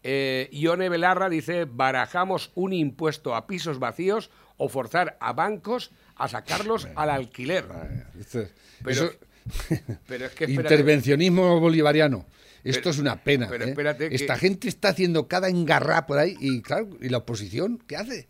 Eh, 0.02 0.48
Ione 0.52 0.88
Belarra 0.88 1.28
dice, 1.28 1.64
barajamos 1.64 2.52
un 2.54 2.72
impuesto 2.72 3.34
a 3.34 3.46
pisos 3.46 3.78
vacíos 3.78 4.30
o 4.58 4.68
forzar 4.68 5.16
a 5.20 5.32
bancos 5.32 5.90
a 6.16 6.28
sacarlos 6.28 6.88
al 6.94 7.10
alquiler. 7.10 7.64
Esto- 8.20 8.44
Pero- 8.84 9.06
eso- 9.06 9.12
Pero 10.06 10.26
es 10.26 10.32
que 10.32 10.44
espérate. 10.44 10.74
Intervencionismo 10.74 11.58
bolivariano. 11.58 12.26
Esto 12.64 12.80
Pero- 12.80 12.90
es 12.90 12.98
una 12.98 13.16
pena. 13.24 13.48
pero 13.48 13.64
¿eh? 13.64 13.96
que- 13.96 14.14
Esta 14.14 14.36
gente 14.36 14.68
está 14.68 14.90
haciendo 14.90 15.26
cada 15.26 15.48
engarrá 15.48 16.06
por 16.06 16.18
ahí 16.18 16.36
y 16.38 16.60
claro, 16.60 16.90
¿y 17.00 17.08
la 17.08 17.18
oposición 17.18 17.82
qué 17.86 17.96
hace? 17.96 18.26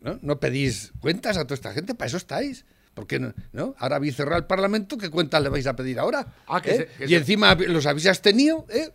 ¿No? 0.00 0.18
¿No 0.22 0.38
pedís 0.40 0.92
cuentas 1.00 1.36
a 1.36 1.44
toda 1.44 1.54
esta 1.54 1.72
gente? 1.72 1.94
Para 1.94 2.06
eso 2.08 2.16
estáis. 2.16 2.64
¿Por 2.94 3.06
qué 3.06 3.18
no? 3.18 3.34
¿no? 3.52 3.74
Ahora 3.78 3.96
habéis 3.96 4.16
cerrado 4.16 4.38
el 4.38 4.46
Parlamento, 4.46 4.96
¿qué 4.96 5.10
cuentas 5.10 5.42
le 5.42 5.48
vais 5.50 5.66
a 5.66 5.76
pedir 5.76 5.98
ahora? 5.98 6.26
Ah, 6.46 6.62
que 6.62 6.70
¿Eh? 6.70 6.76
se- 6.76 6.86
que 6.98 7.04
y 7.04 7.08
se- 7.08 7.16
encima 7.16 7.54
los 7.54 7.84
habéis 7.86 8.06
abstenido, 8.06 8.64
¿eh? 8.70 8.90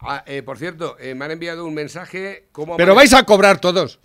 Ah, 0.00 0.22
eh, 0.26 0.42
por 0.42 0.58
cierto, 0.58 0.96
eh, 1.00 1.14
me 1.14 1.24
han 1.24 1.30
enviado 1.30 1.64
un 1.64 1.72
mensaje. 1.74 2.48
¿cómo 2.52 2.76
Pero 2.76 2.94
vais 2.94 3.14
a 3.14 3.22
cobrar 3.24 3.58
todos. 3.60 4.00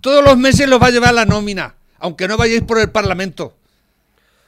Todos 0.00 0.24
los 0.24 0.36
meses 0.36 0.68
los 0.68 0.82
va 0.82 0.86
a 0.88 0.90
llevar 0.90 1.14
la 1.14 1.24
nómina, 1.24 1.76
aunque 1.98 2.26
no 2.26 2.36
vayáis 2.36 2.62
por 2.62 2.80
el 2.80 2.90
Parlamento. 2.90 3.56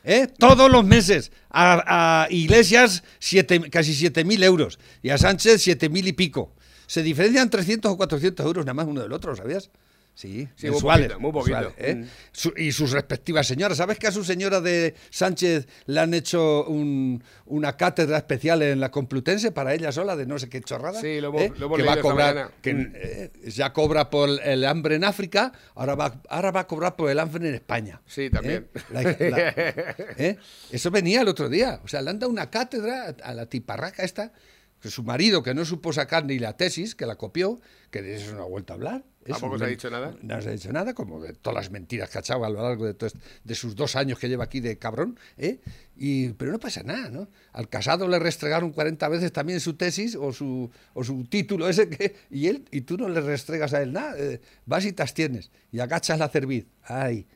¿Eh? 0.04 0.26
Todos 0.38 0.70
los 0.70 0.84
meses. 0.84 1.30
A, 1.50 2.24
a 2.24 2.30
Iglesias 2.30 3.04
siete- 3.20 3.70
casi 3.70 3.92
7.000 3.94 4.42
euros 4.42 4.78
y 5.02 5.10
a 5.10 5.18
Sánchez 5.18 5.62
7.000 5.66 6.06
y 6.08 6.12
pico. 6.12 6.52
Se 6.86 7.02
diferencian 7.02 7.50
300 7.50 7.92
o 7.92 7.96
400 7.96 8.44
euros 8.46 8.64
nada 8.64 8.74
más 8.74 8.86
uno 8.86 9.00
del 9.02 9.12
otro, 9.12 9.36
¿sabías? 9.36 9.70
Sí, 10.18 10.48
Sí, 10.56 10.66
muy 10.66 10.72
mensuales, 10.72 11.06
poquito, 11.12 11.20
muy 11.20 11.30
poquito. 11.32 11.72
¿eh? 11.78 11.94
Mm. 11.94 12.04
Su- 12.32 12.52
y 12.56 12.72
sus 12.72 12.90
respectivas 12.90 13.46
señoras. 13.46 13.78
¿Sabes 13.78 14.00
que 14.00 14.08
a 14.08 14.10
su 14.10 14.24
señora 14.24 14.60
de 14.60 14.96
Sánchez 15.10 15.68
le 15.86 16.00
han 16.00 16.12
hecho 16.12 16.64
un- 16.66 17.22
una 17.46 17.76
cátedra 17.76 18.16
especial 18.18 18.62
en 18.62 18.80
la 18.80 18.90
Complutense 18.90 19.52
para 19.52 19.74
ella 19.74 19.92
sola 19.92 20.16
de 20.16 20.26
no 20.26 20.36
sé 20.40 20.48
qué 20.48 20.60
chorrada? 20.60 21.00
Sí, 21.00 21.20
lo 21.20 21.32
¿eh? 21.38 21.52
lo 21.56 21.72
que 21.72 21.84
va 21.84 21.92
a 21.92 22.00
cobrar, 22.00 22.50
que, 22.60 22.74
Mm. 22.74 22.92
eh, 22.96 23.30
ya 23.46 23.72
cobra 23.72 24.10
por 24.10 24.28
el 24.42 24.64
hambre 24.64 24.96
en 24.96 25.04
África, 25.04 25.52
ahora 25.76 25.94
va, 25.94 26.20
ahora 26.28 26.50
va 26.50 26.60
a 26.62 26.66
cobrar 26.66 26.96
por 26.96 27.10
el 27.10 27.20
hambre 27.20 27.48
en 27.48 27.54
España. 27.54 28.02
Sí, 28.04 28.28
también. 28.28 28.66
¿Eh? 28.74 28.80
La- 28.90 29.02
la- 29.02 29.54
¿eh? 30.18 30.36
Eso 30.72 30.90
venía 30.90 31.20
el 31.20 31.28
otro 31.28 31.48
día. 31.48 31.80
O 31.84 31.86
sea, 31.86 32.02
le 32.02 32.10
han 32.10 32.18
dado 32.18 32.32
una 32.32 32.50
cátedra 32.50 33.14
a 33.22 33.34
la 33.34 33.46
tiparraca 33.46 34.02
esta, 34.02 34.32
que 34.80 34.90
su 34.90 35.04
marido, 35.04 35.44
que 35.44 35.54
no 35.54 35.64
supo 35.64 35.92
sacar 35.92 36.24
ni 36.24 36.40
la 36.40 36.56
tesis, 36.56 36.96
que 36.96 37.06
la 37.06 37.14
copió, 37.14 37.60
que 37.92 38.02
de 38.02 38.16
eso 38.16 38.34
no 38.34 38.42
ha 38.42 38.46
vuelto 38.46 38.72
a 38.72 38.76
hablar. 38.76 39.04
¿Tampoco 39.32 39.58
se 39.58 39.64
ha 39.64 39.68
dicho 39.68 39.90
nada? 39.90 40.14
No 40.22 40.40
se 40.42 40.48
ha 40.48 40.52
dicho 40.52 40.72
nada, 40.72 40.94
como 40.94 41.20
de 41.20 41.32
todas 41.32 41.54
las 41.56 41.70
mentiras 41.70 42.08
que 42.10 42.18
ha 42.18 42.20
echado 42.20 42.44
a 42.44 42.50
lo 42.50 42.62
largo 42.62 42.86
de, 42.86 42.94
todo 42.94 43.06
este- 43.08 43.18
de 43.44 43.54
sus 43.54 43.74
dos 43.76 43.96
años 43.96 44.18
que 44.18 44.28
lleva 44.28 44.44
aquí 44.44 44.60
de 44.60 44.78
cabrón. 44.78 45.18
¿eh? 45.36 45.58
Y, 45.96 46.28
pero 46.34 46.52
no 46.52 46.58
pasa 46.60 46.82
nada, 46.84 47.10
¿no? 47.10 47.28
Al 47.52 47.68
casado 47.68 48.06
le 48.06 48.18
restregaron 48.20 48.70
40 48.72 49.08
veces 49.08 49.32
también 49.32 49.58
su 49.60 49.74
tesis 49.74 50.14
o 50.14 50.32
su, 50.32 50.70
o 50.94 51.02
su 51.04 51.24
título 51.24 51.68
ese 51.68 51.88
que... 51.88 52.14
Y 52.30 52.46
él 52.46 52.64
y 52.70 52.82
tú 52.82 52.96
no 52.96 53.08
le 53.08 53.20
restregas 53.20 53.74
a 53.74 53.82
él 53.82 53.92
nada. 53.92 54.14
eh, 54.16 54.40
vas 54.64 54.84
y 54.84 54.92
te 54.92 55.02
abstienes 55.02 55.50
y 55.72 55.80
agachas 55.80 56.18
la 56.18 56.28
cerviz. 56.28 56.66
Ay, 56.84 57.26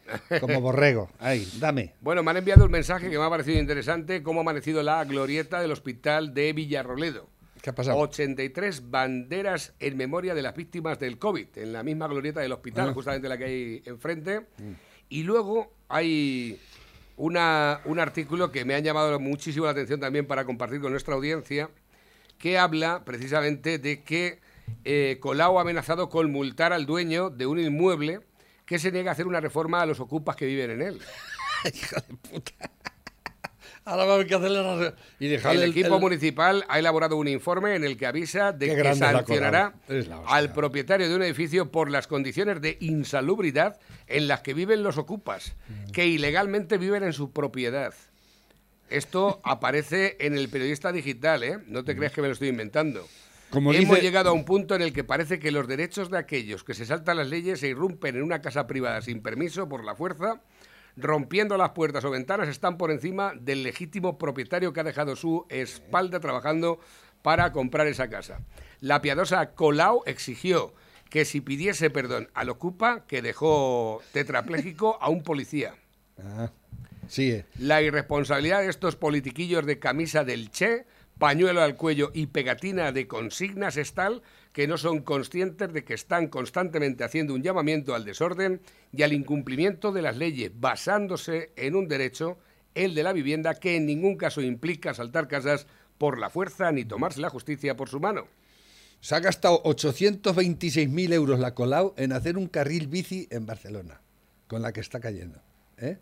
como 0.40 0.60
borrego. 0.60 1.10
Ay, 1.18 1.46
dame. 1.58 1.94
Bueno, 2.00 2.22
me 2.22 2.30
han 2.30 2.36
enviado 2.38 2.64
un 2.64 2.70
mensaje 2.70 3.10
que 3.10 3.18
me 3.18 3.24
ha 3.24 3.28
parecido 3.30 3.58
interesante. 3.58 4.22
¿Cómo 4.22 4.40
ha 4.40 4.42
amanecido 4.42 4.82
la 4.82 5.04
glorieta 5.04 5.60
del 5.60 5.72
hospital 5.72 6.32
de 6.32 6.52
Villarroledo? 6.52 7.28
¿Qué 7.62 7.70
ha 7.70 7.74
pasado? 7.74 7.96
83 7.98 8.90
banderas 8.90 9.72
en 9.78 9.96
memoria 9.96 10.34
de 10.34 10.42
las 10.42 10.54
víctimas 10.56 10.98
del 10.98 11.18
COVID, 11.18 11.46
en 11.58 11.72
la 11.72 11.82
misma 11.82 12.08
glorieta 12.08 12.40
del 12.40 12.52
hospital, 12.52 12.90
Ah. 12.90 12.92
justamente 12.94 13.28
la 13.28 13.38
que 13.38 13.44
hay 13.44 13.82
enfrente. 13.86 14.46
Y 15.08 15.22
luego 15.22 15.72
hay 15.88 16.60
una- 17.16 17.80
un 17.84 18.00
artículo 18.00 18.50
que 18.50 18.64
me 18.64 18.74
ha 18.74 18.80
llamado 18.80 19.20
muchísimo 19.20 19.66
la 19.66 19.72
atención 19.72 20.00
también 20.00 20.26
para 20.26 20.44
compartir 20.44 20.80
con 20.80 20.90
nuestra 20.90 21.14
audiencia, 21.14 21.70
que 22.38 22.58
habla 22.58 23.04
precisamente 23.04 23.78
de 23.78 24.02
que 24.02 24.40
eh, 24.84 25.18
Colau 25.20 25.58
ha 25.58 25.62
amenazado 25.62 26.08
con 26.08 26.30
multar 26.32 26.72
al 26.72 26.86
dueño 26.86 27.30
de 27.30 27.46
un 27.46 27.58
inmueble 27.60 28.20
que 28.64 28.78
se 28.78 28.90
niega 28.90 29.10
a 29.10 29.12
hacer 29.12 29.26
una 29.26 29.40
reforma 29.40 29.82
a 29.82 29.86
los 29.86 30.00
ocupas 30.00 30.34
que 30.34 30.46
viven 30.46 30.70
en 30.70 30.82
él. 30.82 31.00
Hijo 31.74 31.96
de 31.96 32.16
puta. 32.16 32.70
Ahora 33.84 34.04
va 34.04 34.12
a 34.12 34.14
haber 34.14 34.26
que 34.28 34.34
hacerle 34.36 34.62
la... 34.62 34.94
Y 35.18 35.26
dejarle 35.26 35.64
el 35.64 35.70
equipo 35.70 35.96
el- 35.96 36.00
municipal 36.00 36.64
ha 36.68 36.78
elaborado 36.78 37.16
un 37.16 37.26
informe 37.26 37.74
en 37.74 37.82
el 37.84 37.96
que 37.96 38.06
avisa 38.06 38.52
de 38.52 38.68
Qué 38.68 38.76
que 38.82 38.94
sancionará 38.94 39.74
al 40.26 40.52
propietario 40.52 41.08
de 41.08 41.16
un 41.16 41.22
edificio 41.22 41.70
por 41.72 41.90
las 41.90 42.06
condiciones 42.06 42.60
de 42.60 42.76
insalubridad 42.80 43.80
en 44.06 44.28
las 44.28 44.40
que 44.42 44.54
viven 44.54 44.82
los 44.84 44.98
ocupas, 44.98 45.54
Mm. 45.68 45.90
que 45.90 46.06
ilegalmente 46.06 46.78
viven 46.78 47.02
en 47.02 47.12
su 47.12 47.32
propiedad. 47.32 47.92
Esto 48.88 49.40
aparece 49.44 50.16
en 50.20 50.36
el 50.36 50.48
periodista 50.48 50.92
digital, 50.92 51.42
¿eh? 51.42 51.58
No 51.66 51.84
te 51.84 51.96
creas 51.96 52.12
que 52.12 52.20
me 52.22 52.28
lo 52.28 52.34
estoy 52.34 52.48
inventando. 52.48 53.06
Como 53.50 53.72
Hemos 53.74 53.90
dice- 53.90 54.00
llegado 54.02 54.30
a 54.30 54.32
un 54.32 54.44
punto 54.44 54.74
en 54.74 54.82
el 54.82 54.92
que 54.92 55.04
parece 55.04 55.38
que 55.38 55.50
los 55.50 55.66
derechos 55.68 56.08
de 56.10 56.18
aquellos 56.18 56.64
que 56.64 56.72
se 56.72 56.86
saltan 56.86 57.18
las 57.18 57.28
leyes 57.28 57.62
e 57.62 57.68
irrumpen 57.68 58.16
en 58.16 58.22
una 58.22 58.40
casa 58.40 58.66
privada 58.66 59.02
sin 59.02 59.20
permiso 59.22 59.68
por 59.68 59.84
la 59.84 59.94
fuerza, 59.94 60.40
rompiendo 60.96 61.56
las 61.56 61.70
puertas 61.70 62.04
o 62.04 62.10
ventanas, 62.10 62.48
están 62.48 62.76
por 62.76 62.90
encima 62.90 63.32
del 63.34 63.62
legítimo 63.62 64.18
propietario 64.18 64.72
que 64.72 64.80
ha 64.80 64.84
dejado 64.84 65.16
su 65.16 65.46
espalda 65.48 66.20
trabajando 66.20 66.80
para 67.22 67.52
comprar 67.52 67.86
esa 67.86 68.08
casa. 68.08 68.40
La 68.80 69.00
piadosa 69.00 69.54
Colau 69.54 70.02
exigió 70.06 70.74
que 71.08 71.24
si 71.24 71.40
pidiese 71.40 71.90
perdón 71.90 72.28
al 72.34 72.48
ocupa 72.48 73.04
que 73.06 73.22
dejó 73.22 74.02
tetrapléjico 74.12 74.98
a 75.00 75.08
un 75.08 75.22
policía. 75.22 75.74
Ah, 76.18 76.50
sigue. 77.08 77.44
La 77.58 77.82
irresponsabilidad 77.82 78.60
de 78.60 78.68
estos 78.68 78.96
politiquillos 78.96 79.66
de 79.66 79.78
camisa 79.78 80.24
del 80.24 80.50
Che, 80.50 80.86
pañuelo 81.18 81.62
al 81.62 81.76
cuello 81.76 82.10
y 82.14 82.26
pegatina 82.26 82.92
de 82.92 83.06
consignas 83.06 83.76
es 83.76 83.92
tal 83.92 84.22
que 84.52 84.66
no 84.68 84.76
son 84.76 85.00
conscientes 85.00 85.72
de 85.72 85.84
que 85.84 85.94
están 85.94 86.28
constantemente 86.28 87.04
haciendo 87.04 87.34
un 87.34 87.42
llamamiento 87.42 87.94
al 87.94 88.04
desorden 88.04 88.60
y 88.92 89.02
al 89.02 89.12
incumplimiento 89.12 89.92
de 89.92 90.02
las 90.02 90.16
leyes, 90.16 90.52
basándose 90.54 91.52
en 91.56 91.74
un 91.74 91.88
derecho, 91.88 92.38
el 92.74 92.94
de 92.94 93.02
la 93.02 93.12
vivienda, 93.12 93.54
que 93.54 93.76
en 93.76 93.86
ningún 93.86 94.16
caso 94.16 94.42
implica 94.42 94.94
saltar 94.94 95.28
casas 95.28 95.66
por 95.98 96.18
la 96.18 96.30
fuerza 96.30 96.70
ni 96.72 96.84
tomarse 96.84 97.20
la 97.20 97.30
justicia 97.30 97.76
por 97.76 97.88
su 97.88 98.00
mano. 98.00 98.26
Se 99.00 99.14
ha 99.14 99.20
gastado 99.20 99.62
826.000 99.64 101.12
euros 101.12 101.40
la 101.40 101.54
Colau 101.54 101.94
en 101.96 102.12
hacer 102.12 102.36
un 102.36 102.46
carril 102.46 102.86
bici 102.86 103.26
en 103.30 103.46
Barcelona, 103.46 104.00
con 104.46 104.62
la 104.62 104.72
que 104.72 104.80
está 104.80 105.00
cayendo. 105.00 105.40
¿eh? 105.78 105.98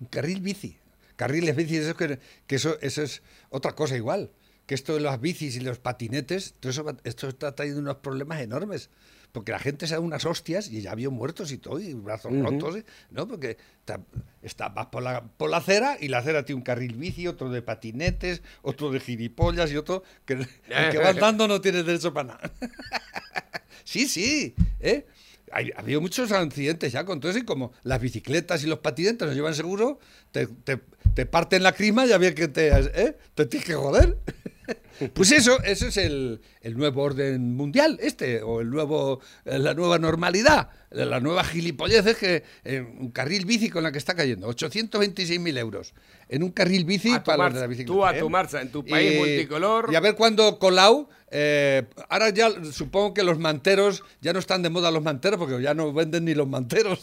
Un 0.00 0.06
carril 0.06 0.40
bici. 0.40 0.76
Carriles 1.16 1.54
bici, 1.54 1.76
eso, 1.76 1.94
que, 1.96 2.18
que 2.46 2.56
eso, 2.56 2.78
eso 2.80 3.02
es 3.02 3.22
otra 3.50 3.72
cosa 3.72 3.96
igual. 3.96 4.30
Que 4.70 4.76
esto 4.76 4.94
de 4.94 5.00
las 5.00 5.20
bicis 5.20 5.56
y 5.56 5.60
los 5.60 5.80
patinetes, 5.80 6.54
todo 6.60 6.70
eso, 6.70 6.86
esto 7.02 7.26
está 7.26 7.56
trayendo 7.56 7.80
unos 7.80 7.96
problemas 7.96 8.40
enormes. 8.40 8.88
Porque 9.32 9.50
la 9.50 9.58
gente 9.58 9.88
se 9.88 9.94
da 9.94 10.00
unas 10.00 10.24
hostias 10.24 10.68
y 10.70 10.80
ya 10.80 10.94
vio 10.94 11.10
muertos 11.10 11.50
y 11.50 11.58
todo, 11.58 11.80
y 11.80 11.92
brazos 11.94 12.30
rotos, 12.40 12.76
¿eh? 12.76 12.84
¿no? 13.10 13.26
Porque 13.26 13.56
está, 13.80 14.00
está- 14.42 14.68
vas 14.68 14.86
por 14.86 15.02
la, 15.02 15.24
por 15.24 15.50
la 15.50 15.56
acera 15.56 15.96
y 16.00 16.06
la 16.06 16.18
acera 16.18 16.44
tiene 16.44 16.58
un 16.58 16.62
carril 16.62 16.94
bici, 16.94 17.26
otro 17.26 17.50
de 17.50 17.62
patinetes, 17.62 18.42
otro 18.62 18.92
de 18.92 19.00
gilipollas 19.00 19.72
y 19.72 19.76
otro 19.76 20.04
que 20.24 20.34
el 20.34 20.46
que 20.92 20.98
va 20.98 21.08
andando 21.08 21.48
no 21.48 21.60
tiene 21.60 21.82
derecho 21.82 22.14
para 22.14 22.28
nada. 22.34 22.50
Sí, 23.84 24.06
sí, 24.06 24.54
¿eh? 24.78 25.04
Ha 25.52 25.80
habido 25.80 26.00
muchos 26.00 26.30
accidentes 26.30 26.92
ya 26.92 27.04
con 27.04 27.18
todo 27.18 27.30
eso 27.32 27.40
y 27.40 27.44
como 27.44 27.72
las 27.82 28.00
bicicletas 28.00 28.62
y 28.62 28.68
los 28.68 28.78
patinetes 28.78 29.26
no 29.26 29.34
llevan 29.34 29.54
seguro, 29.54 29.98
te, 30.30 30.46
te- 30.46 30.78
te 31.14 31.26
parten 31.26 31.64
la 31.64 31.72
crisma 31.72 32.06
y 32.06 32.10
ya 32.10 32.18
ves 32.18 32.36
que 32.36 32.46
te, 32.46 32.68
¿eh? 32.68 33.16
te 33.34 33.46
tienes 33.46 33.66
que 33.66 33.74
joder. 33.74 34.16
Pues 35.14 35.32
eso, 35.32 35.62
eso 35.62 35.86
es 35.86 35.96
el, 35.96 36.40
el 36.60 36.76
nuevo 36.76 37.02
orden 37.02 37.56
mundial, 37.56 37.98
este, 38.02 38.42
o 38.42 38.60
el 38.60 38.68
nuevo, 38.68 39.20
eh, 39.46 39.58
la 39.58 39.72
nueva 39.72 39.98
normalidad, 39.98 40.68
la 40.90 41.20
nueva 41.20 41.42
gilipollez 41.44 42.06
es 42.06 42.16
que 42.16 42.42
eh, 42.64 42.80
un 42.80 43.10
carril 43.10 43.46
bici 43.46 43.70
con 43.70 43.82
la 43.82 43.92
que 43.92 43.98
está 43.98 44.14
cayendo, 44.14 44.48
826.000 44.48 45.58
euros 45.58 45.94
en 46.30 46.44
un 46.44 46.50
carril 46.50 46.84
bici 46.84 47.12
A 47.12 47.24
para 47.24 47.36
los 47.36 47.44
marcha, 47.44 47.54
de 47.56 47.60
la 47.60 47.66
bicicleta. 47.66 47.92
tú 47.92 48.04
a 48.06 48.16
¿eh? 48.16 48.20
tu 48.20 48.30
marcha, 48.30 48.62
en 48.62 48.70
tu 48.70 48.84
país 48.84 49.18
multicolor. 49.18 49.88
Y 49.92 49.96
a 49.96 50.00
ver 50.00 50.14
cuándo 50.14 50.60
Colau, 50.60 51.08
eh, 51.32 51.84
ahora 52.08 52.30
ya 52.30 52.50
supongo 52.70 53.14
que 53.14 53.24
los 53.24 53.40
manteros, 53.40 54.04
ya 54.20 54.32
no 54.32 54.38
están 54.38 54.62
de 54.62 54.70
moda 54.70 54.92
los 54.92 55.02
manteros 55.02 55.40
porque 55.40 55.60
ya 55.60 55.74
no 55.74 55.92
venden 55.92 56.26
ni 56.26 56.34
los 56.34 56.46
manteros. 56.46 57.00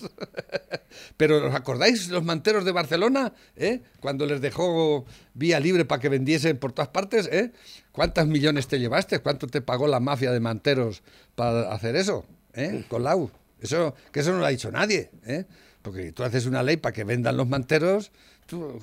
Pero 1.17 1.47
¿os 1.47 1.53
acordáis 1.53 2.07
los 2.07 2.23
manteros 2.23 2.63
de 2.63 2.71
Barcelona? 2.71 3.33
¿Eh? 3.57 3.81
Cuando 3.99 4.25
les 4.25 4.39
dejó 4.39 5.05
vía 5.33 5.59
libre 5.59 5.83
para 5.83 6.01
que 6.01 6.07
vendiesen 6.07 6.57
por 6.57 6.71
todas 6.71 6.89
partes, 6.89 7.27
¿eh? 7.29 7.51
¿Cuántos 7.91 8.27
millones 8.27 8.67
te 8.67 8.79
llevaste? 8.79 9.19
¿Cuánto 9.19 9.47
te 9.47 9.59
pagó 9.61 9.87
la 9.87 9.99
mafia 9.99 10.31
de 10.31 10.39
manteros 10.39 11.03
para 11.35 11.73
hacer 11.73 11.97
eso? 11.97 12.25
¿Eh? 12.53 12.85
Con 12.87 13.03
Lau. 13.03 13.29
Eso, 13.59 13.93
que 14.11 14.21
eso 14.21 14.31
no 14.31 14.39
lo 14.39 14.45
ha 14.45 14.49
dicho 14.49 14.71
nadie, 14.71 15.09
¿eh? 15.25 15.45
Porque 15.81 16.11
tú 16.13 16.23
haces 16.23 16.45
una 16.45 16.63
ley 16.63 16.77
para 16.77 16.93
que 16.93 17.03
vendan 17.03 17.35
los 17.35 17.47
manteros. 17.47 18.11
Tú, 18.45 18.79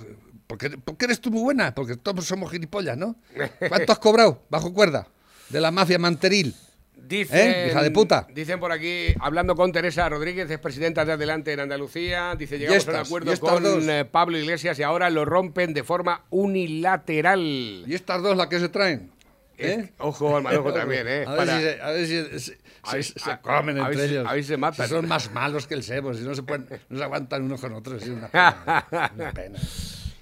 porque, 0.46 0.70
porque 0.70 1.04
eres 1.06 1.20
tú 1.20 1.30
muy 1.30 1.42
buena, 1.42 1.74
porque 1.74 1.96
todos 1.96 2.24
somos 2.26 2.50
gilipollas, 2.50 2.96
¿no? 2.96 3.16
¿Cuánto 3.68 3.92
has 3.92 3.98
cobrado 3.98 4.42
bajo 4.50 4.72
cuerda 4.72 5.06
de 5.48 5.60
la 5.60 5.70
mafia 5.70 5.98
manteril? 5.98 6.54
Dicen, 6.96 7.50
¿Eh? 7.50 7.66
Hija 7.70 7.82
de 7.82 7.90
puta. 7.90 8.26
Dicen 8.32 8.58
por 8.58 8.72
aquí, 8.72 9.08
hablando 9.20 9.54
con 9.54 9.70
Teresa 9.72 10.08
Rodríguez, 10.08 10.50
es 10.50 10.58
presidenta 10.58 11.04
de 11.04 11.12
Adelante 11.12 11.52
en 11.52 11.60
Andalucía, 11.60 12.34
dice, 12.34 12.58
llegamos 12.58 12.86
a 12.86 12.90
un 12.90 12.94
estas, 12.96 13.08
acuerdo 13.08 13.32
estas 13.32 13.50
con 13.50 13.62
dos. 13.62 13.84
eh, 13.86 14.06
Pablo 14.10 14.38
Iglesias 14.38 14.78
y 14.78 14.82
ahora 14.84 15.10
lo 15.10 15.26
rompen 15.26 15.74
de 15.74 15.84
forma 15.84 16.24
unilateral. 16.30 17.84
¿Y 17.86 17.94
estas 17.94 18.22
dos 18.22 18.36
las 18.36 18.46
que 18.46 18.58
se 18.58 18.68
traen? 18.70 19.10
¿Eh? 19.58 19.90
Ojo 19.98 20.36
al 20.36 20.42
manojo 20.42 20.72
también, 20.72 21.06
¿eh? 21.06 21.24
A 21.26 21.30
ver, 21.34 21.36
Para- 21.36 21.56
si, 21.58 21.62
se- 21.64 21.80
a 21.82 21.90
ver 21.90 22.06
si- 22.06 22.38
si- 22.40 22.52
A 22.82 22.92
ver- 22.94 23.04
se, 23.04 23.18
se 23.20 23.30
a- 23.30 23.40
comen 23.40 23.76
ver 23.76 23.84
entre 23.86 24.04
ellos. 24.06 24.26
a 24.26 24.32
ver 24.32 24.42
si 24.42 24.48
se 24.48 24.56
matan. 24.56 24.86
Si 24.88 24.92
son 24.94 25.06
más 25.06 25.30
malos 25.32 25.66
que 25.66 25.74
el 25.74 25.82
sebo, 25.82 26.14
si 26.14 26.22
no 26.22 26.34
se, 26.34 26.42
pueden, 26.42 26.66
no 26.88 26.98
se 26.98 27.04
aguantan 27.04 27.42
unos 27.42 27.60
con 27.60 27.72
otros. 27.74 28.02
Es 28.02 28.08
una 28.08 28.28
pena. 28.28 29.10
una 29.14 29.32
pena. 29.32 29.58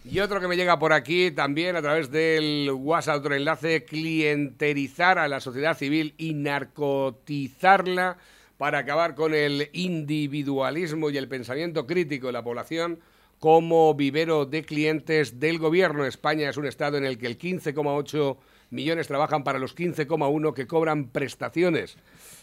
Y 0.04 0.18
otro 0.20 0.40
que 0.40 0.48
me 0.48 0.56
llega 0.56 0.78
por 0.78 0.92
aquí 0.92 1.30
también 1.30 1.76
a 1.76 1.82
través 1.82 2.10
del 2.10 2.70
WhatsApp, 2.74 3.18
otro 3.18 3.34
enlace, 3.34 3.84
clienterizar 3.84 5.18
a 5.18 5.28
la 5.28 5.40
sociedad 5.40 5.76
civil 5.76 6.14
y 6.18 6.34
narcotizarla 6.34 8.16
para 8.58 8.78
acabar 8.78 9.14
con 9.14 9.32
el 9.34 9.70
individualismo 9.72 11.08
y 11.10 11.16
el 11.18 11.28
pensamiento 11.28 11.86
crítico 11.86 12.26
de 12.26 12.32
la 12.32 12.42
población 12.42 12.98
como 13.38 13.94
vivero 13.94 14.44
de 14.44 14.64
clientes 14.64 15.38
del 15.40 15.58
gobierno. 15.58 16.04
España 16.04 16.48
es 16.50 16.56
un 16.56 16.66
estado 16.66 16.96
en 16.96 17.04
el 17.04 17.18
que 17.18 17.26
el 17.26 17.38
15,8 17.38 18.36
millones 18.70 19.06
trabajan 19.08 19.44
para 19.44 19.58
los 19.58 19.74
15,1 19.76 20.52
que 20.54 20.66
cobran 20.66 21.08
prestaciones. 21.10 21.96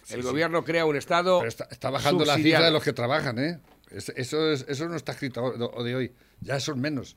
el 0.10 0.24
gobierno 0.24 0.64
crea 0.64 0.86
un 0.86 0.96
estado 0.96 1.40
Pero 1.40 1.50
está, 1.50 1.68
está 1.70 1.90
bajando 1.90 2.26
la 2.26 2.34
subsidiado. 2.34 2.62
cifra 2.62 2.66
de 2.68 2.72
los 2.72 2.84
que 2.84 2.94
trabajan, 2.94 3.38
¿eh? 3.38 3.60
Es- 3.92 4.10
eso, 4.16 4.52
es- 4.52 4.66
eso 4.68 4.88
no 4.88 4.96
está 4.96 5.12
escrito 5.12 5.52
de 5.84 5.96
hoy. 5.96 6.12
Ya 6.42 6.60
son 6.60 6.80
menos. 6.80 7.16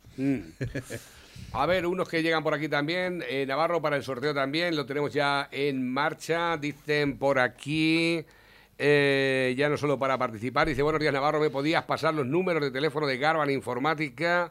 A 1.53 1.67
ver, 1.67 1.87
unos 1.87 2.09
que 2.09 2.23
llegan 2.23 2.43
por 2.43 2.55
aquí 2.55 2.69
también. 2.69 3.23
eh, 3.29 3.45
Navarro 3.47 3.81
para 3.83 3.97
el 3.97 4.03
sorteo 4.03 4.35
también, 4.35 4.75
lo 4.75 4.87
tenemos 4.87 5.13
ya 5.13 5.49
en 5.51 5.91
marcha. 5.93 6.57
Dicen 6.57 7.19
por 7.19 7.39
aquí, 7.39 8.25
eh, 8.79 9.55
ya 9.57 9.69
no 9.69 9.77
solo 9.77 9.99
para 9.99 10.17
participar, 10.19 10.69
dice, 10.69 10.83
buenos 10.83 11.01
días 11.01 11.13
Navarro, 11.13 11.41
¿me 11.41 11.51
podías 11.51 11.85
pasar 11.85 12.15
los 12.15 12.27
números 12.27 12.63
de 12.63 12.71
teléfono 12.71 13.07
de 13.07 13.19
Garban 13.19 13.51
Informática? 13.51 14.51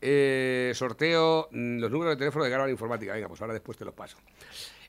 Eh, 0.00 0.72
sorteo, 0.74 1.48
mm, 1.52 1.78
los 1.78 1.90
números 1.90 2.14
de 2.14 2.18
teléfono 2.18 2.44
de 2.44 2.50
Garban 2.50 2.70
Informática. 2.70 3.12
Venga, 3.12 3.28
pues 3.28 3.40
ahora 3.42 3.52
después 3.52 3.76
te 3.76 3.84
los 3.84 3.94
paso. 3.94 4.16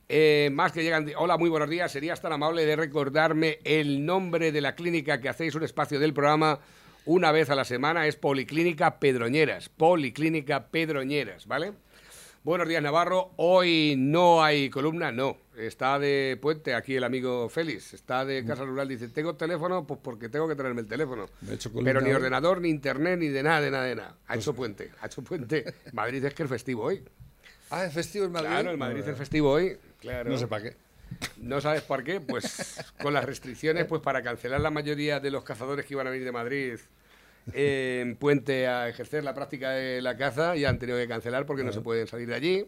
Eh, 0.08 0.50
más 0.54 0.72
que 0.72 0.84
llegan, 0.84 1.10
hola, 1.18 1.38
muy 1.38 1.50
buenos 1.50 1.70
días. 1.70 1.92
¿Serías 1.92 2.22
tan 2.22 2.34
amable 2.34 2.66
de 2.66 2.76
recordarme 2.76 3.60
el 3.64 4.06
nombre 4.06 4.52
de 4.52 4.62
la 4.62 4.74
clínica 4.74 5.20
que 5.20 5.30
hacéis 5.30 5.56
un 5.56 5.64
espacio 5.64 6.00
del 6.00 6.14
programa 6.14 6.60
una 7.06 7.32
vez 7.32 7.50
a 7.50 7.56
la 7.56 7.66
semana? 7.66 8.08
Es 8.08 8.16
Policlínica 8.16 9.00
Pedroñeras. 9.00 9.70
Policlínica 9.70 10.68
Pedroñeras, 10.68 11.48
¿vale? 11.48 11.74
Buenos 12.44 12.68
días, 12.68 12.82
Navarro. 12.82 13.34
Hoy 13.36 13.96
no 13.98 14.44
hay 14.44 14.70
columna, 14.72 15.12
no. 15.12 15.38
Está 15.56 16.00
de 16.00 16.40
puente 16.42 16.74
aquí 16.74 16.96
el 16.96 17.04
amigo 17.04 17.48
Félix. 17.50 17.94
Está 17.94 18.26
de 18.26 18.44
Casa 18.44 18.66
Rural. 18.66 18.88
Dice, 18.88 19.10
tengo 19.10 19.36
teléfono, 19.36 19.86
pues 19.86 20.00
porque 20.02 20.28
tengo 20.28 20.48
que 20.48 20.56
traerme 20.56 20.82
el 20.82 20.88
teléfono. 20.88 21.28
He 21.48 21.54
hecho 21.54 21.72
Pero 21.84 22.02
ni 22.02 22.12
ordenador, 22.12 22.60
ni 22.60 22.70
internet, 22.70 23.20
ni 23.20 23.28
de 23.28 23.44
nada, 23.44 23.62
de 23.62 23.70
nada, 23.70 23.84
de 23.84 23.96
nada. 23.96 24.18
Ha 24.28 24.36
hecho 24.36 24.56
puente, 24.56 24.90
ha 25.02 25.06
hecho 25.06 25.22
puente. 25.22 25.72
Madrid 25.94 26.26
es 26.26 26.34
que 26.34 26.44
es 26.44 26.50
festivo 26.50 26.84
hoy. 26.84 27.04
Ah, 27.70 27.86
es 27.86 27.94
festivo 27.94 28.26
en 28.26 28.32
Madrid. 28.32 28.50
Claro, 28.50 28.72
el 28.72 28.78
Madrid 28.78 29.08
es 29.08 29.18
festivo 29.18 29.52
hoy. 29.52 29.78
Claro. 30.00 30.32
No 30.32 30.38
sé 30.38 30.48
para 30.48 30.64
qué. 30.64 30.76
¿No 31.38 31.62
sabes 31.62 31.82
por 31.82 32.04
qué? 32.04 32.22
Pues 32.22 32.84
con 33.02 33.14
las 33.14 33.26
restricciones, 33.26 33.86
pues 33.86 34.02
para 34.02 34.22
cancelar 34.22 34.62
la 34.62 34.70
mayoría 34.70 35.20
de 35.20 35.32
los 35.32 35.44
cazadores 35.44 35.86
que 35.86 35.94
iban 35.94 36.08
a 36.08 36.10
venir 36.10 36.26
de 36.26 36.32
Madrid 36.32 36.80
eh, 37.54 38.00
en 38.02 38.16
Puente 38.16 38.68
a 38.68 38.88
ejercer 38.88 39.24
la 39.24 39.34
práctica 39.34 39.72
de 39.72 40.02
la 40.02 40.16
caza, 40.16 40.56
ya 40.56 40.70
han 40.70 40.80
tenido 40.80 40.98
que 40.98 41.08
cancelar 41.08 41.46
porque 41.46 41.64
no 41.64 41.72
se 41.72 41.82
pueden 41.82 42.08
salir 42.08 42.28
de 42.28 42.36
allí. 42.36 42.66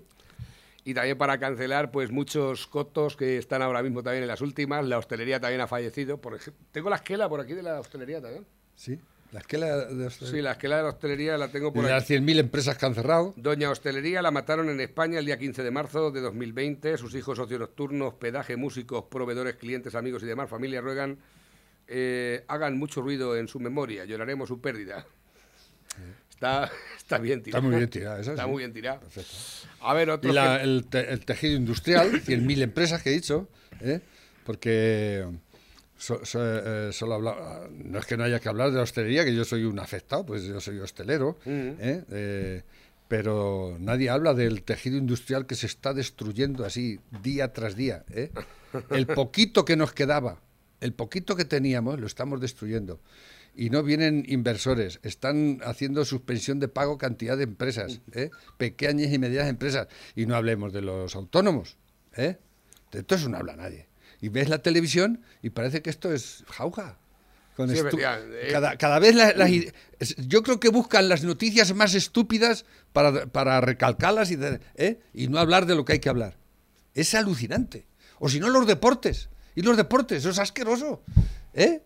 Y 0.85 0.93
también 0.93 1.17
para 1.17 1.39
cancelar, 1.39 1.91
pues 1.91 2.11
muchos 2.11 2.67
cotos 2.67 3.15
que 3.15 3.37
están 3.37 3.61
ahora 3.61 3.81
mismo 3.81 4.03
también 4.03 4.23
en 4.23 4.27
las 4.27 4.41
últimas. 4.41 4.85
La 4.85 4.97
hostelería 4.97 5.39
también 5.39 5.61
ha 5.61 5.67
fallecido. 5.67 6.19
Por 6.19 6.35
ejemplo, 6.35 6.61
tengo 6.73 6.89
la 6.89 6.97
esquela 6.97 7.29
por 7.29 7.39
aquí 7.39 7.53
de 7.53 7.63
la 7.63 7.79
hostelería 7.79 8.21
también. 8.21 8.45
Sí. 8.75 8.99
La 9.33 9.39
esquela 9.39 9.85
de, 9.87 10.09
Sí, 10.11 10.41
la 10.41 10.51
esquela 10.51 10.77
de 10.77 10.83
la 10.83 10.89
hostelería 10.89 11.37
la 11.39 11.47
tengo 11.47 11.69
y 11.69 11.71
por 11.71 11.83
las 11.85 12.07
100.000 12.09 12.37
empresas 12.39 12.77
que 12.77 12.85
han 12.85 12.93
cerrado. 12.93 13.33
Doña 13.35 13.71
Hostelería 13.71 14.21
la 14.21 14.29
mataron 14.31 14.69
en 14.69 14.79
España 14.79 15.17
el 15.19 15.25
día 15.25 15.39
15 15.39 15.63
de 15.63 15.71
marzo 15.71 16.11
de 16.11 16.21
2020. 16.21 16.97
Sus 16.99 17.15
hijos 17.15 17.37
socios 17.37 17.59
nocturnos, 17.59 18.13
pedaje, 18.13 18.55
músicos, 18.57 19.05
proveedores, 19.09 19.55
clientes, 19.55 19.95
amigos 19.95 20.21
y 20.23 20.27
demás 20.27 20.49
familia 20.49 20.81
ruegan 20.81 21.17
eh, 21.87 22.45
hagan 22.47 22.77
mucho 22.77 23.01
ruido 23.01 23.35
en 23.35 23.47
su 23.47 23.59
memoria. 23.59 24.05
Lloraremos 24.05 24.47
su 24.47 24.61
pérdida. 24.61 25.05
Está, 26.29 26.71
está 26.97 27.17
bien 27.17 27.41
tirada. 27.41 27.59
Está 27.59 27.67
muy 27.69 27.77
bien 27.77 27.89
tirada, 27.89 28.19
esa 28.21 28.31
Está 28.31 28.43
sí. 28.43 28.49
muy 28.49 28.59
bien 28.59 28.73
tirada. 28.73 28.99
Perfecto. 28.99 29.33
A 29.81 29.93
ver, 29.93 30.07
Y 30.09 30.11
otro. 30.11 30.31
la- 30.33 30.57
que- 30.59 30.63
el, 30.63 30.85
te- 30.89 31.11
el 31.11 31.25
tejido 31.25 31.55
industrial, 31.55 32.11
100.000 32.21 32.61
empresas 32.61 33.01
que 33.01 33.09
he 33.09 33.13
dicho, 33.13 33.47
¿eh? 33.81 33.99
porque 34.45 35.25
so- 36.03 36.25
so- 36.25 36.39
eh, 36.43 36.91
solo 36.91 37.15
habla- 37.15 37.67
no 37.71 37.99
es 37.99 38.05
que 38.05 38.17
no 38.17 38.23
haya 38.23 38.39
que 38.39 38.49
hablar 38.49 38.71
de 38.71 38.77
la 38.77 38.83
hostelería, 38.83 39.23
que 39.25 39.33
yo 39.35 39.45
soy 39.45 39.63
un 39.63 39.79
afectado, 39.79 40.25
pues 40.25 40.43
yo 40.43 40.59
soy 40.59 40.79
hostelero, 40.79 41.37
¿eh? 41.45 42.03
Eh, 42.09 42.63
pero 43.07 43.77
nadie 43.79 44.09
habla 44.09 44.33
del 44.33 44.63
tejido 44.63 44.97
industrial 44.97 45.45
que 45.45 45.55
se 45.55 45.67
está 45.67 45.93
destruyendo 45.93 46.65
así 46.65 46.99
día 47.21 47.53
tras 47.53 47.75
día. 47.75 48.03
¿eh? 48.09 48.31
El 48.89 49.05
poquito 49.07 49.65
que 49.65 49.75
nos 49.75 49.93
quedaba, 49.93 50.41
el 50.81 50.93
poquito 50.93 51.35
que 51.35 51.45
teníamos, 51.45 51.99
lo 51.99 52.07
estamos 52.07 52.41
destruyendo. 52.41 52.99
Y 53.55 53.69
no 53.69 53.83
vienen 53.83 54.25
inversores, 54.27 54.99
están 55.03 55.59
haciendo 55.63 56.05
suspensión 56.05 56.59
de 56.59 56.67
pago 56.69 56.97
cantidad 56.97 57.37
de 57.37 57.43
empresas, 57.43 58.01
¿eh? 58.13 58.31
pequeñas 58.57 59.11
y 59.13 59.19
medianas 59.19 59.49
empresas. 59.49 59.87
Y 60.15 60.25
no 60.25 60.35
hablemos 60.35 60.73
de 60.73 60.81
los 60.81 61.15
autónomos. 61.15 61.77
¿eh? 62.17 62.37
De 62.91 62.99
esto 63.01 63.13
eso 63.15 63.29
no 63.29 63.37
habla 63.37 63.55
nadie. 63.55 63.87
Y 64.23 64.29
ves 64.29 64.47
la 64.47 64.59
televisión 64.59 65.21
y 65.41 65.49
parece 65.49 65.81
que 65.81 65.89
esto 65.89 66.13
es 66.13 66.45
jauja. 66.47 66.97
Con 67.57 67.69
Sí, 67.69 67.75
eh. 67.77 68.47
cada, 68.53 68.77
cada 68.77 68.97
vez 68.97 69.13
la- 69.15 69.33
las 69.33 69.51
es- 69.99 70.15
yo 70.15 70.41
creo 70.43 70.61
que 70.61 70.69
buscan 70.69 71.09
las 71.09 71.23
noticias 71.25 71.75
más 71.75 71.93
estúpidas 71.93 72.63
para, 72.93 73.25
para 73.25 73.59
recalcarlas 73.59 74.31
y, 74.31 74.37
de- 74.37 74.61
¿eh? 74.75 75.01
y 75.13 75.27
no 75.27 75.39
hablar 75.39 75.65
de 75.65 75.75
lo 75.75 75.83
que 75.83 75.91
hay 75.93 75.99
que 75.99 76.07
hablar. 76.07 76.37
Es 76.93 77.13
alucinante. 77.15 77.85
O 78.19 78.29
si 78.29 78.39
no, 78.39 78.47
los 78.47 78.65
deportes. 78.65 79.27
Y 79.55 79.61
los 79.61 79.75
deportes, 79.75 80.19
eso 80.19 80.29
es 80.29 80.39
asqueroso. 80.39 81.03
¿Eh? 81.53 81.81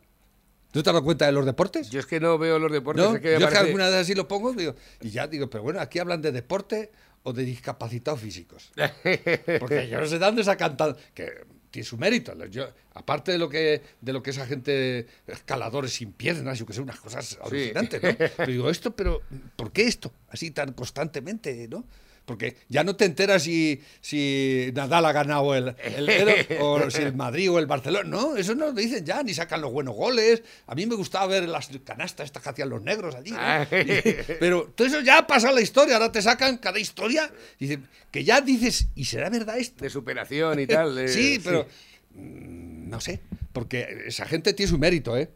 ¿No 0.75 0.83
te 0.83 0.89
has 0.91 0.93
dado 0.93 1.03
cuenta 1.03 1.25
de 1.25 1.31
los 1.31 1.43
deportes? 1.43 1.89
Yo 1.89 1.99
es 2.01 2.05
que 2.05 2.19
no 2.19 2.37
veo 2.37 2.59
los 2.59 2.71
deportes. 2.71 3.03
¿No? 3.03 3.15
es 3.15 3.19
que 3.21 3.29
me 3.33 3.39
Yo 3.39 3.39
es 3.39 3.45
que 3.45 3.55
parece- 3.55 3.65
alguna 3.65 3.85
vez 3.87 3.95
así 3.95 4.13
lo 4.13 4.27
pongo 4.27 4.53
digo, 4.53 4.75
y 5.01 5.09
ya 5.09 5.25
digo, 5.25 5.49
pero 5.49 5.63
bueno, 5.63 5.79
aquí 5.81 5.97
hablan 5.97 6.21
de 6.21 6.31
deporte 6.31 6.91
o 7.23 7.33
de 7.33 7.43
discapacitados 7.43 8.21
físicos. 8.21 8.71
Porque 9.59 9.89
yo 9.89 9.99
no 9.99 10.05
sé 10.05 10.19
de 10.19 10.25
dónde 10.25 10.43
sacan 10.43 10.77
tan... 10.77 10.95
que 11.15 11.56
tiene 11.71 11.85
su 11.85 11.97
mérito. 11.97 12.33
Yo, 12.45 12.67
aparte 12.93 13.31
de 13.31 13.37
lo 13.37 13.49
que 13.49 13.81
de 14.01 14.13
lo 14.13 14.23
que 14.23 14.31
esa 14.31 14.45
gente, 14.45 15.07
escaladores 15.27 15.93
sin 15.93 16.11
piernas, 16.11 16.59
yo 16.59 16.65
que 16.65 16.73
sé, 16.73 16.81
unas 16.81 16.99
cosas 16.99 17.37
alucinantes, 17.41 18.01
¿no? 18.01 18.09
Pero 18.37 18.51
digo, 18.51 18.69
esto, 18.69 18.95
pero 18.95 19.21
¿por 19.55 19.71
qué 19.71 19.83
esto? 19.83 20.11
Así 20.29 20.51
tan 20.51 20.73
constantemente, 20.73 21.67
¿no? 21.67 21.85
Porque 22.27 22.57
ya 22.67 22.83
no 22.83 22.97
te 22.97 23.05
enteras 23.05 23.43
si, 23.43 23.81
si 24.01 24.69
Nadal 24.75 25.05
ha 25.05 25.13
ganado 25.13 25.55
el, 25.55 25.73
el 25.81 26.45
o 26.59 26.91
si 26.91 27.01
el 27.01 27.15
Madrid 27.15 27.49
o 27.49 27.57
el 27.57 27.67
Barcelona. 27.67 28.03
No, 28.09 28.35
eso 28.35 28.53
no 28.53 28.65
lo 28.65 28.73
dicen 28.73 29.05
ya, 29.05 29.23
ni 29.23 29.33
sacan 29.33 29.61
los 29.61 29.71
buenos 29.71 29.95
goles. 29.95 30.43
A 30.67 30.75
mí 30.75 30.85
me 30.85 30.95
gustaba 30.95 31.25
ver 31.27 31.47
las 31.47 31.69
canastas 31.85 32.25
estas 32.25 32.43
que 32.43 32.49
hacían 32.49 32.67
los 32.67 32.81
negros 32.83 33.15
allí. 33.15 33.31
¿no? 33.31 33.37
Pero 34.41 34.73
todo 34.75 34.85
eso 34.85 34.99
ya 34.99 35.19
ha 35.19 35.25
pasado 35.25 35.55
la 35.55 35.61
historia, 35.61 35.95
ahora 35.95 36.11
te 36.11 36.21
sacan 36.21 36.57
cada 36.57 36.79
historia. 36.79 37.31
Dicen, 37.57 37.87
que 38.11 38.25
ya 38.25 38.41
dices, 38.41 38.89
¿y 38.93 39.05
será 39.05 39.29
verdad 39.29 39.57
esto? 39.57 39.81
de 39.85 39.89
superación 39.89 40.59
y 40.59 40.67
tal. 40.67 40.95
de- 40.97 41.07
sí, 41.07 41.39
pero 41.41 41.65
mm, 42.13 42.89
no 42.89 42.99
sé, 42.99 43.21
porque 43.53 44.03
esa 44.07 44.25
gente 44.25 44.53
tiene 44.53 44.69
su 44.69 44.77
mérito, 44.77 45.15
¿eh? 45.15 45.29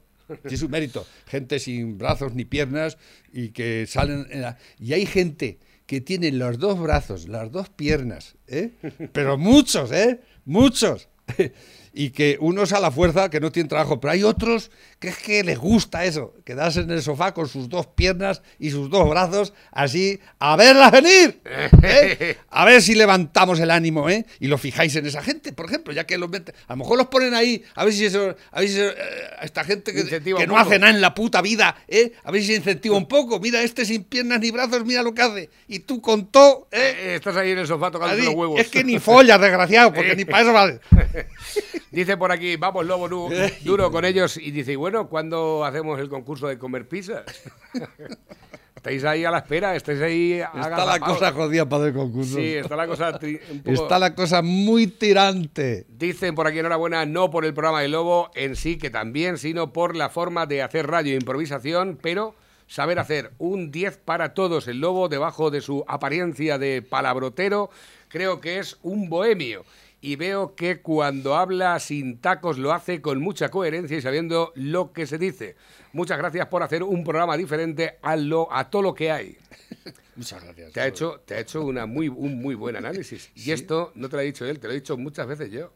Tiene 0.43 0.57
su 0.57 0.67
mérito. 0.67 1.07
Gente 1.27 1.57
sin 1.59 1.97
brazos 1.97 2.33
ni 2.33 2.43
piernas 2.45 2.97
y 3.33 3.49
que 3.49 3.85
salen... 3.87 4.27
en 4.29 4.41
la- 4.41 4.57
Y 4.79 4.93
hay 4.93 5.05
gente 5.05 5.57
que 5.91 5.99
tiene 5.99 6.31
los 6.31 6.57
dos 6.57 6.79
brazos, 6.79 7.27
las 7.27 7.51
dos 7.51 7.67
piernas, 7.67 8.37
¿eh? 8.47 8.75
Pero 9.11 9.37
muchos, 9.37 9.91
¿eh? 9.91 10.21
Muchos. 10.45 11.09
Y 11.93 12.11
que 12.11 12.37
unos 12.39 12.73
a 12.73 12.79
la 12.79 12.91
fuerza 12.91 13.29
que 13.29 13.39
no 13.39 13.51
tienen 13.51 13.67
trabajo, 13.67 13.99
pero 13.99 14.13
hay 14.13 14.23
otros 14.23 14.71
que 14.99 15.09
es 15.09 15.17
que 15.17 15.43
les 15.43 15.57
gusta 15.57 16.05
eso, 16.05 16.33
quedarse 16.45 16.81
en 16.81 16.91
el 16.91 17.01
sofá 17.01 17.33
con 17.33 17.47
sus 17.47 17.67
dos 17.69 17.87
piernas 17.87 18.41
y 18.59 18.69
sus 18.69 18.89
dos 18.89 19.09
brazos 19.09 19.53
así, 19.71 20.19
a 20.39 20.55
verla 20.55 20.91
venir, 20.91 21.41
¿eh? 21.83 22.37
a 22.49 22.65
ver 22.65 22.81
si 22.81 22.95
levantamos 22.95 23.59
el 23.59 23.71
ánimo, 23.71 24.09
¿eh? 24.09 24.25
Y 24.39 24.47
lo 24.47 24.57
fijáis 24.57 24.95
en 24.95 25.05
esa 25.05 25.21
gente, 25.21 25.53
por 25.53 25.65
ejemplo, 25.65 25.91
ya 25.93 26.05
que 26.05 26.17
los 26.17 26.29
meten, 26.29 26.55
a 26.67 26.73
lo 26.73 26.77
mejor 26.77 26.97
los 26.97 27.07
ponen 27.07 27.33
ahí, 27.33 27.63
a 27.75 27.83
ver 27.83 27.93
si 27.93 28.05
eso, 28.05 28.35
a 28.51 28.59
ver 28.59 28.69
si 28.69 28.79
eso, 28.79 28.91
eh, 28.91 28.95
esta 29.41 29.63
gente 29.63 29.93
que, 29.93 30.21
no 30.47 30.57
hace 30.57 30.79
nada 30.79 30.93
en 30.93 31.01
la 31.01 31.15
puta 31.15 31.41
vida, 31.41 31.75
¿eh? 31.87 32.13
A 32.23 32.31
ver 32.31 32.43
si 32.43 32.55
incentiva 32.55 32.95
un 32.95 33.07
poco, 33.07 33.39
mira 33.39 33.61
este 33.63 33.85
sin 33.85 34.03
piernas 34.03 34.39
ni 34.39 34.51
brazos, 34.51 34.85
mira 34.85 35.01
lo 35.01 35.13
que 35.13 35.21
hace, 35.21 35.49
y 35.67 35.79
tú 35.79 36.01
con 36.01 36.27
todo, 36.27 36.67
¿eh? 36.71 36.95
Eh, 37.01 37.15
Estás 37.15 37.35
ahí 37.35 37.51
en 37.51 37.59
el 37.59 37.67
sofá 37.67 37.91
tocando 37.91 38.15
los 38.23 38.33
huevos. 38.33 38.59
es 38.59 38.67
que 38.69 38.83
ni 38.83 38.99
follas, 38.99 39.41
desgraciado, 39.41 39.93
porque 39.93 40.15
ni 40.15 40.25
para 40.25 40.41
eso 40.43 40.53
vale. 40.53 40.79
Dice 41.91 42.15
por 42.17 42.31
aquí, 42.31 42.55
vamos, 42.55 42.85
lobo 42.85 43.09
du- 43.09 43.29
duro 43.65 43.91
con 43.91 44.05
ellos. 44.05 44.37
Y 44.37 44.51
dice, 44.51 44.73
y 44.73 44.75
bueno, 44.77 45.07
¿cuándo 45.09 45.65
hacemos 45.65 45.99
el 45.99 46.09
concurso 46.09 46.47
de 46.47 46.57
comer 46.57 46.87
pizzas? 46.87 47.23
estáis 48.75 49.03
ahí 49.03 49.23
a 49.25 49.31
la 49.31 49.39
espera, 49.39 49.75
estáis 49.75 50.01
ahí. 50.01 50.33
Está 50.41 50.85
la 50.85 50.99
cosa 50.99 51.31
jodida 51.31 51.67
para 51.67 51.87
el 51.87 51.93
concurso. 51.93 52.35
Sí, 52.37 52.55
está 52.55 52.75
la 52.75 52.87
cosa. 52.87 53.19
tri- 53.19 53.39
un 53.51 53.59
poco- 53.61 53.83
Está 53.83 53.99
la 53.99 54.15
cosa 54.15 54.41
muy 54.41 54.87
tirante. 54.87 55.85
Dicen 55.89 56.33
por 56.33 56.47
aquí 56.47 56.59
enhorabuena, 56.59 57.05
no 57.05 57.29
por 57.29 57.45
el 57.45 57.53
programa 57.53 57.81
de 57.81 57.89
Lobo 57.89 58.31
en 58.35 58.55
sí, 58.55 58.77
que 58.77 58.89
también, 58.89 59.37
sino 59.37 59.71
por 59.73 59.95
la 59.95 60.09
forma 60.09 60.45
de 60.45 60.61
hacer 60.63 60.87
radio 60.87 61.13
e 61.13 61.17
improvisación, 61.17 61.99
pero 62.01 62.35
saber 62.67 62.99
hacer 62.99 63.31
un 63.37 63.69
10 63.69 63.97
para 63.97 64.33
todos. 64.33 64.67
El 64.67 64.79
Lobo, 64.79 65.09
debajo 65.09 65.51
de 65.51 65.61
su 65.61 65.83
apariencia 65.87 66.57
de 66.57 66.81
palabrotero, 66.81 67.69
creo 68.07 68.39
que 68.41 68.59
es 68.59 68.77
un 68.81 69.09
bohemio. 69.09 69.63
Y 70.01 70.15
veo 70.15 70.55
que 70.55 70.81
cuando 70.81 71.35
habla 71.35 71.79
sin 71.79 72.17
tacos 72.19 72.57
lo 72.57 72.73
hace 72.73 73.01
con 73.01 73.21
mucha 73.21 73.49
coherencia 73.49 73.97
y 73.97 74.01
sabiendo 74.01 74.51
lo 74.55 74.93
que 74.93 75.05
se 75.05 75.19
dice. 75.19 75.55
Muchas 75.93 76.17
gracias 76.17 76.47
por 76.47 76.63
hacer 76.63 76.81
un 76.81 77.03
programa 77.03 77.37
diferente 77.37 77.97
a, 78.01 78.15
lo, 78.15 78.51
a 78.51 78.69
todo 78.69 78.81
lo 78.81 78.93
que 78.95 79.11
hay. 79.11 79.37
Muchas 80.15 80.43
gracias. 80.43 80.73
Te 80.73 80.81
ha 80.81 80.87
hecho, 80.87 81.21
te 81.25 81.35
ha 81.35 81.39
hecho 81.39 81.63
una 81.63 81.85
muy, 81.85 82.07
un 82.07 82.41
muy 82.41 82.55
buen 82.55 82.75
análisis. 82.75 83.29
Y 83.35 83.51
esto 83.51 83.91
no 83.95 84.09
te 84.09 84.15
lo 84.15 84.21
ha 84.21 84.25
dicho 84.25 84.45
él, 84.45 84.59
te 84.59 84.67
lo 84.67 84.73
he 84.73 84.77
dicho 84.77 84.97
muchas 84.97 85.27
veces 85.27 85.51
yo. 85.51 85.71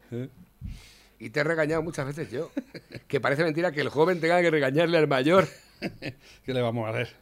Y 1.18 1.30
te 1.30 1.40
he 1.40 1.44
regañado 1.44 1.82
muchas 1.82 2.06
veces 2.06 2.30
yo. 2.30 2.50
Que 3.08 3.20
parece 3.20 3.44
mentira 3.44 3.72
que 3.72 3.80
el 3.80 3.88
joven 3.88 4.20
tenga 4.20 4.40
que 4.42 4.50
regañarle 4.50 4.98
al 4.98 5.08
mayor. 5.08 5.48
¿Qué 6.44 6.52
le 6.52 6.60
vamos 6.60 6.86
a 6.86 6.90
hacer? 6.90 7.14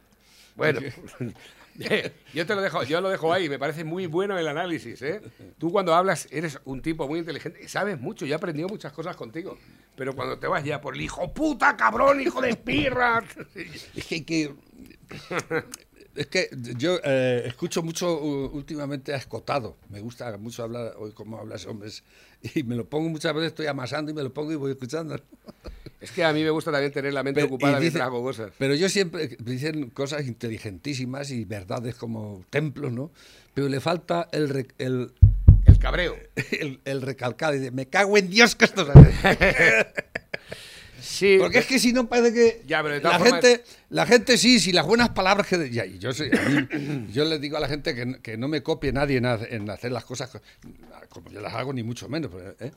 Bueno, 0.55 0.81
yo 2.33 2.45
te 2.45 2.55
lo 2.55 2.61
dejo, 2.61 2.83
yo 2.83 3.01
lo 3.01 3.09
dejo 3.09 3.33
ahí. 3.33 3.49
Me 3.49 3.59
parece 3.59 3.83
muy 3.83 4.07
bueno 4.07 4.37
el 4.37 4.47
análisis, 4.47 5.01
¿eh? 5.01 5.21
Tú 5.57 5.71
cuando 5.71 5.93
hablas 5.93 6.27
eres 6.31 6.59
un 6.65 6.81
tipo 6.81 7.07
muy 7.07 7.19
inteligente 7.19 7.67
sabes 7.67 7.99
mucho. 7.99 8.25
Yo 8.25 8.33
he 8.33 8.37
aprendido 8.37 8.67
muchas 8.67 8.93
cosas 8.93 9.15
contigo. 9.15 9.57
Pero 9.95 10.15
cuando 10.15 10.37
te 10.37 10.47
vas 10.47 10.63
ya 10.63 10.81
por 10.81 10.95
el 10.95 11.01
hijo 11.01 11.33
puta, 11.33 11.75
cabrón, 11.77 12.21
hijo 12.21 12.41
de 12.41 12.55
pirra. 12.55 13.23
Es 13.95 14.05
que 14.05 14.25
que. 14.25 14.53
Es 16.15 16.27
que 16.27 16.49
yo 16.77 16.97
eh, 17.03 17.43
escucho 17.45 17.83
mucho 17.83 18.17
últimamente 18.19 19.13
a 19.13 19.17
Escotado. 19.17 19.75
Me 19.89 19.99
gusta 19.99 20.37
mucho 20.37 20.63
hablar 20.63 20.93
hoy 20.97 21.11
como 21.11 21.37
hablas 21.37 21.65
hombres. 21.65 22.03
Y 22.55 22.63
me 22.63 22.75
lo 22.75 22.87
pongo 22.87 23.09
muchas 23.09 23.33
veces, 23.33 23.49
estoy 23.49 23.67
amasando 23.67 24.11
y 24.11 24.13
me 24.13 24.23
lo 24.23 24.33
pongo 24.33 24.51
y 24.51 24.55
voy 24.55 24.71
escuchando. 24.71 25.19
Es 26.01 26.11
que 26.11 26.23
a 26.23 26.33
mí 26.33 26.43
me 26.43 26.49
gusta 26.49 26.71
también 26.71 26.91
tener 26.91 27.13
la 27.13 27.23
mente 27.23 27.41
Pero- 27.41 27.47
ocupada 27.53 27.73
y 27.73 27.75
dice- 27.75 27.81
mientras 27.93 28.07
hago 28.07 28.21
cosas. 28.21 28.51
Pero 28.57 28.75
yo 28.75 28.89
siempre 28.89 29.35
dicen 29.39 29.89
cosas 29.89 30.27
inteligentísimas 30.27 31.31
y 31.31 31.45
verdades 31.45 31.95
como 31.95 32.43
templos, 32.49 32.91
¿no? 32.91 33.11
Pero 33.53 33.69
le 33.69 33.79
falta 33.79 34.27
el, 34.31 34.67
el, 34.77 35.11
El 35.65 35.79
cabreo. 35.79 36.15
el, 36.59 36.79
el 36.85 37.01
recalcado. 37.01 37.53
Dice, 37.53 37.71
me 37.71 37.87
cago 37.87 38.17
en 38.17 38.29
Dios 38.29 38.55
que 38.55 38.65
esto 38.65 38.85
se 38.85 38.91
Sí. 41.01 41.37
Porque 41.39 41.59
es 41.59 41.67
que 41.67 41.77
si 41.77 41.93
no 41.93 42.07
parece 42.09 42.33
que 42.33 42.63
Ya, 42.65 42.81
pero 42.81 42.95
de 42.95 43.01
la 43.01 43.19
formas- 43.19 43.41
gente, 43.45 43.63
la 43.89 44.05
gente 44.07 44.37
sí, 44.37 44.59
si 44.59 44.71
las 44.71 44.85
buenas 44.87 45.09
palabras 45.09 45.45
que 45.47 45.69
ya, 45.69 45.85
y 45.85 45.99
yo 45.99 46.11
sé, 46.13 46.31
mí- 46.31 47.07
yo 47.13 47.25
les 47.25 47.39
digo 47.39 47.57
a 47.57 47.59
la 47.59 47.67
gente 47.67 47.93
que, 47.93 48.05
no- 48.07 48.21
que 48.21 48.37
no 48.37 48.47
me 48.47 48.63
copie 48.63 48.91
nadie 48.91 49.17
en, 49.17 49.25
en 49.25 49.69
hacer 49.69 49.91
las 49.91 50.03
cosas 50.03 50.29
co- 50.31 50.41
como 51.09 51.29
yo 51.29 51.41
las 51.41 51.53
hago 51.53 51.73
ni 51.73 51.83
mucho 51.83 52.09
menos, 52.09 52.31
¿eh? 52.59 52.71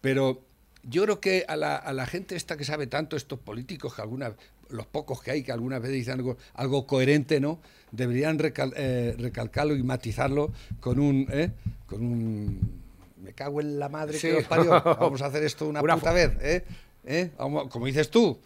pero 0.00 0.42
yo 0.88 1.04
creo 1.04 1.20
que 1.20 1.44
a 1.48 1.56
la, 1.56 1.76
a 1.76 1.92
la 1.92 2.06
gente 2.06 2.36
esta 2.36 2.56
que 2.56 2.64
sabe 2.64 2.86
tanto 2.86 3.16
estos 3.16 3.38
políticos 3.38 3.94
que 3.94 4.02
algunas 4.02 4.32
los 4.70 4.86
pocos 4.86 5.22
que 5.22 5.30
hay 5.30 5.42
que 5.42 5.52
algunas 5.52 5.80
veces 5.80 5.94
dicen 5.96 6.14
algo 6.14 6.36
algo 6.54 6.86
coherente, 6.86 7.38
¿no? 7.40 7.60
Deberían 7.92 8.38
recal- 8.38 8.72
eh, 8.76 9.14
recalcarlo 9.18 9.74
y 9.76 9.82
matizarlo 9.82 10.52
con 10.80 10.98
un 10.98 11.26
¿eh? 11.30 11.50
con 11.86 12.00
un 12.04 12.82
me 13.22 13.32
cago 13.32 13.60
en 13.60 13.78
la 13.78 13.88
madre 13.88 14.18
Sí. 14.18 14.28
que 14.28 14.32
los 14.34 14.44
parió. 14.44 14.70
Vamos 15.00 15.22
a 15.22 15.26
hacer 15.26 15.44
esto 15.44 15.66
una, 15.68 15.80
Una 15.80 15.94
puta 15.96 16.12
vez, 16.12 16.32
¿eh? 16.40 16.64
¿Eh? 17.06 17.30
Vamos, 17.38 17.68
como 17.70 17.86
dices 17.86 18.10
tú, 18.10 18.38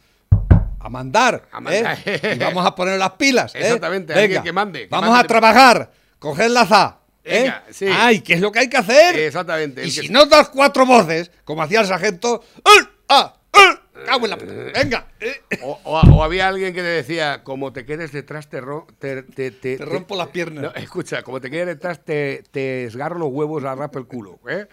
a 0.81 0.89
mandar, 0.89 1.49
A 1.53 1.61
mandar. 1.61 1.99
¿eh? 2.05 2.35
Y 2.37 2.39
vamos 2.39 2.65
a 2.67 2.75
poner 2.75 2.99
las 2.99 3.11
pilas, 3.13 3.55
¿eh? 3.55 3.61
Exactamente, 3.61 4.15
Venga, 4.15 4.43
que 4.43 4.53
mande, 4.53 4.81
que 4.83 4.89
vamos 4.89 5.11
mande 5.11 5.25
a 5.25 5.27
trabajar, 5.29 5.93
coger 6.19 6.51
la 6.51 6.67
za, 6.67 6.98
¿eh? 7.29 7.43
Venga, 7.43 7.65
sí. 7.71 7.87
Ay, 7.91 8.21
¿qué 8.21 8.35
es 8.35 8.41
lo 8.41 8.51
que 8.53 8.61
hay 8.61 8.69
que 8.69 8.77
hacer? 8.79 9.17
Exactamente, 9.19 9.83
Y 9.87 9.95
que- 9.95 10.03
si 10.03 10.09
no 10.09 10.27
das 10.27 10.49
cuatro 10.49 10.85
voces, 10.87 11.31
como 11.45 11.63
hacía 11.63 11.81
el 11.81 11.87
sargento, 11.87 12.43
¡ul! 12.65 12.89
¡ah! 13.09 13.35
¡ul! 13.55 14.05
¡Cago 14.05 14.25
en 14.27 14.31
la 14.31 14.39
puta! 14.39 14.53
Venga, 14.75 15.09
¿eh? 15.21 15.43
O, 15.63 15.81
o- 15.85 16.01
o 16.01 16.23
había 16.25 16.49
alguien 16.49 16.73
que 16.73 16.81
te 16.83 16.87
decía, 16.89 17.43
como 17.43 17.73
te 17.73 17.85
quedes 17.85 18.13
detrás, 18.13 18.49
te, 18.49 18.61
ro- 18.61 18.87
te, 18.99 19.23
te, 19.25 19.51
te- 19.51 19.77
Te 19.77 19.85
rompo 19.85 20.17
las 20.17 20.29
piernas. 20.29 20.63
No, 20.65 20.75
escucha, 20.75 21.23
como 21.23 21.41
te 21.41 21.51
quedes 21.51 21.67
detrás, 21.67 22.05
te, 22.05 22.45
te 22.51 22.85
esgarro 22.85 23.19
los 23.19 23.29
huevos, 23.31 23.63
la 23.63 23.91
el 23.95 24.07
culo. 24.07 24.39
¿eh? 24.49 24.67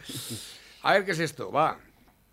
A 0.84 0.94
ver 0.94 1.06
qué 1.06 1.12
es 1.12 1.20
esto, 1.20 1.52
va. 1.52 1.80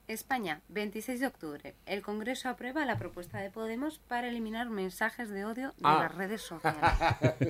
España, 0.09 0.61
26 0.69 1.21
de 1.21 1.27
octubre. 1.29 1.75
El 1.87 2.03
Congreso 2.03 2.49
aprueba 2.49 2.85
la 2.85 2.99
propuesta 2.99 3.39
de 3.39 3.51
Podemos 3.51 3.99
para 3.99 4.29
eliminar 4.29 4.69
mensajes 4.69 5.31
de 5.31 5.45
odio 5.45 5.69
de 5.69 5.75
Ah. 5.85 6.01
las 6.03 6.15
redes 6.15 6.43
sociales. 6.43 6.93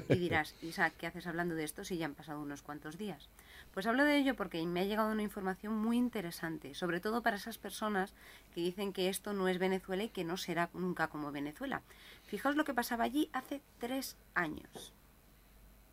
Y 0.08 0.16
dirás, 0.16 0.54
Isa, 0.62 0.90
¿qué 0.90 1.06
haces 1.06 1.26
hablando 1.26 1.54
de 1.54 1.64
esto 1.64 1.82
si 1.84 1.96
ya 1.96 2.06
han 2.06 2.14
pasado 2.14 2.40
unos 2.42 2.62
cuantos 2.62 2.98
días? 2.98 3.28
Pues 3.72 3.86
hablo 3.86 4.04
de 4.04 4.16
ello 4.18 4.36
porque 4.36 4.62
me 4.66 4.80
ha 4.80 4.84
llegado 4.84 5.10
una 5.10 5.22
información 5.22 5.74
muy 5.74 5.96
interesante, 5.96 6.74
sobre 6.74 7.00
todo 7.00 7.22
para 7.22 7.36
esas 7.36 7.56
personas 7.56 8.12
que 8.54 8.60
dicen 8.60 8.92
que 8.92 9.08
esto 9.08 9.32
no 9.32 9.48
es 9.48 9.58
Venezuela 9.58 10.02
y 10.04 10.10
que 10.10 10.24
no 10.24 10.36
será 10.36 10.68
nunca 10.74 11.08
como 11.08 11.32
Venezuela. 11.32 11.80
Fijaos 12.26 12.54
lo 12.54 12.64
que 12.64 12.74
pasaba 12.74 13.04
allí 13.04 13.30
hace 13.32 13.62
tres 13.78 14.14
años. 14.34 14.92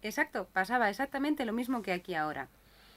Exacto, 0.01 0.47
pasaba 0.51 0.89
exactamente 0.89 1.45
lo 1.45 1.53
mismo 1.53 1.81
que 1.81 1.93
aquí 1.93 2.15
ahora. 2.15 2.49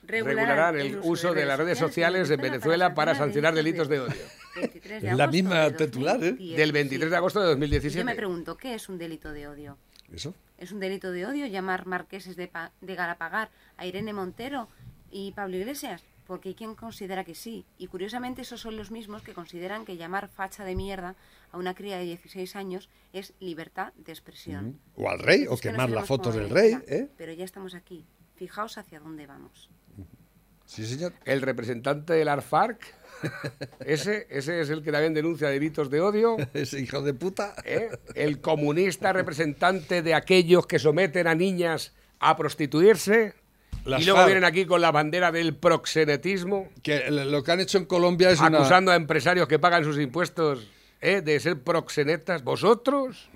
Regularán 0.02 0.78
el 0.80 0.98
uso 1.02 1.32
de 1.32 1.44
las 1.46 1.58
redes 1.58 1.78
sociales 1.78 2.28
en 2.30 2.40
Venezuela 2.40 2.94
para 2.94 3.14
sancionar 3.14 3.54
delitos 3.54 3.88
de 3.88 4.00
odio. 4.00 4.14
23 4.56 5.02
de 5.02 5.08
Es 5.10 5.16
la 5.16 5.24
agosto 5.24 5.32
misma 5.32 5.70
de 5.70 5.86
titular, 5.86 6.16
¿eh? 6.16 6.30
2017. 6.30 6.60
Del 6.60 6.72
23 6.72 7.10
de 7.10 7.16
agosto 7.16 7.40
de 7.40 7.46
Yo 7.46 7.50
me 7.56 7.60
2017. 7.66 8.14
pregunto, 8.16 8.56
¿qué 8.56 8.74
es 8.74 8.88
un 8.88 8.98
delito 8.98 9.32
de 9.32 9.48
odio? 9.48 9.78
Eso. 10.12 10.34
¿Es 10.58 10.72
un 10.72 10.80
delito 10.80 11.10
de 11.12 11.26
odio 11.26 11.46
llamar 11.46 11.86
marqueses 11.86 12.36
de, 12.36 12.48
Pa- 12.48 12.72
de 12.80 12.94
Galapagar 12.94 13.50
a 13.76 13.86
Irene 13.86 14.12
Montero 14.12 14.68
y 15.10 15.32
Pablo 15.32 15.56
Iglesias? 15.56 16.02
Porque 16.26 16.50
hay 16.50 16.54
quien 16.54 16.74
considera 16.74 17.24
que 17.24 17.34
sí. 17.34 17.64
Y 17.78 17.86
curiosamente 17.88 18.42
esos 18.42 18.60
son 18.60 18.76
los 18.76 18.90
mismos 18.90 19.22
que 19.22 19.32
consideran 19.34 19.84
que 19.84 19.96
llamar 19.96 20.28
facha 20.28 20.64
de 20.64 20.74
mierda 20.76 21.16
a 21.50 21.56
una 21.58 21.74
cría 21.74 21.96
de 21.98 22.04
16 22.04 22.54
años 22.56 22.88
es 23.12 23.32
libertad 23.40 23.92
de 23.96 24.12
expresión. 24.12 24.78
O 24.96 25.08
al 25.10 25.18
rey, 25.18 25.46
o 25.48 25.54
Es 25.54 25.60
que 25.60 25.70
quemar 25.70 25.90
las 25.90 26.06
fotos 26.06 26.34
del 26.34 26.48
rey, 26.50 26.76
¿eh? 26.86 27.08
Pero 27.16 27.32
ya 27.32 27.44
estamos 27.44 27.74
aquí. 27.74 28.04
Fijaos 28.36 28.78
hacia 28.78 29.00
dónde 29.00 29.26
vamos. 29.26 29.68
Sí, 30.74 30.86
señor. 30.86 31.12
El 31.26 31.42
representante 31.42 32.14
del 32.14 32.28
ARFARC, 32.28 32.80
ese, 33.84 34.26
ese 34.30 34.62
es 34.62 34.70
el 34.70 34.82
que 34.82 34.90
también 34.90 35.12
denuncia 35.12 35.48
delitos 35.48 35.90
de 35.90 36.00
odio. 36.00 36.36
Ese 36.54 36.80
hijo 36.80 37.02
de 37.02 37.12
puta. 37.12 37.54
¿eh? 37.64 37.90
El 38.14 38.40
comunista 38.40 39.12
representante 39.12 40.00
de 40.00 40.14
aquellos 40.14 40.66
que 40.66 40.78
someten 40.78 41.26
a 41.26 41.34
niñas 41.34 41.92
a 42.20 42.36
prostituirse. 42.38 43.34
Las 43.84 44.00
y 44.00 44.04
luego 44.04 44.18
FARC. 44.18 44.28
vienen 44.28 44.44
aquí 44.44 44.64
con 44.64 44.80
la 44.80 44.90
bandera 44.92 45.30
del 45.30 45.54
proxenetismo, 45.54 46.70
Que 46.82 47.10
lo 47.10 47.42
que 47.42 47.52
han 47.52 47.60
hecho 47.60 47.76
en 47.78 47.84
Colombia 47.84 48.30
es 48.30 48.40
una... 48.40 48.58
acusando 48.58 48.92
a 48.92 48.96
empresarios 48.96 49.48
que 49.48 49.58
pagan 49.58 49.84
sus 49.84 49.98
impuestos 49.98 50.66
¿eh? 51.02 51.20
de 51.20 51.38
ser 51.38 51.60
proxenetas. 51.60 52.42
¿Vosotros? 52.44 53.28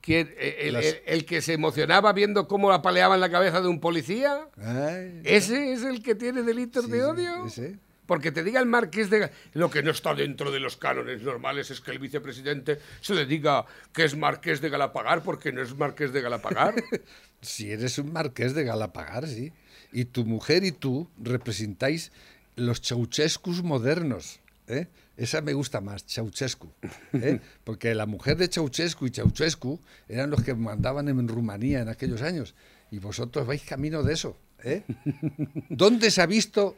¿Quién- 0.00 0.32
eh, 0.38 0.56
el, 0.62 0.74
Las- 0.74 0.84
el- 0.86 1.00
el 1.06 1.24
que 1.24 1.42
se 1.42 1.52
emocionaba 1.54 2.12
viendo 2.12 2.48
cómo 2.48 2.72
apaleaban 2.72 3.20
la 3.20 3.30
cabeza 3.30 3.60
de 3.60 3.68
un 3.68 3.80
policía? 3.80 4.48
Ay, 4.56 5.20
¿Ese 5.24 5.72
es 5.72 5.82
el 5.82 6.02
que 6.02 6.14
tiene 6.14 6.42
delitos 6.42 6.84
sí, 6.86 6.90
de 6.90 7.04
odio? 7.04 7.46
ese. 7.46 7.76
Porque 8.06 8.32
te 8.32 8.42
diga 8.42 8.58
el 8.58 8.64
marqués 8.64 9.10
de... 9.10 9.30
Lo 9.52 9.70
que 9.70 9.82
no 9.82 9.90
está 9.90 10.14
dentro 10.14 10.50
de 10.50 10.60
los 10.60 10.78
cánones 10.78 11.20
normales 11.20 11.70
es 11.70 11.82
que 11.82 11.90
el 11.90 11.98
vicepresidente 11.98 12.78
se 13.02 13.12
le 13.12 13.26
diga 13.26 13.66
que 13.92 14.04
es 14.04 14.16
marqués 14.16 14.62
de 14.62 14.70
Galapagar 14.70 15.22
porque 15.22 15.52
no 15.52 15.60
es 15.60 15.76
marqués 15.76 16.12
de 16.12 16.20
Galapagar. 16.22 16.74
Si 17.40 17.70
eres 17.70 17.98
un 17.98 18.12
marqués 18.12 18.52
de 18.54 18.64
Galapagar, 18.64 19.28
sí. 19.28 19.52
Y 19.92 20.06
tu 20.06 20.24
mujer 20.24 20.64
y 20.64 20.72
tú 20.72 21.08
representáis 21.22 22.10
los 22.56 22.80
Ceausescus 22.80 23.62
modernos. 23.62 24.40
¿eh? 24.66 24.88
Esa 25.18 25.40
me 25.42 25.52
gusta 25.52 25.80
más, 25.80 26.04
Ceausescu. 26.06 26.70
¿eh? 27.12 27.40
Porque 27.64 27.94
la 27.94 28.06
mujer 28.06 28.36
de 28.38 28.48
Ceausescu 28.48 29.06
y 29.06 29.10
Ceausescu 29.10 29.80
eran 30.08 30.30
los 30.30 30.42
que 30.42 30.54
mandaban 30.54 31.08
en 31.08 31.26
Rumanía 31.28 31.80
en 31.80 31.88
aquellos 31.88 32.22
años. 32.22 32.54
Y 32.90 33.00
vosotros 33.00 33.46
vais 33.46 33.62
camino 33.62 34.02
de 34.04 34.14
eso. 34.14 34.36
¿eh? 34.62 34.84
¿Dónde 35.68 36.10
se 36.10 36.22
ha 36.22 36.26
visto 36.26 36.76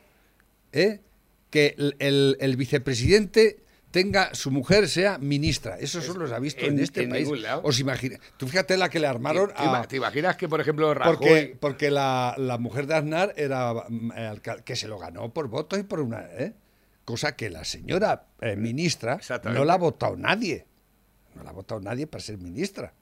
eh, 0.72 1.00
que 1.50 1.74
el, 1.78 1.96
el- 1.98 2.36
el 2.40 2.56
vicepresidente 2.56 3.58
tenga 3.90 4.32
su 4.36 4.52
mujer 4.52 4.88
sea 4.88 5.18
ministra. 5.18 5.76
Eso 5.78 6.00
solo 6.00 6.28
se 6.28 6.34
ha 6.34 6.38
visto 6.38 6.64
en, 6.64 6.74
en- 6.74 6.78
este 6.84 7.02
en 7.02 7.10
país. 7.10 7.28
Os 7.64 7.80
imagináis. 7.80 8.20
Tú 8.36 8.46
fíjate 8.46 8.76
la 8.76 8.88
que 8.88 9.00
le 9.00 9.08
armaron 9.08 9.48
¿Te, 9.48 9.62
ima- 9.64 9.80
a. 9.82 9.88
te 9.88 9.96
imaginas 9.96 10.36
que, 10.36 10.48
por 10.48 10.60
ejemplo, 10.60 10.94
Rajoy... 10.94 11.16
Porque, 11.16 11.56
porque 11.60 11.90
la, 11.90 12.34
la 12.38 12.56
mujer 12.56 12.86
de 12.86 12.94
Aznar 12.94 13.34
era 13.36 13.74
mm, 13.88 14.12
eh, 14.16 14.40
que 14.64 14.76
se 14.76 14.86
lo 14.86 14.96
ganó 14.98 15.32
por 15.34 15.48
votos 15.48 15.78
y 15.78 15.82
por 15.82 15.98
una. 16.00 16.24
Cosa 17.10 17.34
que 17.34 17.50
la 17.50 17.64
señora 17.64 18.26
eh, 18.40 18.54
ministra 18.54 19.18
no 19.52 19.64
la 19.64 19.74
ha 19.74 19.78
votado 19.78 20.16
nadie. 20.16 20.66
No 21.34 21.42
la 21.42 21.50
ha 21.50 21.52
votado 21.52 21.80
nadie 21.80 22.06
para 22.06 22.22
ser 22.22 22.38
ministra. 22.38 22.94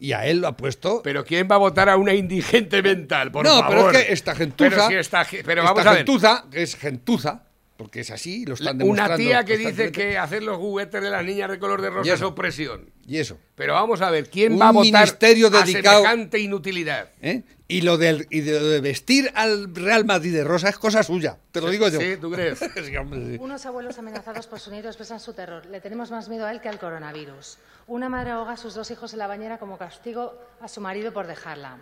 Y 0.00 0.12
a 0.14 0.26
él 0.26 0.40
lo 0.40 0.48
ha 0.48 0.56
puesto. 0.56 1.00
Pero 1.04 1.24
¿quién 1.24 1.46
va 1.48 1.54
a 1.54 1.58
votar 1.58 1.88
a 1.88 1.96
una 1.96 2.12
indigente 2.12 2.82
mental, 2.82 3.30
por 3.30 3.44
no, 3.44 3.60
favor? 3.60 3.68
pero 3.68 3.90
es 3.92 4.04
que 4.06 4.12
esta 4.12 4.34
gentuza. 4.34 4.70
Pero, 4.70 4.88
si 4.88 4.94
esta 4.94 5.20
a 5.20 5.24
ver. 5.24 5.96
gentuza, 5.98 6.44
que 6.50 6.62
es 6.62 6.74
gentuza, 6.74 7.44
porque 7.76 8.00
es 8.00 8.10
así, 8.10 8.44
lo 8.44 8.54
están 8.54 8.76
Una 8.82 9.08
demostrando. 9.08 9.16
tía 9.18 9.44
que 9.44 9.56
dice 9.56 9.92
que 9.92 10.18
hacer 10.18 10.42
los 10.42 10.56
juguetes 10.56 11.00
de 11.00 11.08
las 11.10 11.24
niñas 11.24 11.50
de 11.50 11.60
color 11.60 11.80
de 11.82 11.90
rosa 11.90 12.14
es 12.14 12.22
opresión. 12.22 12.90
Y 13.06 13.18
eso. 13.18 13.38
Pero 13.54 13.74
vamos 13.74 14.00
a 14.00 14.10
ver, 14.10 14.28
¿quién 14.28 14.54
Un 14.54 14.60
va 14.60 14.70
a 14.70 14.72
votar 14.72 15.02
ministerio 15.04 15.46
a 15.46 15.50
dedicado- 15.50 15.98
semejante 16.02 16.40
inutilidad? 16.40 17.08
¿eh? 17.20 17.42
Y 17.72 17.80
lo 17.80 17.96
del, 17.96 18.26
y 18.28 18.42
de, 18.42 18.60
lo 18.60 18.66
de 18.66 18.82
vestir 18.82 19.32
al 19.34 19.74
Real 19.74 20.04
Madrid 20.04 20.34
de 20.34 20.44
rosa 20.44 20.68
es 20.68 20.76
cosa 20.76 21.02
suya. 21.02 21.38
Te 21.52 21.62
lo 21.62 21.70
digo 21.70 21.88
yo. 21.88 21.98
Sí, 21.98 22.18
¿tú 22.20 22.30
crees? 22.30 22.58
Sí, 22.84 22.96
hombre, 22.98 23.24
sí. 23.24 23.38
Unos 23.40 23.64
abuelos 23.64 23.98
amenazados 23.98 24.46
por 24.46 24.60
su 24.60 24.70
nieto 24.70 24.88
expresan 24.88 25.20
su 25.20 25.32
terror. 25.32 25.64
Le 25.66 25.80
tenemos 25.80 26.10
más 26.10 26.28
miedo 26.28 26.44
a 26.44 26.50
él 26.50 26.60
que 26.60 26.68
al 26.68 26.78
coronavirus. 26.78 27.56
Una 27.86 28.10
madre 28.10 28.32
ahoga 28.32 28.52
a 28.52 28.56
sus 28.58 28.74
dos 28.74 28.90
hijos 28.90 29.14
en 29.14 29.20
la 29.20 29.26
bañera 29.26 29.56
como 29.56 29.78
castigo 29.78 30.38
a 30.60 30.68
su 30.68 30.82
marido 30.82 31.14
por 31.14 31.26
dejarla. 31.26 31.78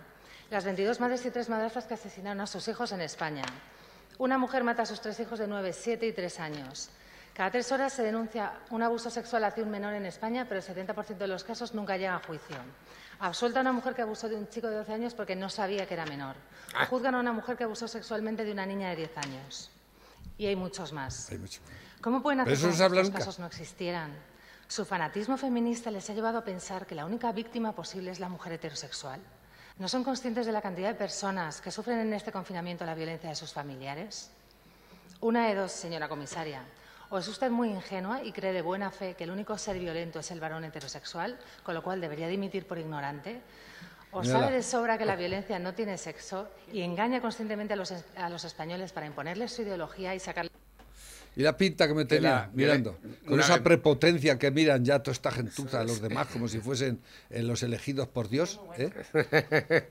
Las 0.49 0.63
22 0.63 1.01
madres 1.01 1.25
y 1.25 1.29
tres 1.29 1.49
madrastras 1.49 1.85
que 1.87 1.95
asesinaron 1.95 2.39
a 2.39 2.47
sus 2.47 2.69
hijos 2.69 2.93
en 2.93 3.01
España. 3.01 3.43
Una 4.17 4.37
mujer 4.37 4.63
mata 4.63 4.83
a 4.83 4.85
sus 4.85 5.01
tres 5.01 5.19
hijos 5.19 5.39
de 5.39 5.47
9, 5.47 5.73
7 5.73 6.07
y 6.07 6.13
3 6.13 6.39
años. 6.39 6.89
Cada 7.33 7.51
tres 7.51 7.71
horas 7.71 7.91
se 7.91 8.03
denuncia 8.03 8.53
un 8.69 8.81
abuso 8.81 9.09
sexual 9.09 9.43
hacia 9.43 9.63
un 9.63 9.71
menor 9.71 9.93
en 9.93 10.05
España, 10.05 10.45
pero 10.47 10.61
el 10.61 10.65
70% 10.65 11.17
de 11.17 11.27
los 11.27 11.43
casos 11.43 11.73
nunca 11.73 11.97
llega 11.97 12.15
a 12.15 12.19
juicio. 12.19 12.57
Absuelta 13.21 13.59
a 13.59 13.61
una 13.61 13.71
mujer 13.71 13.93
que 13.93 14.01
abusó 14.01 14.27
de 14.27 14.35
un 14.35 14.49
chico 14.49 14.67
de 14.67 14.77
12 14.77 14.93
años 14.93 15.13
porque 15.13 15.35
no 15.35 15.47
sabía 15.47 15.85
que 15.85 15.93
era 15.93 16.07
menor. 16.07 16.35
O 16.81 16.85
juzgan 16.87 17.13
a 17.13 17.19
una 17.19 17.31
mujer 17.31 17.55
que 17.55 17.63
abusó 17.63 17.87
sexualmente 17.87 18.43
de 18.43 18.51
una 18.51 18.65
niña 18.65 18.89
de 18.89 18.95
10 18.95 19.17
años. 19.19 19.69
Y 20.39 20.47
hay 20.47 20.55
muchos 20.55 20.91
más. 20.91 21.29
Hay 21.29 21.37
mucho. 21.37 21.61
¿Cómo 22.01 22.23
pueden 22.23 22.39
hacer 22.39 22.81
habla 22.81 23.01
estos 23.01 23.15
casos 23.15 23.37
no 23.37 23.45
existieran? 23.45 24.11
Su 24.67 24.85
fanatismo 24.85 25.37
feminista 25.37 25.91
les 25.91 26.09
ha 26.09 26.13
llevado 26.13 26.39
a 26.39 26.43
pensar 26.43 26.87
que 26.87 26.95
la 26.95 27.05
única 27.05 27.31
víctima 27.31 27.73
posible 27.73 28.09
es 28.09 28.19
la 28.19 28.27
mujer 28.27 28.53
heterosexual. 28.53 29.19
¿No 29.77 29.87
son 29.87 30.03
conscientes 30.03 30.47
de 30.47 30.51
la 30.51 30.61
cantidad 30.61 30.89
de 30.89 30.95
personas 30.95 31.61
que 31.61 31.69
sufren 31.69 31.99
en 31.99 32.13
este 32.13 32.31
confinamiento 32.31 32.85
la 32.85 32.95
violencia 32.95 33.29
de 33.29 33.35
sus 33.35 33.53
familiares? 33.53 34.31
Una 35.19 35.47
de 35.47 35.53
dos, 35.53 35.71
señora 35.71 36.09
comisaria. 36.09 36.63
O 37.11 37.17
es 37.19 37.27
usted 37.27 37.51
muy 37.51 37.69
ingenua 37.69 38.23
y 38.23 38.31
cree 38.31 38.53
de 38.53 38.61
buena 38.61 38.89
fe 38.89 39.15
que 39.15 39.25
el 39.25 39.31
único 39.31 39.57
ser 39.57 39.77
violento 39.77 40.19
es 40.19 40.31
el 40.31 40.39
varón 40.39 40.63
heterosexual, 40.63 41.37
con 41.63 41.75
lo 41.75 41.83
cual 41.83 41.99
debería 41.99 42.27
dimitir 42.27 42.65
por 42.65 42.77
ignorante. 42.77 43.41
O 44.13 44.23
sabe 44.23 44.51
de 44.51 44.63
sobra 44.63 44.97
que 44.97 45.05
la 45.05 45.15
violencia 45.15 45.57
no 45.59 45.73
tiene 45.73 45.97
sexo 45.97 46.49
y 46.73 46.81
engaña 46.81 47.21
conscientemente 47.21 47.73
a 47.73 47.77
los, 47.77 47.91
es- 47.91 48.03
a 48.17 48.29
los 48.29 48.43
españoles 48.43 48.91
para 48.91 49.05
imponerles 49.07 49.53
su 49.53 49.61
ideología 49.61 50.13
y 50.15 50.19
sacar 50.19 50.47
Y 51.33 51.41
la 51.43 51.55
pinta 51.55 51.87
que 51.87 51.93
me 51.93 52.03
tenía 52.03 52.29
la- 52.31 52.49
mirando. 52.53 52.97
Con 53.25 53.35
una- 53.35 53.43
esa 53.43 53.63
prepotencia 53.63 54.37
que 54.37 54.51
miran 54.51 54.83
ya 54.83 54.99
toda 55.01 55.13
esta 55.13 55.31
gentuza 55.31 55.79
a 55.79 55.83
los 55.85 56.01
demás 56.01 56.27
como 56.27 56.49
si 56.49 56.59
fuesen 56.59 56.99
eh, 57.29 57.41
los 57.41 57.63
elegidos 57.63 58.07
por 58.09 58.27
Dios. 58.27 58.59
¿eh? 58.77 59.89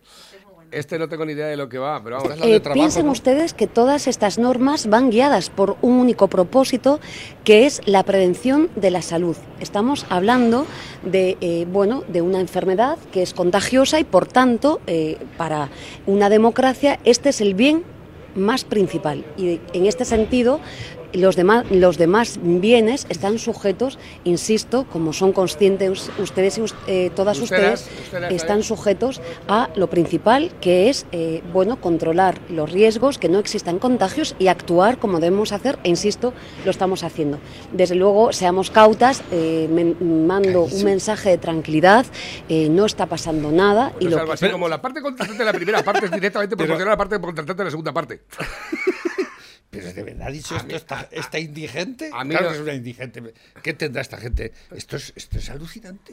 Este 0.72 0.98
no 0.98 1.08
tengo 1.08 1.24
ni 1.24 1.32
idea 1.32 1.46
de 1.48 1.56
lo 1.56 1.68
que 1.68 1.78
va, 1.78 2.02
pero 2.02 2.16
vamos. 2.16 2.32
es 2.32 2.38
la 2.40 2.46
de 2.46 2.54
Eh, 2.54 2.60
trabajo, 2.60 2.78
piensen 2.80 3.06
¿no? 3.06 3.12
ustedes 3.12 3.54
que 3.54 3.66
todas 3.66 4.06
estas 4.06 4.38
normas 4.38 4.88
van 4.88 5.10
guiadas 5.10 5.50
por 5.50 5.76
un 5.82 5.94
único 5.94 6.28
propósito, 6.28 7.00
que 7.44 7.66
es 7.66 7.80
la 7.86 8.04
prevención 8.04 8.70
de 8.76 8.90
la 8.90 9.02
salud. 9.02 9.36
Estamos 9.58 10.06
hablando 10.08 10.66
de, 11.02 11.36
eh, 11.40 11.66
bueno, 11.70 12.04
de 12.08 12.22
una 12.22 12.40
enfermedad 12.40 12.98
que 13.12 13.22
es 13.22 13.34
contagiosa 13.34 13.98
y, 13.98 14.04
por 14.04 14.26
tanto, 14.28 14.80
eh, 14.86 15.18
para 15.36 15.70
una 16.06 16.28
democracia 16.28 17.00
este 17.04 17.30
es 17.30 17.40
el 17.40 17.54
bien 17.54 17.82
más 18.36 18.64
principal. 18.64 19.24
Y 19.36 19.60
en 19.72 19.86
este 19.86 20.04
sentido, 20.04 20.60
los 21.12 21.36
demás, 21.36 21.64
los 21.70 21.98
demás 21.98 22.38
bienes 22.42 23.06
están 23.08 23.38
sujetos, 23.38 23.98
insisto, 24.24 24.86
como 24.90 25.12
son 25.12 25.32
conscientes 25.32 26.10
ustedes 26.18 26.58
y 26.58 26.62
eh, 26.86 27.10
todas 27.14 27.38
Ustedes, 27.38 27.80
ustedes, 27.82 28.04
ustedes, 28.04 28.32
están 28.34 28.62
sujetos 28.62 29.20
a 29.48 29.68
lo 29.76 29.88
principal, 29.90 30.50
que 30.60 30.88
es 30.90 31.06
eh, 31.12 31.42
bueno 31.52 31.80
controlar 31.80 32.40
los 32.48 32.70
riesgos, 32.70 33.18
que 33.18 33.28
no 33.28 33.38
existan 33.38 33.78
contagios 33.78 34.34
y 34.38 34.48
actuar 34.48 34.98
como 34.98 35.20
debemos 35.20 35.52
hacer. 35.52 35.78
E 35.84 35.88
insisto, 35.88 36.32
lo 36.64 36.70
estamos 36.70 37.02
haciendo. 37.02 37.38
Desde 37.72 37.94
luego, 37.94 38.32
seamos 38.32 38.70
cautas. 38.70 39.22
eh, 39.32 39.68
me- 39.70 39.94
mando 40.00 40.62
un 40.64 40.84
mensaje 40.84 41.30
de 41.30 41.38
tranquilidad. 41.38 42.06
eh, 42.48 42.68
no 42.70 42.84
está 42.86 43.06
pasando 43.06 43.50
nada 43.52 43.92
y 44.00 44.04
lo 44.08 44.16
algo 44.18 44.28
que- 44.28 44.34
así 44.34 44.50
como 44.50 44.68
la 44.68 44.80
parte 44.80 45.00
contratante 45.00 45.38
de 45.38 45.44
la 45.44 45.52
primera 45.52 45.82
parte 45.82 46.06
es 46.06 46.10
directamente 46.10 46.56
proporcional 46.56 46.88
a 46.88 46.90
la 46.92 46.96
parte 46.96 47.20
contratante 47.20 47.54
de 47.60 47.64
la 47.64 47.70
segunda 47.70 47.92
parte. 47.92 48.20
Pero 49.70 49.92
de 49.92 50.02
verdad 50.02 50.26
ha 50.26 50.30
dicho 50.32 50.56
esto 50.56 50.74
esta, 50.74 51.08
esta 51.12 51.38
indigente. 51.38 52.10
a 52.12 52.24
mí 52.24 52.30
claro 52.30 52.46
no- 52.46 52.50
que 52.52 52.56
es 52.56 52.62
una 52.62 52.74
indigente. 52.74 53.22
¿Qué 53.62 53.72
tendrá 53.72 54.02
esta 54.02 54.16
gente? 54.16 54.52
Esto 54.72 54.96
es, 54.96 55.12
esto 55.14 55.38
es 55.38 55.48
alucinante. 55.48 56.12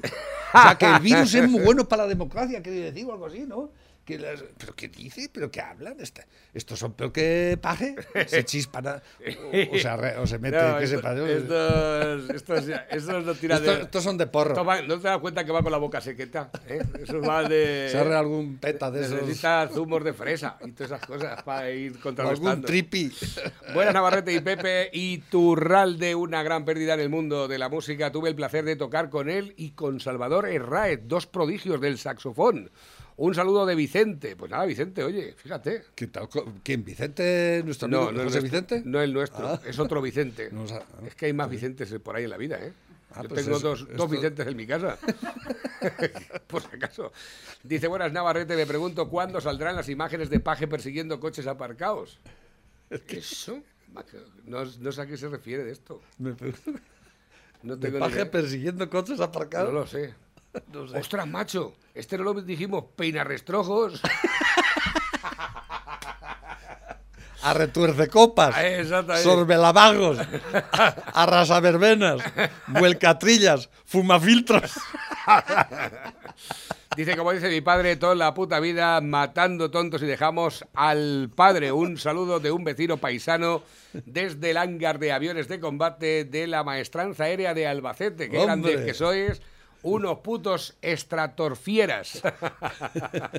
O 0.54 0.62
sea, 0.62 0.78
que 0.78 0.86
el 0.86 1.00
virus 1.00 1.34
es 1.34 1.50
muy 1.50 1.62
bueno 1.62 1.88
para 1.90 2.04
la 2.04 2.10
democracia, 2.10 2.62
quiere 2.62 2.80
decir, 2.92 3.06
o 3.06 3.14
algo 3.14 3.26
así, 3.26 3.40
¿no? 3.48 3.72
Que 4.08 4.18
las- 4.18 4.42
¿Pero 4.58 4.74
qué 4.74 4.88
dice? 4.88 5.30
¿Pero 5.34 5.52
qué 5.52 5.60
hablan? 5.60 6.00
Esta- 6.00 6.26
estos 6.54 6.80
son 6.80 6.94
peor 6.94 7.12
que 7.12 7.60
paje. 7.62 7.94
Se 8.26 8.46
chispan 8.46 8.88
a- 8.88 9.02
o, 9.20 9.76
o 9.76 9.78
se 9.78 9.88
arre- 9.90 10.16
o 10.18 10.26
se 10.26 10.40
mete, 10.40 10.56
No, 10.58 10.78
qué 10.78 10.86
esto- 10.86 11.02
yo. 11.14 11.28
estos, 11.28 12.30
estos, 12.30 12.64
estos 12.90 13.26
no 13.26 13.36
tiran 13.36 13.58
Esto- 13.60 13.76
de... 13.76 13.82
estos 13.82 14.04
son 14.06 14.18
de 14.18 14.28
porro. 14.28 14.52
Esto 14.52 14.64
va- 14.64 14.82
¿No 14.82 14.98
te 14.98 15.10
das 15.10 15.18
cuenta 15.18 15.44
que 15.44 15.52
va 15.52 15.62
con 15.62 15.74
la 15.74 15.78
boca 15.78 16.00
sequeta? 16.00 16.50
¿eh? 16.70 16.82
Eso 17.04 17.20
va 17.20 17.44
de... 17.50 17.90
Se 17.92 17.98
algún 17.98 18.58
peta 18.60 18.90
de 18.90 19.02
esos. 19.02 19.22
Necesita 19.24 19.68
zumos 19.74 20.02
de 20.06 20.14
fresa 20.14 20.58
y 20.66 20.72
todas 20.72 20.92
esas 20.94 21.06
cosas 21.06 21.44
para 21.44 21.70
ir 21.70 21.92
o 21.92 21.96
algún 21.96 22.02
contrarrestando. 22.02 22.66
tripi. 22.66 23.12
Buenas 23.74 23.94
Navarrete 23.94 24.32
y 24.34 24.40
Pepe 24.40 24.90
y 24.94 25.18
Turralde, 25.18 26.16
una 26.16 26.44
gran 26.44 26.64
pérdida 26.64 26.94
en 26.94 27.02
el 27.02 27.10
mundo 27.10 27.50
de 27.50 27.58
la 27.60 27.68
música. 27.68 28.10
Tuve 28.10 28.30
el 28.30 28.36
placer 28.36 28.64
de 28.64 28.78
tocar 28.78 29.10
con 29.10 29.30
él 29.30 29.54
y 29.58 29.72
con 29.72 30.00
Salvador 30.00 30.48
Herráez, 30.48 31.02
dos 31.04 31.28
prodigios 31.28 31.82
del 31.82 31.98
saxofón. 31.98 32.72
Un 33.18 33.34
saludo 33.34 33.66
de 33.66 33.74
Vicente. 33.76 34.36
Pues 34.36 34.52
nada, 34.52 34.66
Vicente, 34.66 35.04
oye, 35.04 35.34
fíjate. 35.36 35.86
¿Qué 35.96 36.08
tal? 36.08 36.30
¿Quién? 36.64 36.84
¿Vicente? 36.86 37.62
¿Nuestro 37.66 37.88
amigo 37.88 38.06
No, 38.06 38.12
no 38.12 38.20
el 38.22 38.28
José 38.28 38.40
nuestro, 38.42 38.60
Vicente? 38.62 38.82
No 38.90 39.02
el 39.02 39.14
nuestro, 39.14 39.48
Ah. 39.48 39.62
es 39.66 39.80
otro 39.80 40.02
Vicente. 40.02 40.50
No, 40.54 40.64
o 40.64 40.68
sea, 40.68 40.84
es 41.06 41.16
que 41.16 41.26
hay 41.26 41.34
más 41.34 41.50
Vicentes 41.50 41.92
por 42.04 42.16
ahí 42.16 42.26
en 42.26 42.30
la 42.30 42.38
vida, 42.38 42.60
¿eh? 42.64 42.74
Ah, 43.16 43.24
Yo 43.24 43.30
pues 43.30 43.44
tengo 43.46 43.58
es- 43.58 43.64
dos, 43.64 44.10
Vicentes 44.12 44.46
en 44.46 44.56
mi 44.56 44.68
casa. 44.68 44.98
por 46.48 46.62
si 46.62 46.76
acaso. 46.76 47.12
Dice, 47.64 47.88
buenas 47.88 48.12
Navarrete, 48.12 48.56
me 48.56 48.66
pregunto 48.68 49.10
cuándo 49.10 49.42
saldrán 49.42 49.76
las 49.76 49.90
imágenes 49.90 50.30
de 50.30 50.40
Paje 50.40 50.68
persiguiendo 50.68 51.20
coches 51.20 51.48
aparcados. 51.48 52.20
¿Qué 53.08 53.18
eso? 53.18 53.62
No, 54.46 54.64
no 54.66 54.92
sé 54.92 55.02
a 55.02 55.08
qué 55.08 55.18
se 55.18 55.28
refiere 55.30 55.64
de 55.64 55.72
esto. 55.72 56.02
Me 56.20 56.36
No 57.64 57.76
¿De 57.78 57.82
tengo 57.88 57.98
ni 57.98 58.04
paje 58.04 58.16
idea. 58.16 58.32
persiguiendo 58.32 58.88
coches 58.92 59.20
aparcados? 59.20 59.74
No 59.74 59.80
lo 59.80 59.88
sé. 59.88 60.14
No 60.74 60.88
sé. 60.88 60.98
Ostras, 60.98 61.28
macho, 61.28 61.74
este 61.94 62.18
no 62.18 62.24
lo 62.24 62.34
dijimos, 62.42 62.86
peinarrestrojos. 62.96 64.02
A 67.44 67.54
retuerce 67.54 68.08
copas. 68.10 68.58
Exactamente. 68.58 69.24
Sorbelavagos. 69.24 70.18
Arrasaverbenas. 71.14 72.22
Vuelcatrillas. 72.68 73.70
Fumafiltros. 73.86 74.74
Dice, 76.98 77.16
como 77.16 77.32
dice 77.32 77.50
mi 77.50 77.62
padre, 77.62 77.96
toda 77.96 78.16
la 78.16 78.34
puta 78.34 78.60
vida 78.60 79.00
matando 79.02 79.70
tontos 79.70 80.02
y 80.02 80.08
dejamos 80.08 80.66
al 80.74 81.30
padre. 81.34 81.72
Un 81.72 81.98
saludo 81.98 82.40
de 82.40 82.52
un 82.52 82.64
vecino 82.64 82.98
paisano 82.98 83.62
desde 83.94 84.50
el 84.50 84.58
hangar 84.58 84.98
de 84.98 85.12
aviones 85.12 85.48
de 85.48 85.60
combate 85.60 86.26
de 86.26 86.48
la 86.48 86.64
maestranza 86.64 87.26
aérea 87.26 87.54
de 87.54 87.68
Albacete. 87.68 88.30
Qué 88.30 88.42
grandes 88.42 88.82
que 88.82 88.94
sois. 88.96 89.42
Unos 89.84 90.20
putos 90.20 90.76
estratorfieras. 90.82 92.22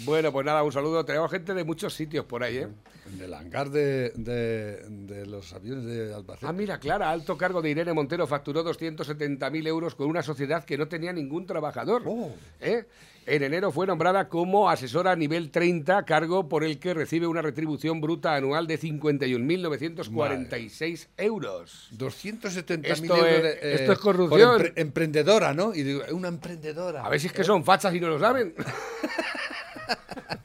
bueno, 0.00 0.32
pues 0.32 0.44
nada, 0.44 0.62
un 0.62 0.72
saludo. 0.72 1.04
Tenemos 1.04 1.30
gente 1.30 1.54
de 1.54 1.64
muchos 1.64 1.94
sitios 1.94 2.24
por 2.24 2.42
ahí, 2.42 2.58
¿eh? 2.58 2.68
En 3.12 3.20
el 3.20 3.34
hangar 3.34 3.70
de, 3.70 4.10
de- 4.10 4.84
de 4.88 5.26
los 5.26 5.52
aviones 5.52 5.84
de 5.84 6.14
Albacete. 6.14 6.46
Ah, 6.46 6.52
mira, 6.52 6.78
Clara, 6.78 7.10
alto 7.10 7.36
cargo 7.36 7.60
de 7.62 7.70
Irene 7.70 7.92
Montero 7.92 8.26
facturó 8.26 8.64
270.000 8.64 9.66
euros 9.66 9.94
con 9.94 10.08
una 10.08 10.22
sociedad 10.22 10.64
que 10.64 10.78
no 10.78 10.88
tenía 10.88 11.12
ningún 11.12 11.46
trabajador. 11.46 12.02
Oh. 12.06 12.30
¿eh? 12.60 12.84
En 13.24 13.44
enero 13.44 13.70
fue 13.70 13.86
nombrada 13.86 14.28
como 14.28 14.68
asesora 14.68 15.12
a 15.12 15.16
nivel 15.16 15.52
30, 15.52 16.04
cargo 16.04 16.48
por 16.48 16.64
el 16.64 16.80
que 16.80 16.92
recibe 16.92 17.28
una 17.28 17.40
retribución 17.40 18.00
bruta 18.00 18.34
anual 18.34 18.66
de 18.66 18.76
51.946 18.78 21.06
euros. 21.16 21.88
270.000 21.96 22.84
Esto 22.84 23.16
euros. 23.16 23.28
es- 23.36 23.42
de, 23.42 23.50
eh, 23.50 23.74
esto 23.74 23.92
es 23.92 23.98
corrupción. 23.98 24.60
empre- 24.60 24.72
emprendedora, 24.76 25.54
¿no? 25.54 25.72
Y 25.74 25.82
digo, 25.84 26.02
una 26.12 26.28
emprendedora. 26.28 27.04
A 27.04 27.08
ver 27.08 27.20
si 27.20 27.28
es 27.28 27.32
que 27.32 27.44
son 27.44 27.64
fachas 27.64 27.94
y 27.94 28.00
no 28.00 28.08
lo 28.08 28.18
saben. 28.18 28.54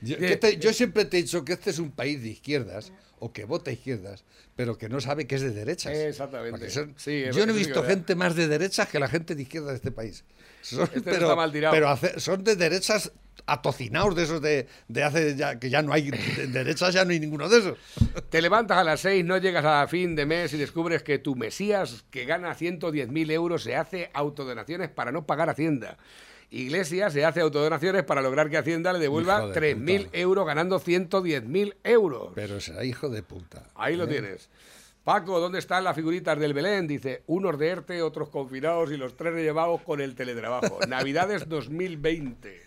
yo, 0.00 0.16
que 0.18 0.36
te- 0.36 0.56
yo 0.58 0.72
siempre 0.72 1.04
te 1.04 1.18
he 1.18 1.22
dicho 1.22 1.44
que 1.44 1.54
este 1.54 1.70
es 1.70 1.78
un 1.78 1.90
país 1.90 2.22
de 2.22 2.28
izquierdas 2.28 2.92
o 3.18 3.32
que 3.32 3.44
vota 3.44 3.70
izquierdas, 3.72 4.24
pero 4.56 4.76
que 4.76 4.88
no 4.88 5.00
sabe 5.00 5.26
que 5.26 5.36
es 5.36 5.40
de 5.42 5.50
derechas. 5.50 5.96
Exactamente. 5.96 6.68
Son- 6.70 6.94
Sí, 6.96 7.24
yo 7.32 7.46
no 7.46 7.52
he 7.52 7.56
visto 7.56 7.82
gente 7.82 8.14
más 8.14 8.34
de 8.36 8.46
derechas 8.48 8.88
que 8.88 8.98
la 8.98 9.08
gente 9.08 9.34
de 9.34 9.42
izquierda 9.42 9.70
de 9.70 9.76
este 9.76 9.90
país. 9.90 10.24
Son- 10.62 10.82
Este 10.84 10.98
no 10.98 11.04
pero 11.04 11.16
está 11.22 11.36
mal 11.36 11.52
tirado. 11.52 11.74
pero 11.74 11.88
hace- 11.88 12.20
son 12.20 12.44
de 12.44 12.56
derechas 12.56 13.12
atocinados 13.48 14.16
de 14.16 14.24
esos 14.24 14.42
de, 14.42 14.66
de 14.88 15.02
hace 15.04 15.36
ya 15.36 15.58
que 15.60 15.70
ya 15.70 15.80
no 15.80 15.92
hay 15.92 16.10
de 16.10 16.46
derechas 16.48 16.92
ya 16.92 17.04
no 17.04 17.12
hay 17.12 17.20
ninguno 17.20 17.48
de 17.48 17.58
esos. 17.58 17.78
Te 18.28 18.42
levantas 18.42 18.76
a 18.78 18.82
las 18.84 19.00
6, 19.00 19.24
no 19.24 19.38
llegas 19.38 19.64
a 19.64 19.86
fin 19.86 20.16
de 20.16 20.26
mes 20.26 20.52
y 20.52 20.58
descubres 20.58 21.02
que 21.02 21.18
tu 21.18 21.36
Mesías, 21.36 22.04
que 22.10 22.24
gana 22.24 22.54
110.000 22.54 23.30
euros, 23.30 23.62
se 23.62 23.76
hace 23.76 24.10
autodonaciones 24.14 24.88
para 24.90 25.12
no 25.12 25.26
pagar 25.26 25.48
Hacienda. 25.48 25.96
Iglesia 26.50 27.10
se 27.10 27.24
hace 27.24 27.40
autodonaciones 27.40 28.04
para 28.04 28.22
lograr 28.22 28.48
que 28.48 28.56
Hacienda 28.56 28.92
le 28.92 28.98
devuelva 28.98 29.48
de 29.48 29.76
3.000 29.76 30.04
puta. 30.04 30.18
euros 30.18 30.46
ganando 30.46 30.80
110.000 30.80 31.74
euros. 31.84 32.32
Pero 32.34 32.60
será 32.60 32.84
hijo 32.84 33.08
de 33.08 33.22
puta. 33.22 33.64
Ahí 33.74 33.96
lo 33.96 34.04
¿eh? 34.04 34.08
tienes. 34.08 34.48
Paco, 35.06 35.38
¿dónde 35.38 35.60
están 35.60 35.84
las 35.84 35.94
figuritas 35.94 36.36
del 36.36 36.52
Belén? 36.52 36.88
Dice, 36.88 37.22
unos 37.28 37.56
de 37.60 37.68
ERTE, 37.68 38.02
otros 38.02 38.28
confinados 38.28 38.90
y 38.90 38.96
los 38.96 39.16
tres 39.16 39.34
rellevados 39.34 39.80
con 39.82 40.00
el 40.00 40.16
teletrabajo. 40.16 40.80
Navidades 40.88 41.48
2020. 41.48 42.60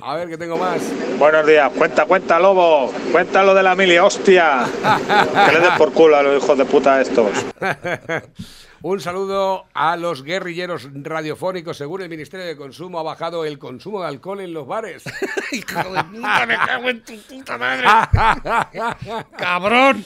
A 0.00 0.16
ver, 0.16 0.28
que 0.28 0.36
tengo 0.36 0.56
más. 0.56 0.82
Buenos 1.20 1.46
días, 1.46 1.70
cuenta, 1.78 2.04
cuenta, 2.04 2.40
lobo. 2.40 2.92
Cuéntalo 3.12 3.54
de 3.54 3.62
la 3.62 3.76
mili, 3.76 3.96
hostia. 3.96 4.64
Que 5.46 5.52
le 5.52 5.60
den 5.60 5.76
por 5.78 5.92
culo 5.92 6.16
a 6.16 6.22
los 6.24 6.42
hijos 6.42 6.58
de 6.58 6.64
puta 6.64 7.00
estos. 7.00 7.30
Un 8.84 9.00
saludo 9.00 9.66
a 9.74 9.96
los 9.96 10.24
guerrilleros 10.24 10.88
radiofónicos. 10.92 11.76
Según 11.76 12.02
el 12.02 12.08
Ministerio 12.08 12.44
de 12.44 12.56
Consumo, 12.56 12.98
ha 12.98 13.04
bajado 13.04 13.44
el 13.44 13.56
consumo 13.56 14.00
de 14.00 14.08
alcohol 14.08 14.40
en 14.40 14.52
los 14.52 14.66
bares. 14.66 15.04
¡Hijo 15.52 15.94
de 15.94 16.02
puta, 16.02 16.46
me 16.46 16.56
cago 16.56 16.88
en 16.90 17.04
tu 17.04 17.16
puta 17.22 17.56
madre! 17.56 17.86
¡Cabrón! 19.38 20.04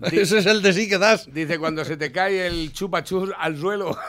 Ese 0.00 0.38
es 0.38 0.46
el 0.46 0.60
de 0.60 0.72
sí 0.72 0.88
que 0.88 0.98
das. 0.98 1.32
Dice, 1.32 1.56
cuando 1.60 1.84
se 1.84 1.96
te 1.96 2.10
cae 2.10 2.48
el 2.48 2.72
chupachus 2.72 3.30
al 3.38 3.56
suelo. 3.58 3.96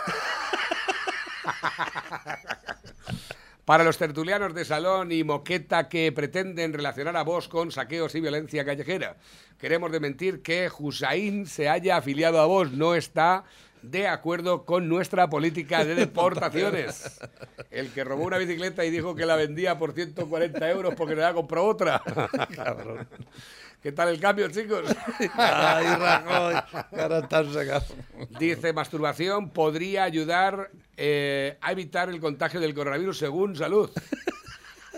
Para 3.66 3.84
los 3.84 3.98
tertulianos 3.98 4.56
de 4.56 4.66
salón 4.66 5.12
y 5.12 5.24
moqueta 5.26 5.90
que 5.90 6.12
pretenden 6.14 6.74
relacionar 6.74 7.18
a 7.18 7.24
vos 7.24 7.50
con 7.50 7.70
saqueos 7.70 8.16
y 8.16 8.22
violencia 8.22 8.64
callejera, 8.66 9.18
queremos 9.60 9.92
desmentir 9.92 10.42
que 10.42 10.72
Hussein 10.76 11.46
se 11.46 11.68
haya 11.68 11.98
afiliado 11.98 12.40
a 12.40 12.46
vos. 12.46 12.72
No 12.72 12.96
está 12.96 13.44
de 13.92 14.08
acuerdo 14.08 14.66
con 14.66 14.88
nuestra 14.88 15.30
política 15.30 15.86
de 15.86 15.96
deportaciones. 15.96 17.20
El 17.72 17.92
que 17.92 18.04
robó 18.04 18.24
una 18.24 18.38
bicicleta 18.38 18.86
y 18.86 18.90
dijo 18.90 19.16
que 19.16 19.26
la 19.26 19.36
vendía 19.36 19.78
por 19.78 19.94
140 19.94 20.70
euros 20.70 20.96
porque 20.96 21.16
le 21.16 21.24
había 21.24 21.36
comprado 21.36 21.68
otra. 21.68 22.02
Cabrón. 22.56 23.08
¿Qué 23.82 23.92
tal 23.92 24.10
el 24.10 24.20
cambio, 24.20 24.50
chicos? 24.50 24.84
Ay, 25.36 25.86
Rajoy, 25.86 26.56
sacados. 27.54 27.94
Dice, 28.40 28.74
masturbación 28.74 29.52
podría 29.52 30.04
ayudar 30.04 30.72
eh, 30.98 31.58
a 31.62 31.72
evitar 31.72 32.10
el 32.10 32.20
contagio 32.20 32.60
del 32.60 32.74
coronavirus 32.74 33.20
según 33.20 33.56
salud. 33.56 33.90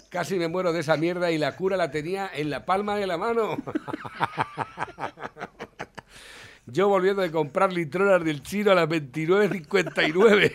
Casi 0.09 0.37
me 0.37 0.47
muero 0.47 0.73
de 0.73 0.79
esa 0.79 0.97
mierda 0.97 1.29
y 1.29 1.37
la 1.37 1.55
cura 1.55 1.77
la 1.77 1.91
tenía 1.91 2.31
en 2.33 2.49
la 2.49 2.65
palma 2.65 2.95
de 2.95 3.05
la 3.05 3.17
mano. 3.17 3.57
Yo 6.71 6.87
volviendo 6.87 7.21
de 7.21 7.31
comprar 7.31 7.71
litronas 7.73 8.23
del 8.23 8.41
chino 8.43 8.71
a 8.71 8.75
las 8.75 8.87
29.59. 8.89 10.53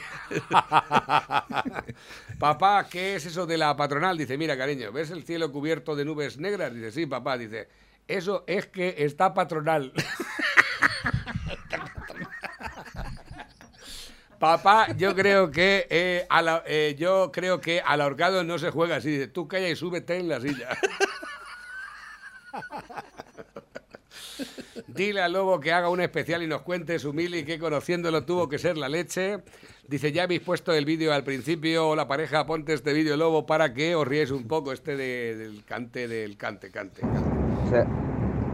papá, 2.38 2.86
¿qué 2.90 3.16
es 3.16 3.26
eso 3.26 3.46
de 3.46 3.56
la 3.58 3.74
patronal? 3.76 4.16
Dice, 4.18 4.36
mira, 4.38 4.56
cariño, 4.56 4.92
¿ves 4.92 5.10
el 5.10 5.24
cielo 5.24 5.50
cubierto 5.52 5.96
de 5.96 6.04
nubes 6.04 6.38
negras? 6.38 6.72
Dice, 6.74 6.92
sí, 6.92 7.06
papá. 7.06 7.38
Dice, 7.38 7.68
eso 8.08 8.44
es 8.46 8.66
que 8.66 8.94
está 8.98 9.32
patronal. 9.34 9.92
Papá, 14.38 14.88
yo 14.96 15.14
creo 15.14 15.50
que 15.50 15.86
eh, 15.88 16.26
a 16.28 16.42
la- 16.42 16.62
eh, 16.66 16.94
yo 16.98 17.30
creo 17.32 17.60
que 17.62 17.80
al 17.80 18.00
ahorcado 18.02 18.44
no 18.44 18.58
se 18.58 18.70
juega 18.70 18.96
así. 18.96 19.10
Dice, 19.12 19.28
Tú 19.28 19.48
calla 19.48 19.68
y 19.70 19.76
súbete 19.76 20.18
en 20.18 20.28
la 20.28 20.40
silla. 20.40 20.68
Dile 24.86 25.20
al 25.22 25.32
lobo 25.32 25.60
que 25.60 25.72
haga 25.72 25.88
un 25.88 26.00
especial 26.00 26.42
y 26.42 26.46
nos 26.46 26.62
cuente 26.62 26.98
su 26.98 27.12
mili 27.12 27.44
que 27.44 27.58
conociéndolo 27.58 28.24
tuvo 28.24 28.48
que 28.48 28.58
ser 28.58 28.76
la 28.76 28.88
leche. 28.88 29.38
Dice, 29.86 30.12
ya 30.12 30.22
habéis 30.24 30.40
puesto 30.40 30.72
el 30.72 30.84
vídeo 30.84 31.12
al 31.12 31.24
principio, 31.24 31.94
la 31.94 32.08
pareja, 32.08 32.46
ponte 32.46 32.72
este 32.72 32.92
vídeo 32.92 33.16
lobo 33.16 33.44
para 33.46 33.74
que 33.74 33.94
os 33.94 34.06
ríes 34.08 34.30
un 34.30 34.48
poco 34.48 34.72
este 34.72 34.96
de- 34.96 35.36
del 35.36 35.64
cante, 35.64 36.08
del 36.08 36.36
cante, 36.36 36.70
cante. 36.70 37.02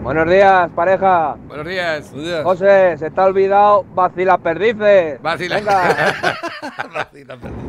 Buenos 0.02 0.30
días, 0.30 0.70
pareja. 0.74 1.34
Buenos 1.46 1.66
días. 1.66 2.10
José, 2.42 2.96
se 2.98 3.10
te 3.10 3.20
ha 3.20 3.24
olvidado 3.26 3.84
vacila 3.94 4.38
perdices. 4.38 5.20
Vacila. 5.20 5.56
Venga. 5.56 6.14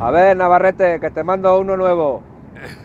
A 0.00 0.10
ver, 0.10 0.36
Navarrete, 0.36 0.98
que 0.98 1.10
te 1.10 1.22
mando 1.22 1.58
uno 1.58 1.76
nuevo. 1.76 2.22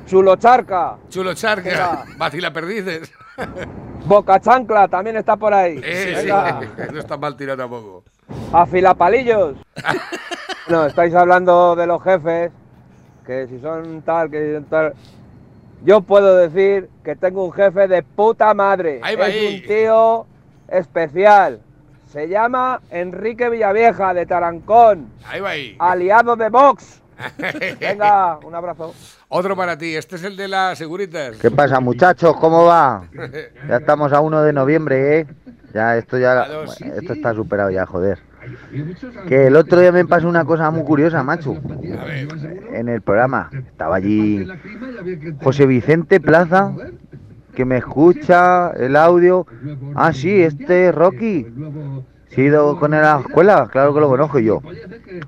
Chulo 0.06 0.36
Charca. 0.36 0.98
Chulo 1.10 1.34
Charca. 1.34 1.70
Venga. 1.70 2.06
Vacila 2.18 2.52
perdices. 2.52 3.12
Boca 4.06 4.40
Chancla 4.40 4.88
también 4.88 5.18
está 5.18 5.36
por 5.36 5.54
ahí. 5.54 5.80
Eh, 5.84 6.14
Venga. 6.18 6.60
sí, 6.62 6.68
no 6.94 7.00
está 7.00 7.18
mal 7.18 7.36
tirado 7.36 7.58
tampoco. 7.58 8.04
Afilapalillos. 8.54 9.56
no, 10.70 10.86
estáis 10.86 11.14
hablando 11.14 11.76
de 11.76 11.88
los 11.88 12.02
jefes, 12.04 12.52
que 13.26 13.48
si 13.48 13.60
son 13.60 14.02
tal, 14.04 14.30
que 14.32 14.46
si 14.46 14.54
son 14.54 14.64
tal. 14.66 14.94
Yo 15.84 16.02
puedo 16.02 16.36
decir 16.38 16.90
que 17.04 17.16
tengo 17.16 17.46
un 17.46 17.52
jefe 17.54 17.88
de 17.88 18.02
puta 18.04 18.54
madre. 18.54 19.00
Ahí 19.04 19.16
va 19.16 19.28
es 19.28 19.36
ahí. 19.36 19.56
un 19.62 19.68
tío 19.68 20.26
especial. 20.70 21.62
Se 22.08 22.28
llama 22.30 22.82
Enrique 22.90 23.50
Villavieja 23.50 24.14
de 24.14 24.26
Tarancón, 24.26 25.10
Ahí 25.28 25.42
va 25.42 25.50
ahí. 25.50 25.76
aliado 25.78 26.36
de 26.38 26.50
Vox. 26.50 27.02
Venga, 27.80 28.38
un 28.44 28.56
abrazo. 28.56 28.94
Otro 29.30 29.56
para 29.56 29.78
ti. 29.78 29.96
Este 29.96 30.16
es 30.16 30.24
el 30.24 30.38
de 30.38 30.48
las 30.48 30.78
seguritas. 30.78 31.38
¿Qué 31.38 31.52
pasa, 31.52 31.80
muchachos? 31.80 32.36
¿Cómo 32.38 32.66
va? 32.66 33.08
Ya 33.68 33.78
estamos 33.78 34.14
a 34.14 34.22
1 34.22 34.44
de 34.44 34.54
noviembre, 34.54 35.20
¿eh? 35.20 35.28
Ya 35.74 35.98
esto 35.98 36.18
ya 36.18 36.48
bueno, 36.48 36.72
esto 36.96 37.14
está 37.14 37.34
superado 37.34 37.70
ya, 37.70 37.86
joder. 37.86 38.20
Que 39.28 39.48
el 39.48 39.56
otro 39.56 39.80
día 39.82 39.92
me 39.92 40.06
pasó 40.06 40.30
una 40.30 40.46
cosa 40.46 40.72
muy 40.72 40.84
curiosa, 40.84 41.22
macho. 41.24 41.58
En 42.74 42.88
el 42.88 43.02
programa 43.02 43.50
estaba 43.52 43.98
allí 43.98 44.48
José 45.44 45.66
Vicente 45.66 46.20
Plaza, 46.22 46.74
que 47.54 47.66
me 47.66 47.78
escucha 47.78 48.72
el 48.72 48.96
audio. 48.96 49.46
Ah, 49.96 50.14
sí, 50.14 50.42
este 50.42 50.90
es 50.90 50.96
Rocky. 50.96 51.48
Sí, 52.30 52.42
he 52.42 52.46
ido 52.46 52.78
con 52.78 52.94
él 52.94 53.00
a 53.00 53.16
la 53.16 53.20
escuela, 53.22 53.68
claro 53.72 53.94
que 53.94 54.00
lo 54.00 54.10
conozco 54.10 54.40
yo. 54.40 54.62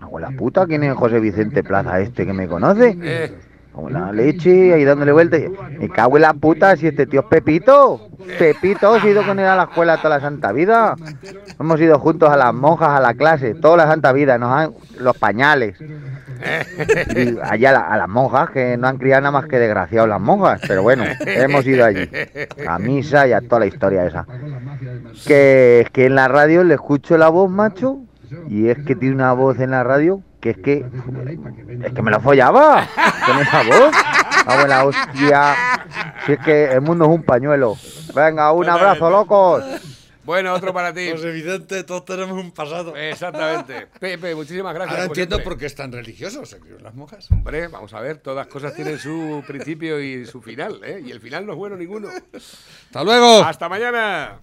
Hago 0.02 0.20
la 0.20 0.32
puta, 0.32 0.66
¿quién 0.68 0.84
es 0.84 0.93
José 0.95 1.20
Vicente 1.20 1.64
Plaza 1.64 2.00
este 2.00 2.26
que 2.26 2.34
me 2.34 2.47
conoce? 2.47 2.97
Como 3.80 3.91
la 3.91 4.11
leche, 4.11 4.73
ahí 4.73 4.84
dándole 4.84 5.13
vuelta. 5.13 5.38
Me 5.80 5.88
cago 5.88 6.17
en 6.17 6.23
la 6.23 6.34
puta, 6.34 6.75
si 6.75 6.88
este 6.88 7.05
tío 7.05 7.21
es 7.21 7.27
Pepito. 7.27 8.09
Pepito, 8.38 8.93
he 8.97 9.09
ido 9.09 9.25
con 9.25 9.39
él 9.39 9.45
a 9.45 9.55
la 9.55 9.63
escuela 9.63 9.95
toda 9.95 10.17
la 10.17 10.19
santa 10.19 10.51
vida. 10.51 10.97
Hemos 11.57 11.80
ido 11.80 11.97
juntos 11.97 12.30
a 12.30 12.36
las 12.36 12.53
monjas, 12.53 12.89
a 12.89 12.99
la 12.99 13.13
clase, 13.13 13.55
toda 13.55 13.77
la 13.77 13.88
santa 13.88 14.11
vida. 14.11 14.38
Nos 14.38 14.51
han, 14.51 14.73
los 14.99 15.17
pañales. 15.17 15.77
Y 15.80 17.38
allá 17.41 17.80
a, 17.80 17.93
a 17.93 17.97
las 17.97 18.09
monjas, 18.09 18.49
que 18.49 18.75
no 18.75 18.89
han 18.89 18.97
criado 18.97 19.21
nada 19.21 19.32
más 19.32 19.45
que 19.45 19.59
desgraciados 19.59 20.09
las 20.09 20.19
monjas. 20.19 20.59
Pero 20.67 20.84
bueno, 20.84 21.05
hemos 21.21 21.65
ido 21.65 21.86
allí. 21.86 22.09
A 22.67 22.80
misa 22.80 23.27
y 23.30 23.32
a 23.32 23.39
toda 23.39 23.61
la 23.61 23.67
historia 23.67 24.05
esa. 24.05 24.27
Que 25.25 25.80
es 25.80 25.89
que 25.91 26.07
en 26.07 26.15
la 26.15 26.27
radio 26.27 26.65
le 26.65 26.73
escucho 26.73 27.17
la 27.17 27.30
voz, 27.30 27.49
macho. 27.49 27.99
Y 28.49 28.67
es 28.67 28.77
que 28.80 28.97
tiene 28.97 29.15
una 29.15 29.32
voz 29.32 29.57
en 29.61 29.71
la 29.71 29.86
radio 29.86 30.21
que 30.39 30.51
es 30.51 30.57
que 30.57 30.85
es 31.83 31.93
que 31.93 32.01
me 32.01 32.11
lo 32.11 32.19
follaba 32.21 32.87
con 33.25 33.39
esa 33.39 33.63
voz. 33.63 33.95
Abuela 34.45 34.85
hostia. 34.85 35.55
Si 36.25 36.33
es 36.33 36.39
que 36.39 36.65
el 36.65 36.81
mundo 36.81 37.05
es 37.05 37.11
un 37.11 37.23
pañuelo. 37.23 37.77
Venga, 38.13 38.51
un 38.51 38.69
abrazo, 38.69 39.09
locos. 39.09 39.63
Bueno, 40.23 40.53
otro 40.53 40.71
para 40.73 40.93
ti. 40.93 41.09
José 41.09 41.31
Vicente, 41.31 41.83
todos 41.83 42.05
tenemos 42.05 42.37
un 42.37 42.51
pasado. 42.51 42.95
Exactamente. 42.95 43.87
Pepe, 43.99 44.35
muchísimas 44.35 44.75
gracias. 44.75 44.95
Ahora 44.95 45.07
entiendo 45.07 45.37
siempre. 45.37 45.51
por 45.51 45.59
qué 45.59 45.65
es 45.65 45.73
tan 45.73 45.91
religioso, 45.91 46.45
se 46.45 46.59
crió 46.59 46.77
en 46.77 46.83
las 46.83 46.93
monjas. 46.93 47.31
Hombre, 47.31 47.67
vamos 47.67 47.93
a 47.95 47.99
ver, 47.99 48.17
todas 48.17 48.45
cosas 48.45 48.75
tienen 48.75 48.99
su 48.99 49.43
principio 49.47 49.99
y 49.99 50.27
su 50.27 50.39
final, 50.39 50.81
¿eh? 50.83 51.01
Y 51.03 51.09
el 51.09 51.19
final 51.19 51.47
no 51.47 51.53
es 51.53 51.57
bueno 51.57 51.75
ninguno. 51.77 52.09
¡Hasta 52.09 53.03
luego! 53.03 53.43
¡Hasta 53.43 53.69
mañana! 53.69 54.39